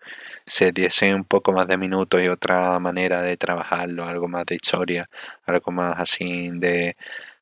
se 0.46 0.72
diese 0.72 1.14
un 1.14 1.26
poco 1.26 1.52
más 1.54 1.68
de 1.68 1.78
minutos 1.78 2.22
y 2.22 2.28
otra 2.28 2.78
manera 2.80 3.22
de 3.22 3.38
trabajarlo, 3.38 4.06
algo 4.06 4.28
más 4.28 4.46
de 4.46 4.56
historia, 4.56 5.10
algo 5.46 5.72
más 5.72 6.00
así 6.00 6.50
de, 6.54 6.96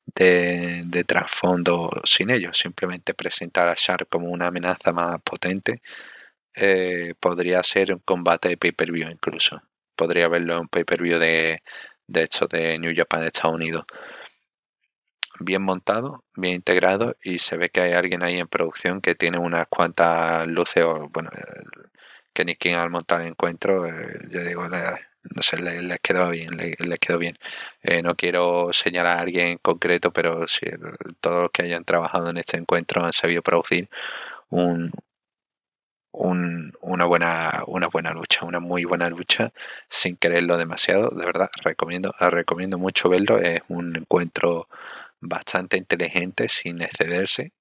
de, 0.05 1.03
trasfondo 1.05 1.91
sin 2.03 2.29
ello, 2.29 2.53
simplemente 2.53 3.13
presentar 3.13 3.67
a 3.69 3.75
Shark 3.77 4.07
como 4.09 4.29
una 4.29 4.47
amenaza 4.47 4.91
más 4.91 5.21
potente, 5.21 5.81
eh, 6.55 7.13
podría 7.19 7.63
ser 7.63 7.93
un 7.93 7.99
combate 7.99 8.49
de 8.49 8.57
pay-per-view 8.57 9.09
incluso. 9.09 9.61
Podría 9.95 10.27
verlo 10.27 10.59
en 10.59 10.67
pay-per-view 10.67 11.19
de, 11.19 11.63
de 12.07 12.23
hecho 12.23 12.47
de 12.47 12.79
New 12.79 12.93
Japan 12.95 13.21
de 13.21 13.27
Estados 13.27 13.55
Unidos. 13.55 13.85
Bien 15.39 15.61
montado, 15.61 16.23
bien 16.35 16.55
integrado 16.55 17.15
y 17.23 17.39
se 17.39 17.57
ve 17.57 17.69
que 17.69 17.81
hay 17.81 17.93
alguien 17.93 18.21
ahí 18.23 18.37
en 18.37 18.47
producción 18.47 19.01
que 19.01 19.15
tiene 19.15 19.39
unas 19.39 19.67
cuantas 19.67 20.47
luces, 20.47 20.85
bueno, 21.11 21.31
que 22.33 22.45
ni 22.45 22.55
quien 22.55 22.77
al 22.79 22.89
montar 22.89 23.21
el 23.21 23.27
encuentro, 23.27 23.85
eh, 23.87 24.19
yo 24.29 24.43
digo, 24.43 24.67
no 24.69 25.41
sé, 25.41 25.61
les, 25.61 25.99
quedó 25.99 26.29
bien, 26.29 26.57
les, 26.57 26.99
quedó 26.99 27.17
bien. 27.19 27.37
Eh, 27.83 28.01
no 28.01 28.15
quiero 28.15 28.73
señalar 28.73 29.17
a 29.19 29.21
alguien 29.21 29.47
en 29.47 29.57
concreto, 29.59 30.11
pero 30.11 30.47
sí, 30.47 30.65
todos 31.19 31.43
los 31.43 31.51
que 31.51 31.63
hayan 31.63 31.83
trabajado 31.85 32.29
en 32.29 32.37
este 32.37 32.57
encuentro 32.57 33.03
han 33.03 33.13
sabido 33.13 33.41
producir 33.41 33.89
un, 34.49 34.91
una, 36.11 37.05
buena, 37.05 37.63
una 37.67 37.87
buena 37.87 38.11
lucha, 38.13 38.45
una 38.45 38.59
muy 38.59 38.85
buena 38.85 39.09
lucha, 39.09 39.53
sin 39.89 40.17
quererlo 40.17 40.57
demasiado. 40.57 41.09
De 41.11 41.25
verdad, 41.25 41.49
recomiendo, 41.63 42.13
recomiendo 42.19 42.77
mucho 42.77 43.09
verlo. 43.09 43.39
Es 43.39 43.61
un 43.69 43.95
encuentro 43.95 44.67
bastante 45.19 45.77
inteligente, 45.77 46.49
sin 46.49 46.81
excederse. 46.81 47.53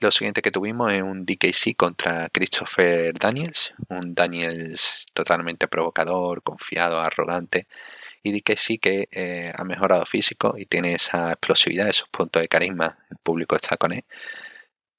Lo 0.00 0.12
siguiente 0.12 0.42
que 0.42 0.52
tuvimos 0.52 0.92
es 0.92 1.02
un 1.02 1.26
DKC 1.26 1.74
contra 1.76 2.28
Christopher 2.28 3.12
Daniels, 3.14 3.74
un 3.88 4.12
Daniels 4.12 5.04
totalmente 5.12 5.66
provocador, 5.66 6.40
confiado, 6.42 7.00
arrogante, 7.00 7.66
y 8.22 8.30
DKC 8.32 8.78
que 8.80 9.08
eh, 9.10 9.52
ha 9.56 9.64
mejorado 9.64 10.06
físico 10.06 10.54
y 10.56 10.66
tiene 10.66 10.94
esa 10.94 11.32
explosividad, 11.32 11.88
esos 11.88 12.08
puntos 12.10 12.42
de 12.42 12.48
carisma, 12.48 12.96
el 13.10 13.16
público 13.18 13.56
está 13.56 13.76
con 13.76 13.92
él, 13.92 14.04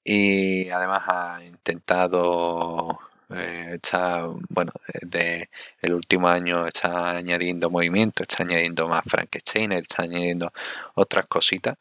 y 0.04 0.68
además 0.68 1.02
ha 1.06 1.44
intentado 1.44 3.00
eh, 3.30 3.78
está, 3.82 4.26
bueno, 4.50 4.72
de, 5.02 5.48
el 5.80 5.94
último 5.94 6.28
año 6.28 6.66
está 6.66 7.16
añadiendo 7.16 7.70
movimiento, 7.70 8.22
está 8.24 8.42
añadiendo 8.42 8.88
más 8.88 9.04
Frankenstein, 9.06 9.72
está 9.72 10.02
añadiendo 10.02 10.52
otras 10.94 11.26
cositas 11.26 11.78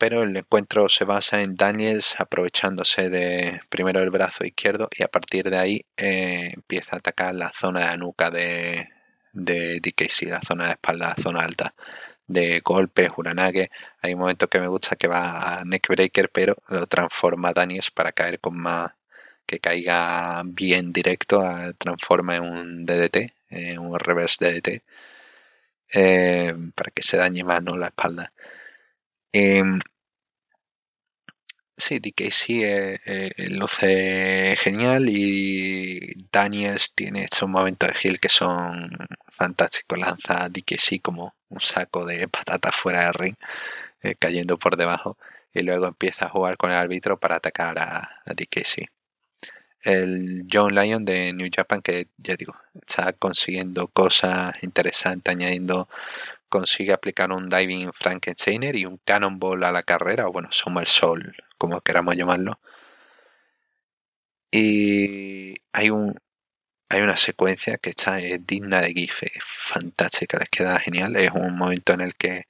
pero 0.00 0.22
el 0.22 0.34
encuentro 0.36 0.88
se 0.88 1.04
basa 1.04 1.42
en 1.42 1.56
Daniels 1.56 2.16
aprovechándose 2.18 3.10
de 3.10 3.60
primero 3.68 4.00
el 4.00 4.10
brazo 4.10 4.46
izquierdo 4.46 4.88
y 4.96 5.02
a 5.02 5.08
partir 5.08 5.50
de 5.50 5.58
ahí 5.58 5.86
eh, 5.98 6.52
empieza 6.54 6.96
a 6.96 6.98
atacar 7.00 7.34
la 7.34 7.52
zona 7.54 7.80
de 7.80 7.86
la 7.86 7.96
nuca 7.98 8.30
de, 8.30 8.88
de 9.32 9.80
DKC, 9.80 10.28
la 10.30 10.40
zona 10.40 10.66
de 10.66 10.72
espalda, 10.72 11.14
la 11.16 11.22
zona 11.22 11.40
alta 11.40 11.74
de 12.26 12.60
golpes, 12.64 13.10
Uranage. 13.16 13.70
Hay 14.02 14.14
un 14.14 14.20
momento 14.20 14.48
que 14.48 14.60
me 14.60 14.68
gusta 14.68 14.96
que 14.96 15.08
va 15.08 15.60
a 15.60 15.64
neckbreaker, 15.64 16.30
pero 16.30 16.56
lo 16.68 16.86
transforma 16.86 17.52
Daniels 17.52 17.90
para 17.90 18.12
caer 18.12 18.40
con 18.40 18.56
más, 18.56 18.92
que 19.46 19.60
caiga 19.60 20.42
bien 20.46 20.92
directo, 20.92 21.42
transforma 21.78 22.36
en 22.36 22.42
un 22.44 22.86
DDT, 22.86 23.34
en 23.50 23.78
un 23.80 23.98
reverse 23.98 24.44
DDT, 24.44 24.82
eh, 25.92 26.54
para 26.74 26.90
que 26.92 27.02
se 27.02 27.16
dañe 27.16 27.44
más 27.44 27.62
¿no? 27.62 27.76
la 27.76 27.88
espalda. 27.88 28.32
Em, 29.32 29.80
Sí, 31.80 31.98
DKC 31.98 32.50
eh, 32.62 32.98
eh, 33.06 33.48
luce 33.48 34.54
genial 34.58 35.08
y 35.08 36.26
Daniels 36.30 36.92
tiene 36.94 37.22
estos 37.24 37.48
momentos 37.48 37.88
de 37.88 37.94
Hill 38.02 38.20
que 38.20 38.28
son 38.28 38.90
fantásticos. 39.32 39.98
Lanza 39.98 40.44
a 40.44 40.48
DKC 40.50 41.00
como 41.00 41.34
un 41.48 41.60
saco 41.60 42.04
de 42.04 42.28
patatas 42.28 42.76
fuera 42.76 43.04
del 43.06 43.14
ring, 43.14 43.34
eh, 44.02 44.14
cayendo 44.18 44.58
por 44.58 44.76
debajo, 44.76 45.16
y 45.54 45.62
luego 45.62 45.86
empieza 45.86 46.26
a 46.26 46.28
jugar 46.28 46.56
con 46.58 46.70
el 46.70 46.76
árbitro 46.76 47.18
para 47.18 47.36
atacar 47.36 47.78
a, 47.78 48.22
a 48.26 48.34
DKC. 48.34 48.90
El 49.82 50.46
John 50.52 50.74
Lyon 50.74 51.04
de 51.06 51.32
New 51.32 51.48
Japan, 51.54 51.80
que 51.82 52.08
ya 52.18 52.36
digo, 52.36 52.54
está 52.86 53.12
consiguiendo 53.14 53.88
cosas 53.88 54.52
interesantes, 54.62 55.32
añadiendo 55.34 55.88
consigue 56.50 56.92
aplicar 56.92 57.32
un 57.32 57.48
diving 57.48 57.92
Frankensteiner 57.94 58.76
y 58.76 58.86
un 58.86 58.98
cannonball 58.98 59.64
a 59.64 59.72
la 59.72 59.82
carrera, 59.84 60.28
o 60.28 60.32
bueno, 60.32 60.48
Somersault 60.52 61.24
como 61.58 61.80
queramos 61.82 62.16
llamarlo. 62.16 62.60
Y 64.52 65.54
hay 65.72 65.90
un 65.90 66.14
hay 66.90 67.02
una 67.02 67.16
secuencia 67.16 67.78
que 67.78 67.90
está 67.90 68.16
digna 68.40 68.80
de 68.82 68.92
GIF, 68.92 69.22
es 69.24 69.44
fantástica, 69.44 70.38
les 70.38 70.48
queda 70.50 70.78
genial. 70.80 71.16
Es 71.16 71.32
un 71.32 71.56
momento 71.56 71.92
en 71.94 72.00
el 72.02 72.16
que 72.16 72.46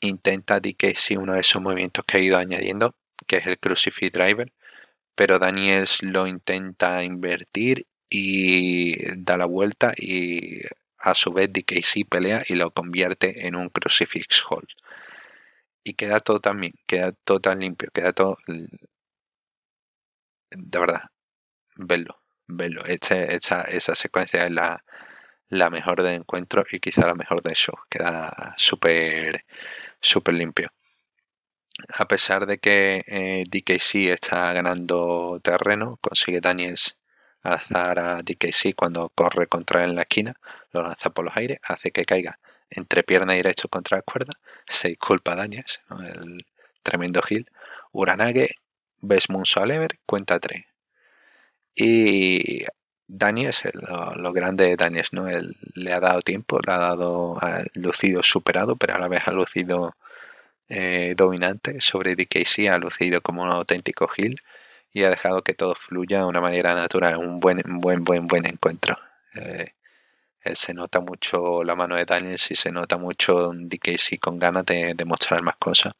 intenta 0.00 0.60
DKC 0.60 1.18
uno 1.18 1.34
de 1.34 1.40
esos 1.40 1.62
movimientos 1.62 2.04
que 2.04 2.18
ha 2.18 2.20
ido 2.20 2.38
añadiendo, 2.38 2.94
que 3.26 3.38
es 3.38 3.46
el 3.46 3.58
Crucifix 3.58 4.12
Driver, 4.12 4.52
pero 5.14 5.38
Daniels 5.38 6.02
lo 6.02 6.26
intenta 6.26 7.04
invertir 7.04 7.86
y 8.10 8.96
da 9.16 9.38
la 9.38 9.46
vuelta 9.46 9.94
y 9.96 10.60
a 11.04 11.14
su 11.14 11.32
vez 11.32 11.50
DKC 11.52 12.08
pelea 12.08 12.42
y 12.48 12.54
lo 12.54 12.70
convierte 12.72 13.46
en 13.46 13.56
un 13.56 13.68
Crucifix 13.68 14.42
Hold 14.48 14.68
y 15.84 15.94
queda 15.94 16.20
todo 16.20 16.40
también, 16.40 16.72
queda 16.86 17.12
todo 17.12 17.40
tan 17.40 17.60
limpio, 17.60 17.90
queda 17.92 18.12
todo... 18.12 18.38
De 20.50 20.78
verdad, 20.78 21.02
verlo, 21.76 22.22
verlo. 22.46 22.84
Este, 22.86 23.34
esa 23.34 23.94
secuencia 23.94 24.44
es 24.44 24.50
la, 24.50 24.84
la 25.48 25.70
mejor 25.70 26.02
de 26.02 26.14
encuentro 26.14 26.64
y 26.70 26.80
quizá 26.80 27.06
la 27.06 27.14
mejor 27.14 27.42
de 27.42 27.54
show. 27.54 27.74
Queda 27.90 28.54
súper, 28.56 29.44
súper 30.00 30.34
limpio. 30.34 30.70
a 31.98 32.06
pesar 32.06 32.46
de 32.46 32.58
que 32.58 33.04
eh, 33.06 33.44
DKC 33.50 34.10
está 34.12 34.52
ganando 34.52 35.40
terreno, 35.42 35.98
consigue 36.00 36.40
Daniels 36.40 36.96
alzar 37.44 37.98
a 37.98 38.22
DKC 38.22 38.74
cuando 38.74 39.10
corre 39.10 39.46
contra 39.46 39.84
él 39.84 39.90
en 39.90 39.96
la 39.96 40.02
esquina, 40.02 40.34
lo 40.72 40.82
lanza 40.82 41.10
por 41.10 41.24
los 41.24 41.36
aires, 41.36 41.58
hace 41.62 41.92
que 41.92 42.04
caiga 42.04 42.38
entre 42.70 43.04
pierna 43.04 43.34
y 43.34 43.38
derecho 43.38 43.68
contra 43.68 43.98
la 43.98 44.02
cuerda, 44.02 44.32
se 44.66 44.88
disculpa 44.88 45.34
a 45.34 45.44
el 45.44 46.46
tremendo 46.82 47.22
Hill, 47.28 47.48
Uranage, 47.92 48.56
Besmunso 49.00 49.60
Alever, 49.60 49.98
cuenta 50.06 50.40
3. 50.40 50.64
Y 51.76 52.64
Daniels, 53.06 53.62
lo, 54.16 54.32
grande 54.32 54.66
de 54.66 54.76
Daniels, 54.76 55.12
¿no? 55.12 55.28
Él 55.28 55.56
le 55.74 55.92
ha 55.92 56.00
dado 56.00 56.20
tiempo, 56.22 56.58
le 56.64 56.72
ha 56.72 56.78
dado 56.78 57.38
lucido 57.74 58.22
superado, 58.22 58.76
pero 58.76 58.94
a 58.94 58.98
la 58.98 59.08
vez 59.08 59.22
ha 59.26 59.32
lucido 59.32 59.96
eh, 60.68 61.14
dominante 61.16 61.80
sobre 61.80 62.16
DKC, 62.16 62.68
ha 62.70 62.78
lucido 62.78 63.20
como 63.20 63.42
un 63.42 63.50
auténtico 63.50 64.08
Hill 64.16 64.40
y 64.94 65.02
ha 65.02 65.10
dejado 65.10 65.42
que 65.42 65.52
todo 65.52 65.74
fluya 65.74 66.20
de 66.20 66.24
una 66.24 66.40
manera 66.40 66.74
natural, 66.74 67.18
un 67.18 67.40
buen, 67.40 67.60
buen, 67.66 68.04
buen, 68.04 68.26
buen 68.28 68.46
encuentro. 68.46 68.96
Eh, 69.34 69.66
se 70.54 70.72
nota 70.72 71.00
mucho 71.00 71.64
la 71.64 71.74
mano 71.74 71.96
de 71.96 72.04
Daniels 72.04 72.50
y 72.50 72.54
se 72.54 72.70
nota 72.70 72.96
mucho 72.96 73.52
DKC 73.52 74.20
con 74.20 74.38
ganas 74.38 74.64
de 74.64 74.94
demostrar 74.94 75.42
más 75.42 75.56
cosas. 75.56 75.94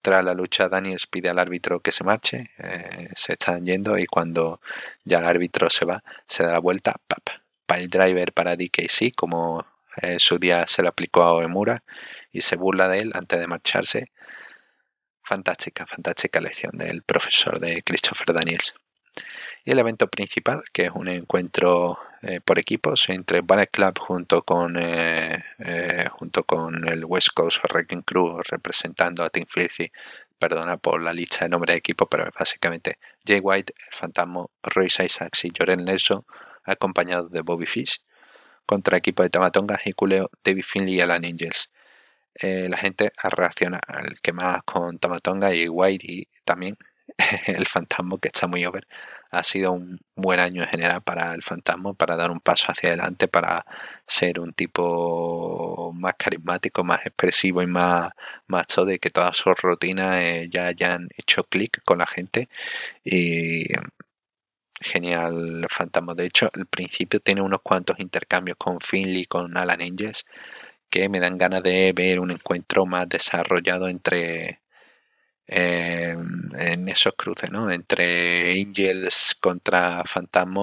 Tras 0.00 0.24
la 0.24 0.34
lucha, 0.34 0.68
Daniels 0.68 1.06
pide 1.08 1.30
al 1.30 1.38
árbitro 1.38 1.80
que 1.80 1.90
se 1.90 2.04
marche, 2.04 2.50
eh, 2.58 3.08
se 3.14 3.32
están 3.32 3.64
yendo 3.64 3.98
y 3.98 4.06
cuando 4.06 4.60
ya 5.04 5.18
el 5.18 5.26
árbitro 5.26 5.68
se 5.68 5.84
va, 5.84 6.02
se 6.26 6.44
da 6.44 6.52
la 6.52 6.58
vuelta, 6.60 6.94
para 7.66 7.80
el 7.80 7.88
driver 7.88 8.32
para 8.32 8.56
DKC, 8.56 9.14
como 9.16 9.66
en 9.96 10.20
su 10.20 10.38
día 10.38 10.66
se 10.68 10.82
le 10.82 10.88
aplicó 10.88 11.22
a 11.22 11.32
Oemura, 11.32 11.82
y 12.32 12.40
se 12.42 12.56
burla 12.56 12.88
de 12.88 13.00
él 13.00 13.12
antes 13.14 13.40
de 13.40 13.46
marcharse. 13.46 14.10
Fantástica, 15.32 15.86
fantástica 15.86 16.42
lección 16.42 16.76
del 16.76 17.00
profesor 17.00 17.58
de 17.58 17.82
Christopher 17.82 18.34
Daniels. 18.34 18.74
Y 19.64 19.70
el 19.70 19.78
evento 19.78 20.06
principal, 20.08 20.62
que 20.74 20.82
es 20.82 20.90
un 20.94 21.08
encuentro 21.08 21.98
eh, 22.20 22.40
por 22.44 22.58
equipos 22.58 23.08
entre 23.08 23.40
Ballet 23.40 23.70
Club 23.70 23.98
junto 23.98 24.42
con, 24.42 24.76
eh, 24.78 25.42
eh, 25.60 26.06
junto 26.10 26.44
con 26.44 26.86
el 26.86 27.06
West 27.06 27.30
Coast 27.32 27.64
Wrecking 27.64 28.02
Crew 28.02 28.42
representando 28.46 29.24
a 29.24 29.30
Team 29.30 29.46
Filthy. 29.48 29.90
Perdona 30.38 30.76
por 30.76 31.00
la 31.00 31.14
lista 31.14 31.46
de 31.46 31.48
nombre 31.48 31.72
de 31.72 31.78
equipo, 31.78 32.04
pero 32.04 32.30
básicamente 32.38 32.98
Jay 33.26 33.40
White, 33.42 33.72
el 33.88 33.96
fantasma, 33.96 34.44
Royce 34.62 35.06
Isaacs 35.06 35.46
y 35.46 35.52
Joren 35.58 35.86
Nelson, 35.86 36.26
acompañados 36.64 37.32
de 37.32 37.40
Bobby 37.40 37.64
Fish, 37.64 38.02
contra 38.66 38.98
equipo 38.98 39.22
de 39.22 39.30
Tamatonga, 39.30 39.80
Hikuleo, 39.82 40.28
David 40.44 40.64
Finley 40.64 40.96
y 40.96 41.00
Alan 41.00 41.24
Angels. 41.24 41.70
La 42.40 42.76
gente 42.76 43.12
reacciona 43.22 43.80
al 43.86 44.20
que 44.20 44.32
más 44.32 44.62
con 44.64 44.98
Tamatonga 44.98 45.54
y 45.54 45.68
White 45.68 46.06
y 46.08 46.28
también 46.44 46.76
el 47.46 47.66
fantasma 47.66 48.18
que 48.20 48.28
está 48.28 48.46
muy 48.46 48.64
over. 48.66 48.86
Ha 49.30 49.42
sido 49.44 49.72
un 49.72 49.98
buen 50.14 50.40
año 50.40 50.62
en 50.62 50.68
general 50.68 51.02
para 51.02 51.34
el 51.34 51.42
fantasma, 51.42 51.94
para 51.94 52.16
dar 52.16 52.30
un 52.30 52.40
paso 52.40 52.66
hacia 52.68 52.90
adelante, 52.90 53.28
para 53.28 53.64
ser 54.06 54.40
un 54.40 54.52
tipo 54.52 55.92
más 55.94 56.14
carismático, 56.18 56.84
más 56.84 57.00
expresivo 57.06 57.62
y 57.62 57.66
más 57.66 58.12
macho 58.46 58.84
de 58.84 58.98
que 58.98 59.10
todas 59.10 59.36
sus 59.36 59.54
rutinas 59.60 60.18
eh, 60.18 60.48
ya 60.50 60.66
hayan 60.66 61.08
hecho 61.16 61.44
clic 61.44 61.82
con 61.84 61.98
la 61.98 62.06
gente. 62.06 62.48
Y 63.04 63.66
genial 64.82 65.62
el 65.62 65.68
fantasma. 65.68 66.14
De 66.14 66.26
hecho, 66.26 66.50
al 66.52 66.66
principio 66.66 67.20
tiene 67.20 67.40
unos 67.42 67.60
cuantos 67.62 67.98
intercambios 68.00 68.56
con 68.58 68.80
Finley, 68.80 69.26
con 69.26 69.56
Alan 69.56 69.80
Angels, 69.80 70.24
me 71.08 71.20
dan 71.20 71.38
ganas 71.38 71.62
de 71.62 71.92
ver 71.94 72.20
un 72.20 72.30
encuentro 72.30 72.86
más 72.86 73.08
desarrollado 73.08 73.88
entre 73.88 74.60
en 75.46 76.88
esos 76.88 77.14
cruces, 77.14 77.50
¿no? 77.50 77.70
Entre 77.70 78.52
Angels 78.52 79.36
contra 79.40 80.02
Fantasma 80.04 80.62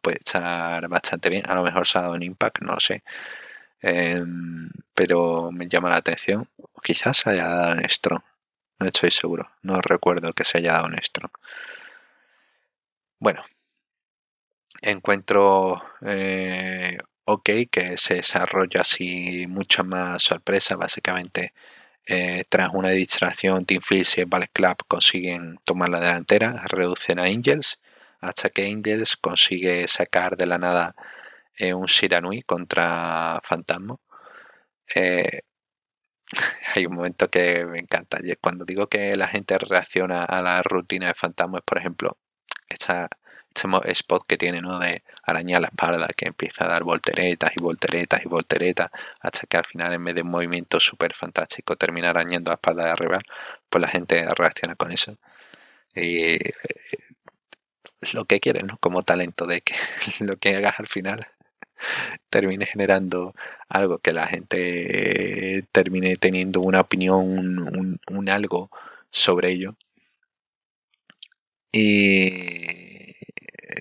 puede 0.00 0.18
estar 0.18 0.86
bastante 0.88 1.30
bien. 1.30 1.44
A 1.48 1.54
lo 1.54 1.62
mejor 1.62 1.86
se 1.86 1.98
ha 1.98 2.02
dado 2.02 2.14
un 2.14 2.22
impact, 2.22 2.60
no 2.62 2.78
sé. 2.80 3.02
Em, 3.82 4.70
pero 4.94 5.50
me 5.52 5.68
llama 5.68 5.90
la 5.90 5.96
atención. 5.96 6.48
Quizás 6.82 7.18
se 7.18 7.30
haya 7.30 7.46
dado 7.48 7.72
en 7.80 7.88
Strong. 7.90 8.22
No 8.80 8.86
estoy 8.86 9.10
seguro. 9.10 9.50
No 9.62 9.80
recuerdo 9.80 10.32
que 10.34 10.44
se 10.44 10.58
haya 10.58 10.74
dado 10.74 10.88
en 10.88 11.02
Strong. 11.02 11.32
Bueno. 13.18 13.42
Encuentro 14.82 15.82
eh, 16.04 16.98
ok 17.32 17.50
que 17.70 17.96
se 17.98 18.14
desarrolla 18.14 18.82
así 18.82 19.46
mucha 19.48 19.82
más 19.82 20.22
sorpresa. 20.22 20.76
Básicamente 20.76 21.52
eh, 22.06 22.42
tras 22.48 22.70
una 22.74 22.90
distracción, 22.90 23.64
Team 23.64 23.82
y 23.90 24.24
Ballet 24.24 24.50
Club 24.52 24.76
consiguen 24.88 25.58
tomar 25.64 25.88
la 25.90 26.00
delantera, 26.00 26.64
reducen 26.68 27.18
a 27.20 27.24
Angels, 27.24 27.78
hasta 28.20 28.50
que 28.50 28.66
Angels 28.66 29.16
consigue 29.16 29.86
sacar 29.88 30.36
de 30.36 30.46
la 30.46 30.58
nada 30.58 30.94
eh, 31.58 31.74
un 31.74 31.86
Shiranui 31.86 32.42
contra 32.42 33.40
Fantasma. 33.44 33.96
Eh, 34.94 35.42
hay 36.74 36.86
un 36.86 36.94
momento 36.94 37.28
que 37.30 37.66
me 37.66 37.78
encanta. 37.78 38.18
Cuando 38.40 38.64
digo 38.64 38.88
que 38.88 39.16
la 39.16 39.28
gente 39.28 39.58
reacciona 39.58 40.24
a 40.24 40.42
la 40.42 40.62
rutina 40.62 41.08
de 41.08 41.14
Fantasma, 41.14 41.58
es 41.58 41.64
por 41.64 41.78
ejemplo, 41.78 42.18
esta 42.68 43.08
este 43.54 43.92
spot 43.92 44.24
que 44.26 44.36
tiene, 44.36 44.60
¿no? 44.60 44.78
De 44.78 45.02
arañar 45.24 45.60
la 45.60 45.68
espalda, 45.68 46.08
que 46.16 46.26
empieza 46.26 46.64
a 46.64 46.68
dar 46.68 46.84
volteretas 46.84 47.52
y 47.56 47.60
volteretas 47.62 48.24
y 48.24 48.28
volteretas, 48.28 48.90
hasta 49.20 49.46
que 49.46 49.56
al 49.56 49.64
final, 49.64 49.92
en 49.92 50.04
vez 50.04 50.14
de 50.14 50.22
un 50.22 50.30
movimiento 50.30 50.80
súper 50.80 51.14
fantástico, 51.14 51.76
termina 51.76 52.10
arañando 52.10 52.50
la 52.50 52.54
espalda 52.56 52.84
de 52.84 52.90
arriba, 52.90 53.20
pues 53.68 53.82
la 53.82 53.88
gente 53.88 54.24
reacciona 54.34 54.74
con 54.76 54.92
eso. 54.92 55.16
Y 55.94 56.38
es 58.00 58.14
lo 58.14 58.24
que 58.26 58.40
quieren, 58.40 58.66
¿no? 58.66 58.78
Como 58.78 59.02
talento 59.02 59.46
de 59.46 59.60
que 59.62 59.74
lo 60.20 60.36
que 60.36 60.56
hagas 60.56 60.78
al 60.78 60.88
final 60.88 61.26
termine 62.30 62.66
generando 62.66 63.34
algo 63.68 63.98
que 63.98 64.12
la 64.12 64.26
gente 64.26 65.66
termine 65.72 66.16
teniendo 66.16 66.60
una 66.60 66.80
opinión, 66.80 67.98
un 68.08 68.28
algo 68.28 68.70
sobre 69.10 69.50
ello. 69.52 69.76
Y 71.72 72.81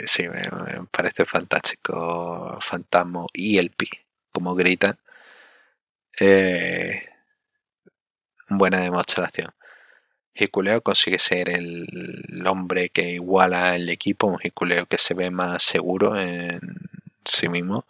sí, 0.06 0.28
me, 0.30 0.42
parece 0.92 1.26
fantástico 1.26 2.58
Fantasma 2.62 3.26
y 3.34 3.58
el 3.58 3.72
Pi, 3.72 3.90
como 4.32 4.56
gritan. 4.56 4.98
Eh, 6.20 7.10
buena 8.50 8.80
demostración. 8.82 9.54
Hikuleo 10.34 10.82
consigue 10.82 11.20
ser 11.20 11.50
el, 11.50 11.88
hombre 12.48 12.90
que 12.90 13.12
iguala 13.12 13.76
el 13.76 13.90
equipo, 13.90 14.28
un 14.28 14.40
Hikuleo 14.44 14.86
que 14.88 14.98
se 14.98 15.14
ve 15.14 15.30
más 15.32 15.64
seguro 15.64 16.20
en 16.20 16.60
sí 17.26 17.50
mismo. 17.50 17.86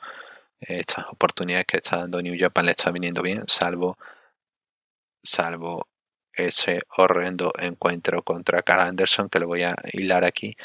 Estas 0.60 1.06
oportunidades 1.10 1.66
que 1.68 1.78
está 1.78 1.98
dando 1.98 2.22
New 2.22 2.36
Japan 2.40 2.66
le 2.66 2.72
está 2.72 2.92
viniendo 2.92 3.22
bien, 3.22 3.44
salvo, 3.48 3.98
salvo 5.24 5.88
ese 6.34 6.82
horrendo 6.98 7.52
encuentro 7.60 8.22
contra 8.24 8.62
Carl 8.64 8.82
Anderson 8.82 9.30
que 9.30 9.40
lo 9.40 9.48
voy 9.48 9.64
a 9.64 9.76
hilar 9.94 10.24
aquí 10.24 10.56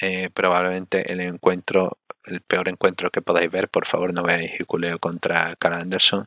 eh, 0.00 0.30
probablemente 0.30 1.12
el 1.12 1.20
encuentro, 1.20 1.98
el 2.24 2.40
peor 2.42 2.68
encuentro 2.68 3.10
que 3.10 3.22
podáis 3.22 3.50
ver, 3.50 3.68
por 3.68 3.86
favor 3.86 4.12
no 4.14 4.22
veáis 4.22 4.58
Hikuleo 4.60 4.98
contra 4.98 5.54
Carl 5.56 5.74
Anderson. 5.74 6.26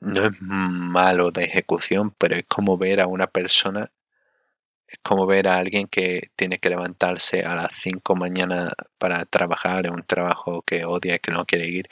No 0.00 0.26
es 0.26 0.40
malo 0.40 1.30
de 1.30 1.44
ejecución, 1.44 2.14
pero 2.18 2.36
es 2.36 2.44
como 2.48 2.78
ver 2.78 3.00
a 3.00 3.06
una 3.06 3.26
persona, 3.26 3.90
es 4.88 4.98
como 5.02 5.26
ver 5.26 5.48
a 5.48 5.58
alguien 5.58 5.88
que 5.88 6.30
tiene 6.36 6.58
que 6.58 6.70
levantarse 6.70 7.42
a 7.42 7.54
las 7.56 7.72
5 7.80 8.16
mañana 8.16 8.72
para 8.98 9.24
trabajar 9.26 9.86
en 9.86 9.94
un 9.94 10.02
trabajo 10.04 10.62
que 10.62 10.84
odia 10.84 11.16
y 11.16 11.18
que 11.20 11.32
no 11.32 11.46
quiere 11.46 11.66
ir 11.66 11.88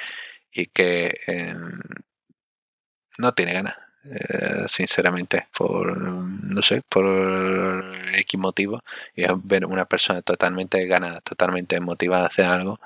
y 0.53 0.67
que 0.67 1.15
em, 1.27 1.81
no 3.19 3.33
tiene 3.33 3.53
ganas. 3.53 3.75
Eh, 4.05 4.65
sinceramente, 4.69 5.49
por 5.57 5.97
no 5.97 6.63
sé, 6.63 6.83
por 6.89 7.05
X 8.19 8.39
motivo, 8.39 8.83
y 9.17 9.25
ver 9.45 9.65
una 9.67 9.87
persona 9.87 10.21
totalmente 10.23 10.87
ganada, 10.87 11.21
totalmente 11.23 11.81
motivada 11.81 12.25
a 12.25 12.27
hacer 12.29 12.47
algo 12.47 12.79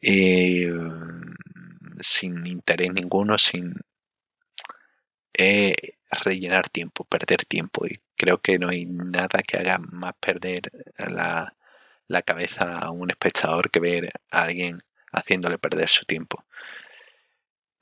y 0.00 0.66
mm, 0.66 1.34
sin 2.00 2.46
interés 2.46 2.92
ninguno, 2.92 3.38
sin 3.38 3.74
eh, 5.34 5.74
rellenar 6.24 6.68
tiempo, 6.68 7.04
perder 7.04 7.44
tiempo. 7.44 7.86
Y 7.86 8.00
creo 8.16 8.38
que 8.40 8.58
no 8.58 8.68
hay 8.68 8.86
nada 8.86 9.40
que 9.46 9.58
haga 9.58 9.78
más 9.78 10.14
perder 10.20 10.70
la, 10.98 11.54
la 12.08 12.22
cabeza 12.22 12.78
a 12.78 12.90
un 12.90 13.10
espectador 13.10 13.70
que 13.70 13.80
ver 13.80 14.10
a 14.30 14.42
alguien 14.42 14.78
haciéndole 15.12 15.58
perder 15.58 15.88
su 15.88 16.04
tiempo. 16.04 16.44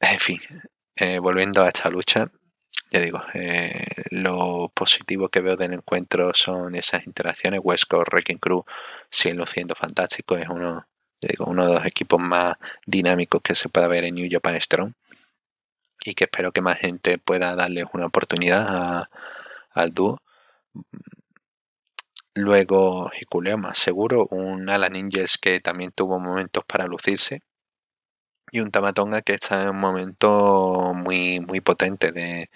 En 0.00 0.18
fin, 0.18 0.40
eh, 0.96 1.18
volviendo 1.18 1.62
a 1.62 1.68
esta 1.68 1.90
lucha, 1.90 2.30
ya 2.90 3.00
digo, 3.00 3.20
eh, 3.34 3.84
lo 4.10 4.70
positivo 4.74 5.28
que 5.28 5.40
veo 5.40 5.56
del 5.56 5.74
encuentro 5.74 6.32
son 6.34 6.74
esas 6.76 7.06
interacciones. 7.06 7.60
Coast 7.88 7.92
Wrecking 8.12 8.38
Crew 8.38 8.64
siguen 9.10 9.38
luciendo 9.38 9.74
fantástico, 9.74 10.36
es 10.36 10.48
uno, 10.48 10.86
digo, 11.20 11.46
uno 11.46 11.66
de 11.66 11.74
los 11.74 11.86
equipos 11.86 12.20
más 12.20 12.56
dinámicos 12.86 13.40
que 13.42 13.54
se 13.54 13.68
pueda 13.68 13.88
ver 13.88 14.04
en 14.04 14.14
New 14.14 14.28
Japan 14.30 14.60
Strong 14.60 14.92
y 16.04 16.14
que 16.14 16.24
espero 16.24 16.52
que 16.52 16.60
más 16.60 16.78
gente 16.78 17.18
pueda 17.18 17.56
darles 17.56 17.86
una 17.92 18.06
oportunidad 18.06 18.66
a, 18.68 19.10
al 19.72 19.92
dúo. 19.92 20.20
Luego 22.34 23.10
Hikuleo 23.18 23.58
más 23.58 23.78
seguro, 23.78 24.26
un 24.30 24.68
Alan 24.70 24.94
Angels 24.94 25.38
que 25.38 25.58
también 25.60 25.90
tuvo 25.92 26.20
momentos 26.20 26.64
para 26.66 26.86
lucirse 26.86 27.42
y 28.52 28.60
un 28.60 28.70
Tamatonga 28.70 29.22
que 29.22 29.34
está 29.34 29.62
en 29.62 29.70
un 29.70 29.78
momento 29.78 30.92
muy, 30.94 31.40
muy 31.40 31.60
potente 31.60 32.12
de, 32.12 32.50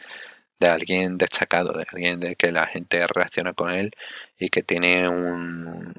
de 0.60 0.68
alguien 0.68 1.18
destacado, 1.18 1.72
de 1.72 1.86
alguien 1.92 2.20
de 2.20 2.36
que 2.36 2.52
la 2.52 2.66
gente 2.66 3.06
reacciona 3.06 3.54
con 3.54 3.70
él 3.70 3.92
y 4.38 4.50
que 4.50 4.62
tiene 4.62 5.08
un, 5.08 5.94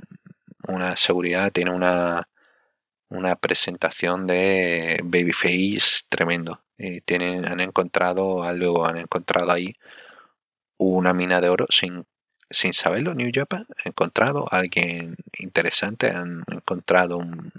una 0.68 0.96
seguridad, 0.98 1.52
tiene 1.52 1.72
una, 1.72 2.28
una 3.10 3.36
presentación 3.36 4.28
de 4.28 5.02
babyface 5.04 6.04
tremendo. 6.10 6.62
Y 6.78 7.02
tienen, 7.02 7.46
han 7.48 7.60
encontrado 7.60 8.44
algo, 8.44 8.86
han 8.88 8.98
encontrado 8.98 9.52
ahí 9.52 9.76
una 10.78 11.14
mina 11.14 11.42
de 11.42 11.50
oro 11.50 11.68
sin, 11.70 12.06
sin 12.50 12.74
saberlo, 12.74 13.14
New 13.16 13.32
Japan. 13.34 13.68
Han 13.70 13.92
encontrado 13.92 14.48
a 14.52 14.58
alguien 14.58 15.16
interesante, 15.40 16.10
han 16.12 16.44
encontrado 16.52 17.18
un, 17.18 17.52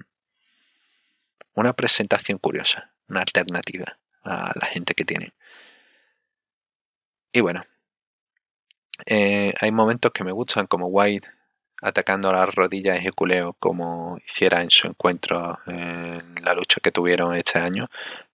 una 1.55 1.73
presentación 1.73 2.39
curiosa, 2.39 2.93
una 3.09 3.21
alternativa 3.21 3.99
a 4.25 4.53
la 4.61 4.67
gente 4.67 4.95
que 4.95 5.05
tiene. 5.05 5.33
Y 7.33 7.41
bueno, 7.41 7.65
eh, 9.07 9.53
hay 9.61 9.73
momentos 9.73 10.13
que 10.13 10.25
me 10.25 10.33
gustan, 10.33 10.67
como 10.67 10.87
White 10.87 11.29
atacando 11.83 12.31
a 12.31 12.33
las 12.33 12.55
rodillas 12.55 12.95
de 12.95 13.01
Jeculeo, 13.01 13.55
como 13.59 14.17
hiciera 14.25 14.63
en 14.63 14.71
su 14.71 14.87
encuentro 14.87 15.59
en 15.67 16.37
la 16.45 16.55
lucha 16.55 16.81
que 16.81 16.93
tuvieron 16.93 17.35
este 17.35 17.59
año, 17.59 17.89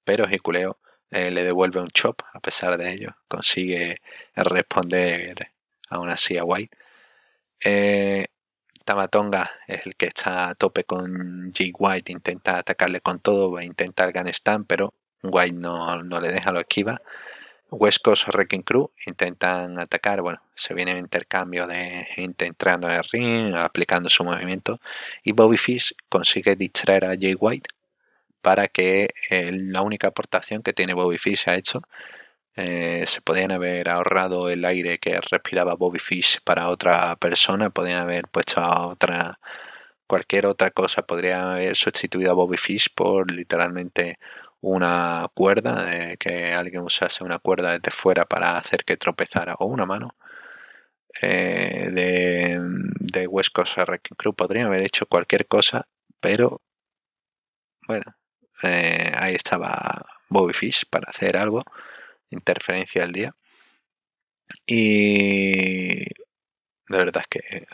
pero 0.04 0.28
Jeculeo 0.28 0.78
eh, 1.10 1.30
le 1.30 1.42
devuelve 1.44 1.80
un 1.80 1.88
chop 1.88 2.20
a 2.34 2.40
pesar 2.40 2.76
de 2.76 2.92
ello, 2.92 3.16
consigue 3.26 4.02
responder 4.34 5.50
aún 5.88 6.10
así 6.10 6.36
a 6.36 6.44
White. 6.44 6.76
Eh, 7.64 8.26
Tamatonga 8.88 9.50
es 9.66 9.84
el 9.84 9.96
que 9.96 10.06
está 10.06 10.48
a 10.48 10.54
tope 10.54 10.84
con 10.84 11.52
Jake 11.52 11.74
White, 11.78 12.10
intenta 12.10 12.56
atacarle 12.56 13.02
con 13.02 13.20
todo, 13.20 13.52
va 13.52 13.60
a 13.60 13.64
intentar 13.64 14.14
Stand, 14.32 14.64
pero 14.66 14.94
White 15.22 15.52
no, 15.52 16.02
no 16.04 16.18
le 16.18 16.32
deja, 16.32 16.52
lo 16.52 16.60
esquiva. 16.60 16.98
West 17.70 18.02
Coast 18.02 18.28
Wrecking 18.28 18.62
Crew 18.62 18.90
intentan 19.04 19.78
atacar, 19.78 20.22
bueno, 20.22 20.40
se 20.54 20.72
viene 20.72 20.92
un 20.92 21.00
intercambio 21.00 21.66
de 21.66 22.06
gente 22.14 22.46
entrando 22.46 22.88
en 22.88 22.94
el 22.94 23.04
ring, 23.12 23.54
aplicando 23.56 24.08
su 24.08 24.24
movimiento, 24.24 24.80
y 25.22 25.32
Bobby 25.32 25.58
Fish 25.58 25.94
consigue 26.08 26.56
distraer 26.56 27.04
a 27.04 27.08
Jay 27.08 27.36
White 27.38 27.68
para 28.40 28.68
que 28.68 29.12
la 29.52 29.82
única 29.82 30.08
aportación 30.08 30.62
que 30.62 30.72
tiene 30.72 30.94
Bobby 30.94 31.18
Fish 31.18 31.46
ha 31.46 31.56
hecho 31.56 31.82
eh, 32.58 33.04
se 33.06 33.20
podían 33.20 33.52
haber 33.52 33.88
ahorrado 33.88 34.50
el 34.50 34.64
aire 34.64 34.98
que 34.98 35.20
respiraba 35.30 35.74
Bobby 35.76 36.00
Fish 36.00 36.40
para 36.44 36.70
otra 36.70 37.14
persona, 37.16 37.70
podían 37.70 38.02
haber 38.02 38.26
puesto 38.28 38.60
a 38.60 38.88
otra 38.88 39.38
cualquier 40.08 40.46
otra 40.46 40.70
cosa, 40.72 41.02
podría 41.02 41.52
haber 41.52 41.76
sustituido 41.76 42.32
a 42.32 42.34
Bobby 42.34 42.56
Fish 42.56 42.88
por 42.94 43.30
literalmente 43.30 44.18
una 44.60 45.28
cuerda, 45.34 45.84
de 45.84 46.16
que 46.18 46.52
alguien 46.54 46.82
usase 46.82 47.24
una 47.24 47.38
cuerda 47.38 47.72
desde 47.78 47.92
fuera 47.92 48.24
para 48.24 48.56
hacer 48.58 48.84
que 48.84 48.96
tropezara, 48.96 49.54
o 49.58 49.66
una 49.66 49.86
mano. 49.86 50.14
Eh, 51.22 51.88
de, 51.92 52.60
de 53.00 53.26
West 53.26 53.50
Coast 53.52 53.78
Crew 54.16 54.34
podrían 54.34 54.66
haber 54.66 54.82
hecho 54.82 55.06
cualquier 55.06 55.46
cosa, 55.46 55.86
pero 56.20 56.60
bueno, 57.86 58.16
eh, 58.62 59.12
ahí 59.16 59.34
estaba 59.34 60.04
Bobby 60.28 60.54
Fish 60.54 60.84
para 60.90 61.06
hacer 61.10 61.36
algo, 61.36 61.64
interferencia 62.30 63.02
del 63.02 63.12
día. 63.12 63.34
Y 64.66 66.04
de 66.88 66.98
verdad 66.98 67.22
es 67.22 67.28
que 67.28 67.66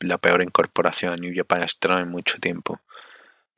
la 0.00 0.18
peor 0.18 0.42
incorporación 0.42 1.12
a 1.12 1.16
New 1.16 1.32
Japan 1.34 1.68
Strong 1.68 2.00
en 2.00 2.08
mucho 2.08 2.38
tiempo. 2.38 2.80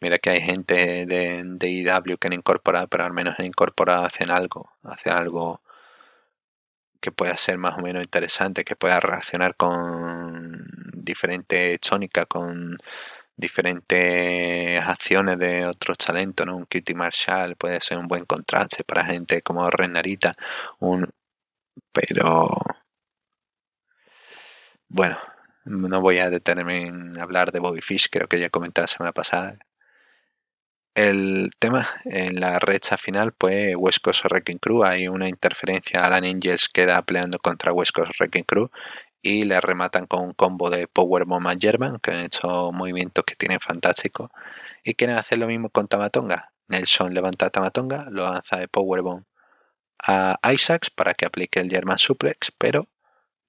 Mira 0.00 0.18
que 0.18 0.30
hay 0.30 0.40
gente 0.40 1.06
de, 1.06 1.42
de 1.44 1.68
IW 1.68 2.18
que 2.18 2.26
han 2.26 2.32
incorporado, 2.34 2.88
pero 2.88 3.04
al 3.04 3.12
menos 3.12 3.36
han 3.38 3.46
incorporado, 3.46 4.04
hacen 4.04 4.30
algo, 4.30 4.70
hacen 4.82 5.12
algo 5.12 5.62
que 7.00 7.12
pueda 7.12 7.36
ser 7.36 7.58
más 7.58 7.78
o 7.78 7.82
menos 7.82 8.02
interesante, 8.02 8.64
que 8.64 8.76
pueda 8.76 9.00
relacionar 9.00 9.56
con 9.56 10.66
diferentes 10.94 11.78
tónicas, 11.80 12.26
con 12.26 12.76
diferentes 13.36 14.80
acciones 14.82 15.38
de 15.38 15.66
otros 15.66 15.98
talentos, 15.98 16.46
¿no? 16.46 16.56
Un 16.56 16.66
Kitty 16.66 16.94
Marshall 16.94 17.56
puede 17.56 17.80
ser 17.80 17.98
un 17.98 18.08
buen 18.08 18.24
contraste 18.26 18.84
para 18.84 19.04
gente 19.04 19.42
como 19.42 19.68
Renarita, 19.70 20.34
un 20.80 21.10
pero 21.92 22.50
bueno, 24.88 25.18
no 25.64 26.00
voy 26.00 26.18
a 26.18 26.30
detenerme 26.30 26.86
en 26.86 27.18
hablar 27.20 27.52
de 27.52 27.60
Bobby 27.60 27.80
Fish, 27.80 28.08
creo 28.10 28.28
que 28.28 28.40
ya 28.40 28.50
comenté 28.50 28.80
la 28.80 28.86
semana 28.86 29.12
pasada, 29.12 29.58
el 30.94 31.50
tema 31.58 31.88
en 32.04 32.40
la 32.40 32.58
recha 32.60 32.96
final, 32.96 33.32
pues 33.32 33.74
West 33.76 33.98
Coast 34.02 34.24
Wrecking 34.26 34.58
Crew, 34.58 34.84
hay 34.84 35.08
una 35.08 35.28
interferencia, 35.28 36.04
Alan 36.04 36.24
Angels 36.24 36.68
queda 36.68 37.02
peleando 37.02 37.38
contra 37.38 37.72
West 37.72 37.92
Coast 37.92 38.12
Wrecking 38.20 38.44
Crew 38.44 38.70
y 39.24 39.44
le 39.44 39.60
rematan 39.60 40.06
con 40.06 40.22
un 40.22 40.32
combo 40.34 40.70
de 40.70 40.86
Powerbomb 40.86 41.48
a 41.48 41.56
German, 41.58 41.98
que 42.00 42.12
han 42.12 42.20
hecho 42.20 42.70
movimientos 42.72 43.24
que 43.24 43.34
tienen 43.34 43.58
fantásticos 43.58 44.30
y 44.84 44.94
quieren 44.94 45.16
hacer 45.16 45.38
lo 45.38 45.46
mismo 45.46 45.70
con 45.70 45.88
Tamatonga. 45.88 46.52
Nelson 46.68 47.14
levanta 47.14 47.46
a 47.46 47.50
Tamatonga, 47.50 48.06
lo 48.10 48.30
lanza 48.30 48.58
de 48.58 48.68
Powerbomb 48.68 49.24
a 50.06 50.38
Isaacs 50.52 50.90
para 50.90 51.14
que 51.14 51.24
aplique 51.26 51.60
el 51.60 51.70
German 51.70 51.98
Suplex, 51.98 52.52
pero 52.58 52.88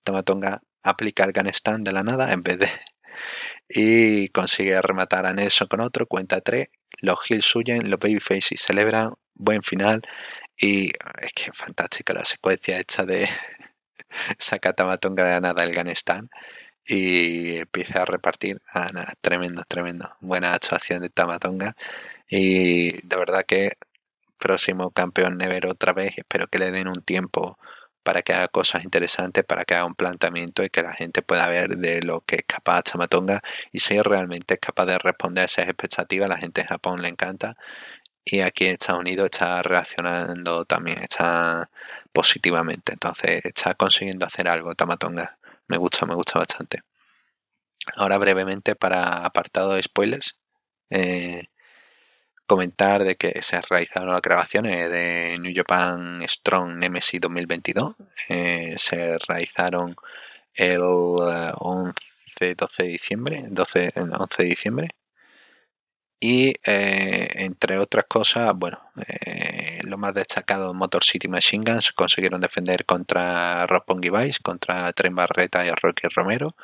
Tamatonga 0.04 0.62
aplica 0.84 1.26
el 1.26 1.34
Gun 1.34 1.48
Stand 1.48 1.86
de 1.86 1.92
la 1.92 2.04
nada 2.04 2.32
en 2.32 2.42
vez 2.42 2.60
de 2.60 2.70
y 3.70 4.30
consigue 4.30 4.82
rematar 4.82 5.26
a 5.26 5.34
Nelson 5.34 5.68
con 5.68 5.82
otro, 5.82 6.08
cuenta 6.08 6.42
3 6.42 6.70
los 7.02 7.20
Hills 7.30 7.56
huyen, 7.56 7.90
los 7.90 8.00
Babyface 8.00 8.58
celebran, 8.58 9.14
buen 9.34 9.64
final. 9.64 10.02
Y 10.58 10.88
es 11.22 11.34
que 11.34 11.52
fantástica 11.54 12.14
la 12.14 12.26
secuencia 12.26 12.80
hecha 12.80 13.04
de 13.04 13.28
saca 14.40 14.74
Tamatonga 14.74 15.24
de 15.24 15.42
nada 15.42 15.64
el 15.64 15.74
y 16.88 17.58
empieza 17.58 18.02
a 18.04 18.06
repartir. 18.06 18.62
Ah, 18.74 18.90
nada, 18.94 19.14
tremendo, 19.22 19.64
tremendo. 19.68 20.10
Buena 20.22 20.54
actuación 20.54 21.02
de 21.02 21.10
Tamatonga. 21.10 21.76
Y 22.30 22.94
de 23.08 23.18
verdad 23.18 23.44
que 23.48 23.74
próximo 24.38 24.92
campeón 24.92 25.38
Never 25.38 25.68
otra 25.68 25.94
vez. 25.94 26.14
Espero 26.18 26.48
que 26.48 26.60
le 26.60 26.72
den 26.72 26.88
un 26.88 27.04
tiempo 27.04 27.58
para 28.04 28.22
que 28.22 28.34
haga 28.34 28.48
cosas 28.50 28.84
interesantes, 28.84 29.44
para 29.46 29.66
que 29.66 29.74
haga 29.76 29.86
un 29.86 29.96
planteamiento 29.96 30.64
y 30.64 30.70
que 30.70 30.84
la 30.84 30.94
gente 30.94 31.24
pueda 31.24 31.48
ver 31.50 31.78
de 31.78 32.02
lo 32.04 32.22
que 32.22 32.38
es 32.38 32.44
capaz 32.48 32.84
Chamatonga 32.84 33.42
y 33.72 33.80
si 33.80 34.00
realmente 34.02 34.56
es 34.56 34.60
capaz 34.60 34.86
de 34.86 35.00
responder 35.00 35.44
a 35.44 35.46
esas 35.46 35.66
expectativas. 35.68 36.30
La 36.30 36.38
gente 36.38 36.62
de 36.62 36.68
Japón 36.68 37.02
le 37.02 37.10
encanta 37.10 37.58
y 38.26 38.42
aquí 38.42 38.66
en 38.66 38.74
Estados 38.74 39.02
Unidos 39.02 39.26
está 39.26 39.62
reaccionando 39.62 40.66
también, 40.66 40.98
está 41.04 41.70
positivamente. 42.12 42.94
Entonces 42.94 43.46
está 43.46 43.76
consiguiendo 43.76 44.26
hacer 44.26 44.48
algo 44.48 44.74
Tamatonga. 44.76 45.38
Me 45.68 45.78
gusta, 45.78 46.06
me 46.08 46.16
gusta 46.16 46.40
bastante. 46.40 46.82
Ahora 47.96 48.18
brevemente 48.18 48.76
para 48.76 49.04
apartado 49.04 49.74
de 49.76 49.84
spoilers. 49.84 50.36
Eh, 50.90 51.44
comentar 52.48 53.04
de 53.04 53.16
que 53.16 53.42
se 53.42 53.60
realizaron 53.62 54.14
las 54.14 54.22
grabaciones 54.22 54.90
de 54.92 55.38
New 55.40 55.54
Japan 55.56 56.24
Strong 56.28 56.78
Nemesis 56.78 57.22
2022. 57.22 57.96
Eh, 58.30 58.76
se 58.78 59.18
realizaron 59.28 59.96
el 60.56 60.82
11, 60.82 61.94
eh, 62.42 62.56
12 62.56 62.84
de 62.84 62.90
diciembre, 62.90 63.46
12, 63.50 63.94
11 63.96 64.44
de 64.44 64.50
diciembre. 64.50 64.90
Y 66.28 66.56
eh, 66.66 67.28
entre 67.36 67.78
otras 67.78 68.06
cosas, 68.08 68.52
bueno, 68.56 68.80
lo 69.84 69.96
más 70.00 70.12
destacado, 70.16 70.74
Motor 70.74 71.04
City 71.04 71.28
Machine 71.28 71.64
Guns 71.64 71.92
consiguieron 71.92 72.42
defender 72.42 72.84
contra 72.86 73.68
Roppongi 73.68 74.10
Vice, 74.10 74.40
contra 74.42 74.92
Tren 74.94 75.14
Barreta 75.16 75.64
y 75.64 75.70
Rocky 75.70 76.08
Romero 76.08 76.56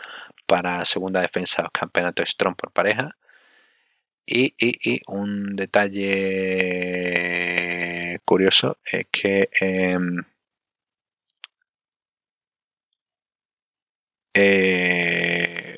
para 0.48 0.84
segunda 0.86 1.22
defensa 1.22 1.62
del 1.62 1.72
campeonato 1.72 2.26
Strong 2.26 2.56
por 2.56 2.72
pareja. 2.72 3.16
Y, 4.26 4.56
un 5.08 5.56
detalle 5.56 6.10
curioso 8.26 8.80
es 8.92 9.06
que 9.12 9.50
em, 9.60 10.24
eh, 14.34 15.78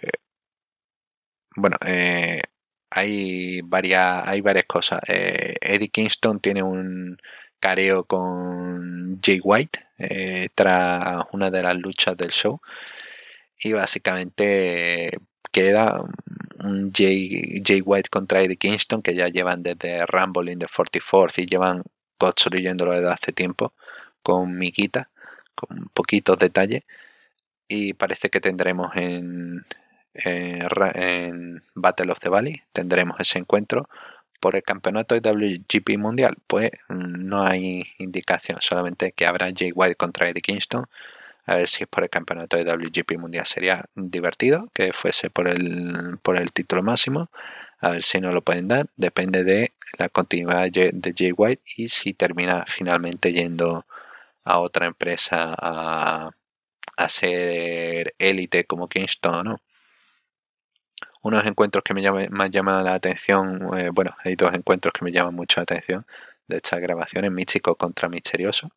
bueno, 1.55 1.77
eh, 1.85 2.41
hay 2.93 3.61
varias, 3.61 4.27
hay 4.27 4.41
varias 4.41 4.65
cosas. 4.65 4.99
Eh, 5.07 5.55
Eddie 5.61 5.89
Kingston 5.89 6.39
tiene 6.39 6.63
un 6.63 7.17
careo 7.59 8.05
con 8.05 9.19
Jay 9.23 9.39
White 9.43 9.79
tras 10.55 11.23
una 11.31 11.49
de 11.49 11.63
las 11.63 11.75
luchas 11.77 12.17
del 12.17 12.31
show 12.31 12.59
y 13.57 13.71
básicamente 13.71 15.17
queda 15.51 16.03
un 16.63 16.91
Jay, 16.93 17.81
White 17.85 18.09
contra 18.09 18.41
Eddie 18.41 18.57
Kingston 18.57 19.01
que 19.01 19.15
ya 19.15 19.27
llevan 19.27 19.63
desde 19.63 20.05
Rumble 20.05 20.51
in 20.51 20.59
the 20.59 20.67
44th 20.67 21.41
y 21.41 21.45
llevan 21.45 21.83
construyéndolo 22.17 22.91
desde 22.91 23.11
hace 23.11 23.31
tiempo 23.31 23.73
con 24.21 24.57
miquita, 24.57 25.09
con 25.55 25.89
poquitos 25.93 26.37
detalles. 26.39 26.83
Y 27.67 27.93
parece 27.93 28.29
que 28.29 28.41
tendremos 28.41 28.95
en, 28.95 29.63
en, 30.13 31.63
Battle 31.75 32.11
of 32.11 32.19
the 32.19 32.29
Valley, 32.29 32.61
tendremos 32.71 33.19
ese 33.19 33.39
encuentro 33.39 33.89
por 34.39 34.55
el 34.55 34.63
campeonato 34.63 35.19
de 35.19 35.21
WGP 35.21 35.97
Mundial. 35.97 36.35
Pues 36.47 36.71
no 36.89 37.45
hay 37.45 37.83
indicación, 37.97 38.59
solamente 38.61 39.11
que 39.13 39.25
habrá 39.25 39.51
Jay 39.55 39.71
White 39.73 39.95
contra 39.95 40.29
Eddie 40.29 40.41
Kingston. 40.41 40.85
A 41.45 41.55
ver 41.55 41.67
si 41.67 41.83
es 41.83 41.89
por 41.89 42.03
el 42.03 42.09
campeonato 42.09 42.57
de 42.57 42.63
WGP 42.63 43.17
Mundial. 43.17 43.45
Sería 43.45 43.83
divertido 43.95 44.69
que 44.73 44.93
fuese 44.93 45.29
por 45.29 45.47
el, 45.47 46.17
por 46.21 46.37
el 46.37 46.51
título 46.51 46.83
máximo. 46.83 47.29
A 47.79 47.89
ver 47.91 48.03
si 48.03 48.21
no 48.21 48.31
lo 48.31 48.41
pueden 48.41 48.67
dar. 48.67 48.87
Depende 48.95 49.43
de 49.43 49.73
la 49.97 50.09
continuidad 50.09 50.69
de 50.71 51.13
Jay 51.17 51.33
White 51.35 51.63
y 51.77 51.89
si 51.89 52.13
termina 52.13 52.65
finalmente 52.67 53.33
yendo 53.33 53.85
a 54.45 54.59
otra 54.59 54.87
empresa 54.87 55.55
a, 55.57 56.31
a 56.97 57.09
ser 57.09 58.15
élite 58.19 58.65
como 58.65 58.87
Kingston 58.87 59.45
no. 59.45 59.61
Unos 61.23 61.45
encuentros 61.45 61.83
que 61.83 61.93
me 61.93 62.01
llaman, 62.03 62.27
más 62.31 62.51
llaman 62.51 62.83
la 62.83 62.93
atención, 62.95 63.61
eh, 63.79 63.89
bueno, 63.93 64.15
hay 64.23 64.35
dos 64.35 64.53
encuentros 64.53 64.93
que 64.93 65.05
me 65.05 65.11
llaman 65.11 65.33
mucho 65.35 65.59
la 65.61 65.63
atención 65.63 66.05
de 66.47 66.57
estas 66.57 66.79
grabaciones, 66.81 67.31
Místico 67.31 67.75
contra 67.75 68.09
Misterioso. 68.09 68.71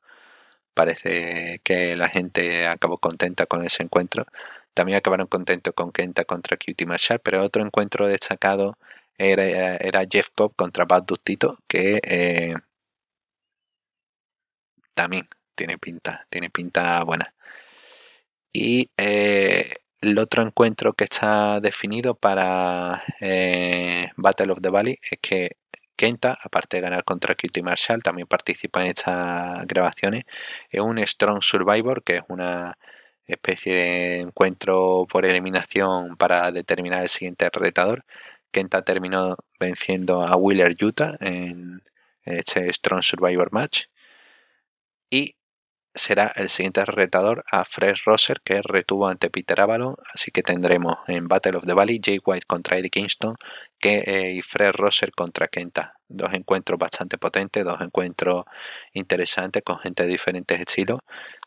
Parece 0.74 1.60
que 1.64 1.96
la 1.96 2.08
gente 2.08 2.66
acabó 2.68 2.98
contenta 2.98 3.46
con 3.46 3.64
ese 3.64 3.82
encuentro. 3.82 4.26
También 4.74 4.98
acabaron 4.98 5.26
contentos 5.28 5.74
con 5.74 5.92
Kenta 5.92 6.24
contra 6.24 6.56
Cutie 6.56 6.86
Marshall, 6.86 7.20
pero 7.20 7.42
otro 7.42 7.64
encuentro 7.64 8.08
destacado 8.08 8.78
era, 9.18 9.76
era 9.76 10.04
Jeff 10.10 10.28
Cobb 10.34 10.54
contra 10.56 10.84
Bad 10.84 11.04
Dustito, 11.04 11.58
que 11.68 12.00
eh, 12.04 12.54
también 14.94 15.28
tiene 15.54 15.78
pinta, 15.78 16.26
tiene 16.30 16.50
pinta 16.50 17.02
buena. 17.04 17.34
Y 18.52 18.90
eh, 18.96 19.74
el 20.00 20.18
otro 20.18 20.42
encuentro 20.42 20.92
que 20.94 21.04
está 21.04 21.60
definido 21.60 22.14
para 22.14 23.02
eh, 23.20 24.10
Battle 24.16 24.52
of 24.52 24.60
the 24.60 24.70
Valley 24.70 24.98
es 25.02 25.18
que 25.20 25.56
Kenta, 25.96 26.36
aparte 26.42 26.76
de 26.76 26.82
ganar 26.82 27.04
contra 27.04 27.34
Cutie 27.34 27.62
Marshall, 27.62 28.02
también 28.02 28.28
participa 28.28 28.82
en 28.82 28.88
estas 28.88 29.66
grabaciones. 29.66 30.24
Es 30.70 30.80
un 30.80 30.98
Strong 30.98 31.42
Survivor, 31.42 32.02
que 32.04 32.16
es 32.16 32.22
una 32.28 32.78
especie 33.26 33.74
de 33.74 34.20
encuentro 34.20 35.06
por 35.10 35.24
eliminación 35.26 36.16
para 36.16 36.52
determinar 36.52 37.02
el 37.02 37.08
siguiente 37.08 37.48
retador. 37.52 38.04
Kenta 38.50 38.82
terminó 38.82 39.36
venciendo 39.58 40.22
a 40.22 40.36
Wheeler 40.36 40.76
Utah 40.82 41.16
en 41.20 41.82
este 42.24 42.72
Strong 42.72 43.02
Survivor 43.02 43.50
match. 43.52 43.84
Y 45.10 45.36
será 45.96 46.32
el 46.36 46.48
siguiente 46.48 46.84
retador 46.84 47.44
a 47.50 47.64
Fred 47.64 47.94
Rosser 48.04 48.40
que 48.42 48.60
retuvo 48.62 49.08
ante 49.08 49.30
Peter 49.30 49.60
Avalon, 49.60 49.96
así 50.14 50.30
que 50.30 50.42
tendremos 50.42 50.96
en 51.08 51.26
Battle 51.26 51.56
of 51.56 51.66
the 51.66 51.74
Valley 51.74 52.00
Jay 52.02 52.20
White 52.24 52.46
contra 52.46 52.78
Eddie 52.78 52.90
Kingston 52.90 53.36
que, 53.80 53.98
eh, 54.06 54.32
y 54.32 54.42
Fred 54.42 54.72
Rosser 54.74 55.12
contra 55.12 55.48
Kenta. 55.48 55.94
Dos 56.08 56.32
encuentros 56.34 56.78
bastante 56.78 57.18
potentes, 57.18 57.64
dos 57.64 57.80
encuentros 57.80 58.44
interesantes 58.92 59.62
con 59.64 59.78
gente 59.78 60.04
de 60.04 60.10
diferentes 60.10 60.60
estilos, 60.60 61.00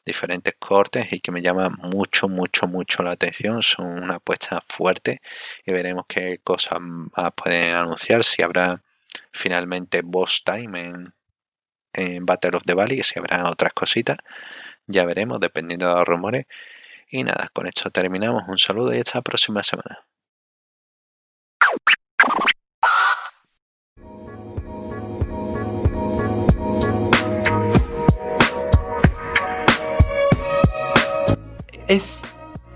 diferentes 0.06 0.56
cortes 0.60 1.14
y 1.14 1.20
que 1.22 1.32
me 1.32 1.42
llama 1.42 1.70
mucho, 1.70 2.28
mucho, 2.28 2.68
mucho 2.68 3.04
la 3.04 3.12
atención. 3.12 3.62
Son 3.62 3.86
una 4.04 4.16
apuesta 4.16 4.62
fuerte 4.68 5.22
y 5.66 5.72
veremos 5.72 6.06
qué 6.08 6.40
cosas 6.44 6.80
pueden 7.36 7.76
anunciar, 7.76 8.24
si 8.24 8.42
habrá 8.42 8.82
finalmente 9.32 10.02
boss 10.02 10.44
time 10.44 10.80
en, 10.80 11.14
en 11.94 12.26
Battle 12.26 12.58
of 12.58 12.64
the 12.66 12.74
Valley, 12.74 13.04
si 13.04 13.20
habrá 13.20 13.50
otras 13.50 13.74
cositas. 13.74 14.18
Ya 14.88 15.06
veremos, 15.06 15.40
dependiendo 15.40 15.88
de 15.88 15.96
los 15.96 16.06
rumores. 16.06 16.46
Y 17.10 17.24
nada, 17.24 17.50
con 17.54 17.68
esto 17.68 17.90
terminamos. 17.92 18.44
Un 18.48 18.60
saludo 18.60 18.94
y 18.94 19.00
hasta 19.00 19.20
la 19.20 19.24
próxima 19.24 19.64
semana. 19.64 20.06
Es 31.88 32.24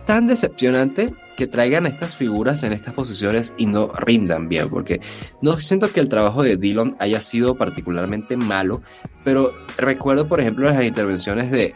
tan 0.06 0.28
decepcionante 0.28 1.08
que 1.38 1.48
traigan 1.48 1.86
estas 1.86 2.16
figuras 2.16 2.64
en 2.64 2.74
estas 2.74 2.94
posiciones 2.94 3.54
y 3.58 3.66
no 3.66 3.88
rindan 3.88 4.50
bien, 4.50 4.70
porque 4.70 5.02
no 5.42 5.60
siento 5.60 5.92
que 5.92 6.00
el 6.00 6.10
trabajo 6.10 6.44
de 6.44 6.58
Dillon 6.58 6.96
haya 7.00 7.20
sido 7.20 7.56
particularmente 7.56 8.38
malo, 8.38 8.82
pero 9.24 9.54
recuerdo, 9.78 10.28
por 10.28 10.40
ejemplo, 10.40 10.70
las 10.70 10.84
intervenciones 10.84 11.52
de, 11.52 11.74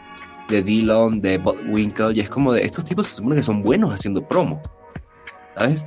de 0.48 0.62
Dillon, 0.62 1.20
de 1.20 1.38
Winkle, 1.38 2.12
y 2.14 2.20
es 2.20 2.30
como 2.30 2.52
de 2.52 2.62
estos 2.62 2.84
tipos 2.84 3.06
se 3.06 3.16
supone 3.16 3.36
que 3.36 3.42
son 3.42 3.62
buenos 3.62 3.92
haciendo 3.92 4.26
promo, 4.26 4.60
¿sabes? 5.56 5.86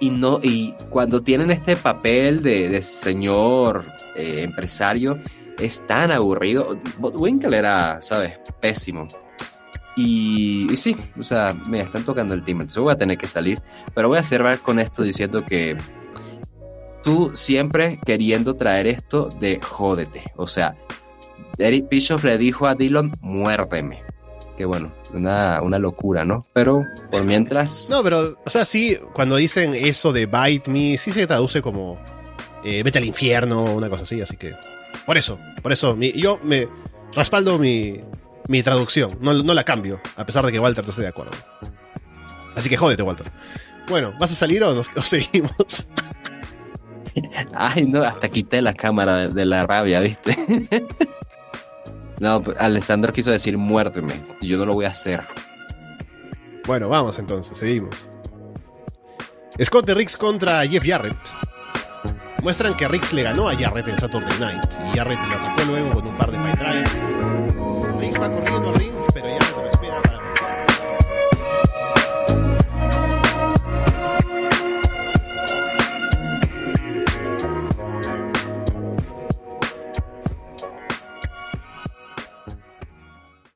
Y, 0.00 0.10
no, 0.10 0.38
y 0.42 0.74
cuando 0.90 1.22
tienen 1.22 1.50
este 1.50 1.76
papel 1.76 2.42
de, 2.42 2.80
señor 2.82 3.84
eh, 4.14 4.42
empresario, 4.42 5.18
es 5.58 5.84
tan 5.86 6.12
aburrido. 6.12 6.78
Winkle 7.00 7.56
era, 7.56 8.00
¿sabes? 8.00 8.38
Pésimo. 8.60 9.08
Y, 10.00 10.68
sí, 10.76 10.96
o 11.18 11.24
sea, 11.24 11.60
me 11.68 11.80
están 11.80 12.04
tocando 12.04 12.32
el 12.32 12.44
timbre, 12.44 12.62
entonces 12.62 12.80
voy 12.80 12.92
a 12.92 12.96
tener 12.96 13.18
que 13.18 13.26
salir. 13.26 13.60
Pero 13.96 14.06
voy 14.06 14.18
a 14.18 14.22
cerrar 14.22 14.60
con 14.60 14.78
esto 14.78 15.02
diciendo 15.02 15.44
que 15.44 15.76
tú 17.02 17.32
siempre 17.34 17.98
queriendo 18.06 18.54
traer 18.54 18.86
esto 18.86 19.28
de 19.40 19.58
jódete. 19.60 20.22
O 20.36 20.46
sea, 20.46 20.76
Eric 21.58 21.88
Bischoff 21.88 22.22
le 22.22 22.38
dijo 22.38 22.68
a 22.68 22.76
Dillon, 22.76 23.10
muérdeme. 23.22 24.04
Que 24.56 24.64
bueno, 24.64 24.92
una, 25.12 25.60
una 25.62 25.80
locura, 25.80 26.24
¿no? 26.24 26.46
Pero 26.52 26.84
por 27.10 27.24
mientras. 27.24 27.90
No, 27.90 28.04
pero, 28.04 28.38
o 28.46 28.50
sea, 28.50 28.64
sí, 28.64 28.96
cuando 29.12 29.34
dicen 29.34 29.74
eso 29.74 30.12
de 30.12 30.26
bite 30.26 30.70
me, 30.70 30.96
sí 30.96 31.10
se 31.10 31.26
traduce 31.26 31.60
como 31.60 31.98
eh, 32.62 32.84
vete 32.84 32.98
al 32.98 33.04
infierno, 33.04 33.64
una 33.64 33.90
cosa 33.90 34.04
así, 34.04 34.20
así 34.20 34.36
que. 34.36 34.54
Por 35.04 35.18
eso, 35.18 35.40
por 35.60 35.72
eso, 35.72 35.96
yo 35.98 36.38
me 36.44 36.68
respaldo 37.14 37.58
mi, 37.58 38.00
mi 38.48 38.62
traducción. 38.62 39.10
No, 39.20 39.32
la 39.32 39.64
cambio, 39.64 40.00
a 40.16 40.26
pesar 40.26 40.44
de 40.44 40.50
que 40.50 40.58
Walter 40.58 40.84
no 40.84 40.90
esté 40.90 41.02
de 41.02 41.08
acuerdo. 41.08 41.32
Así 42.56 42.68
que 42.68 42.76
jódete, 42.76 43.02
Walter. 43.02 43.30
Bueno, 43.88 44.12
¿vas 44.18 44.32
a 44.32 44.34
salir 44.34 44.62
o 44.64 44.74
nos, 44.74 44.90
seguimos? 45.02 45.52
Ay, 47.54 47.84
no, 47.84 48.02
hasta 48.02 48.28
quité 48.28 48.60
la 48.60 48.74
cámara 48.74 49.28
de, 49.28 49.44
la 49.44 49.66
rabia, 49.66 50.00
¿viste? 50.00 50.36
no, 52.20 52.42
Alessandro 52.58 53.12
quiso 53.12 53.30
decir 53.30 53.56
muérdeme. 53.56 54.20
Yo 54.40 54.58
no 54.58 54.66
lo 54.66 54.74
voy 54.74 54.86
a 54.86 54.90
hacer. 54.90 55.22
Bueno, 56.66 56.88
vamos 56.88 57.18
entonces, 57.18 57.56
seguimos. 57.56 58.08
Scott 59.62 59.86
de 59.86 59.94
Riggs 59.94 60.16
contra 60.16 60.66
Jeff 60.66 60.84
Jarrett. 60.84 61.18
Muestran 62.42 62.74
que 62.74 62.86
Riggs 62.86 63.12
le 63.12 63.24
ganó 63.24 63.48
a 63.48 63.56
Jarrett 63.56 63.88
en 63.88 63.98
Saturday 63.98 64.38
Night 64.38 64.64
y 64.86 64.96
Jarrett 64.96 65.18
lo 65.28 65.34
atacó 65.34 65.64
luego 65.64 65.94
con 65.94 66.06
un 66.06 66.16
par 66.16 66.30
de 66.30 66.38
pie 66.38 66.54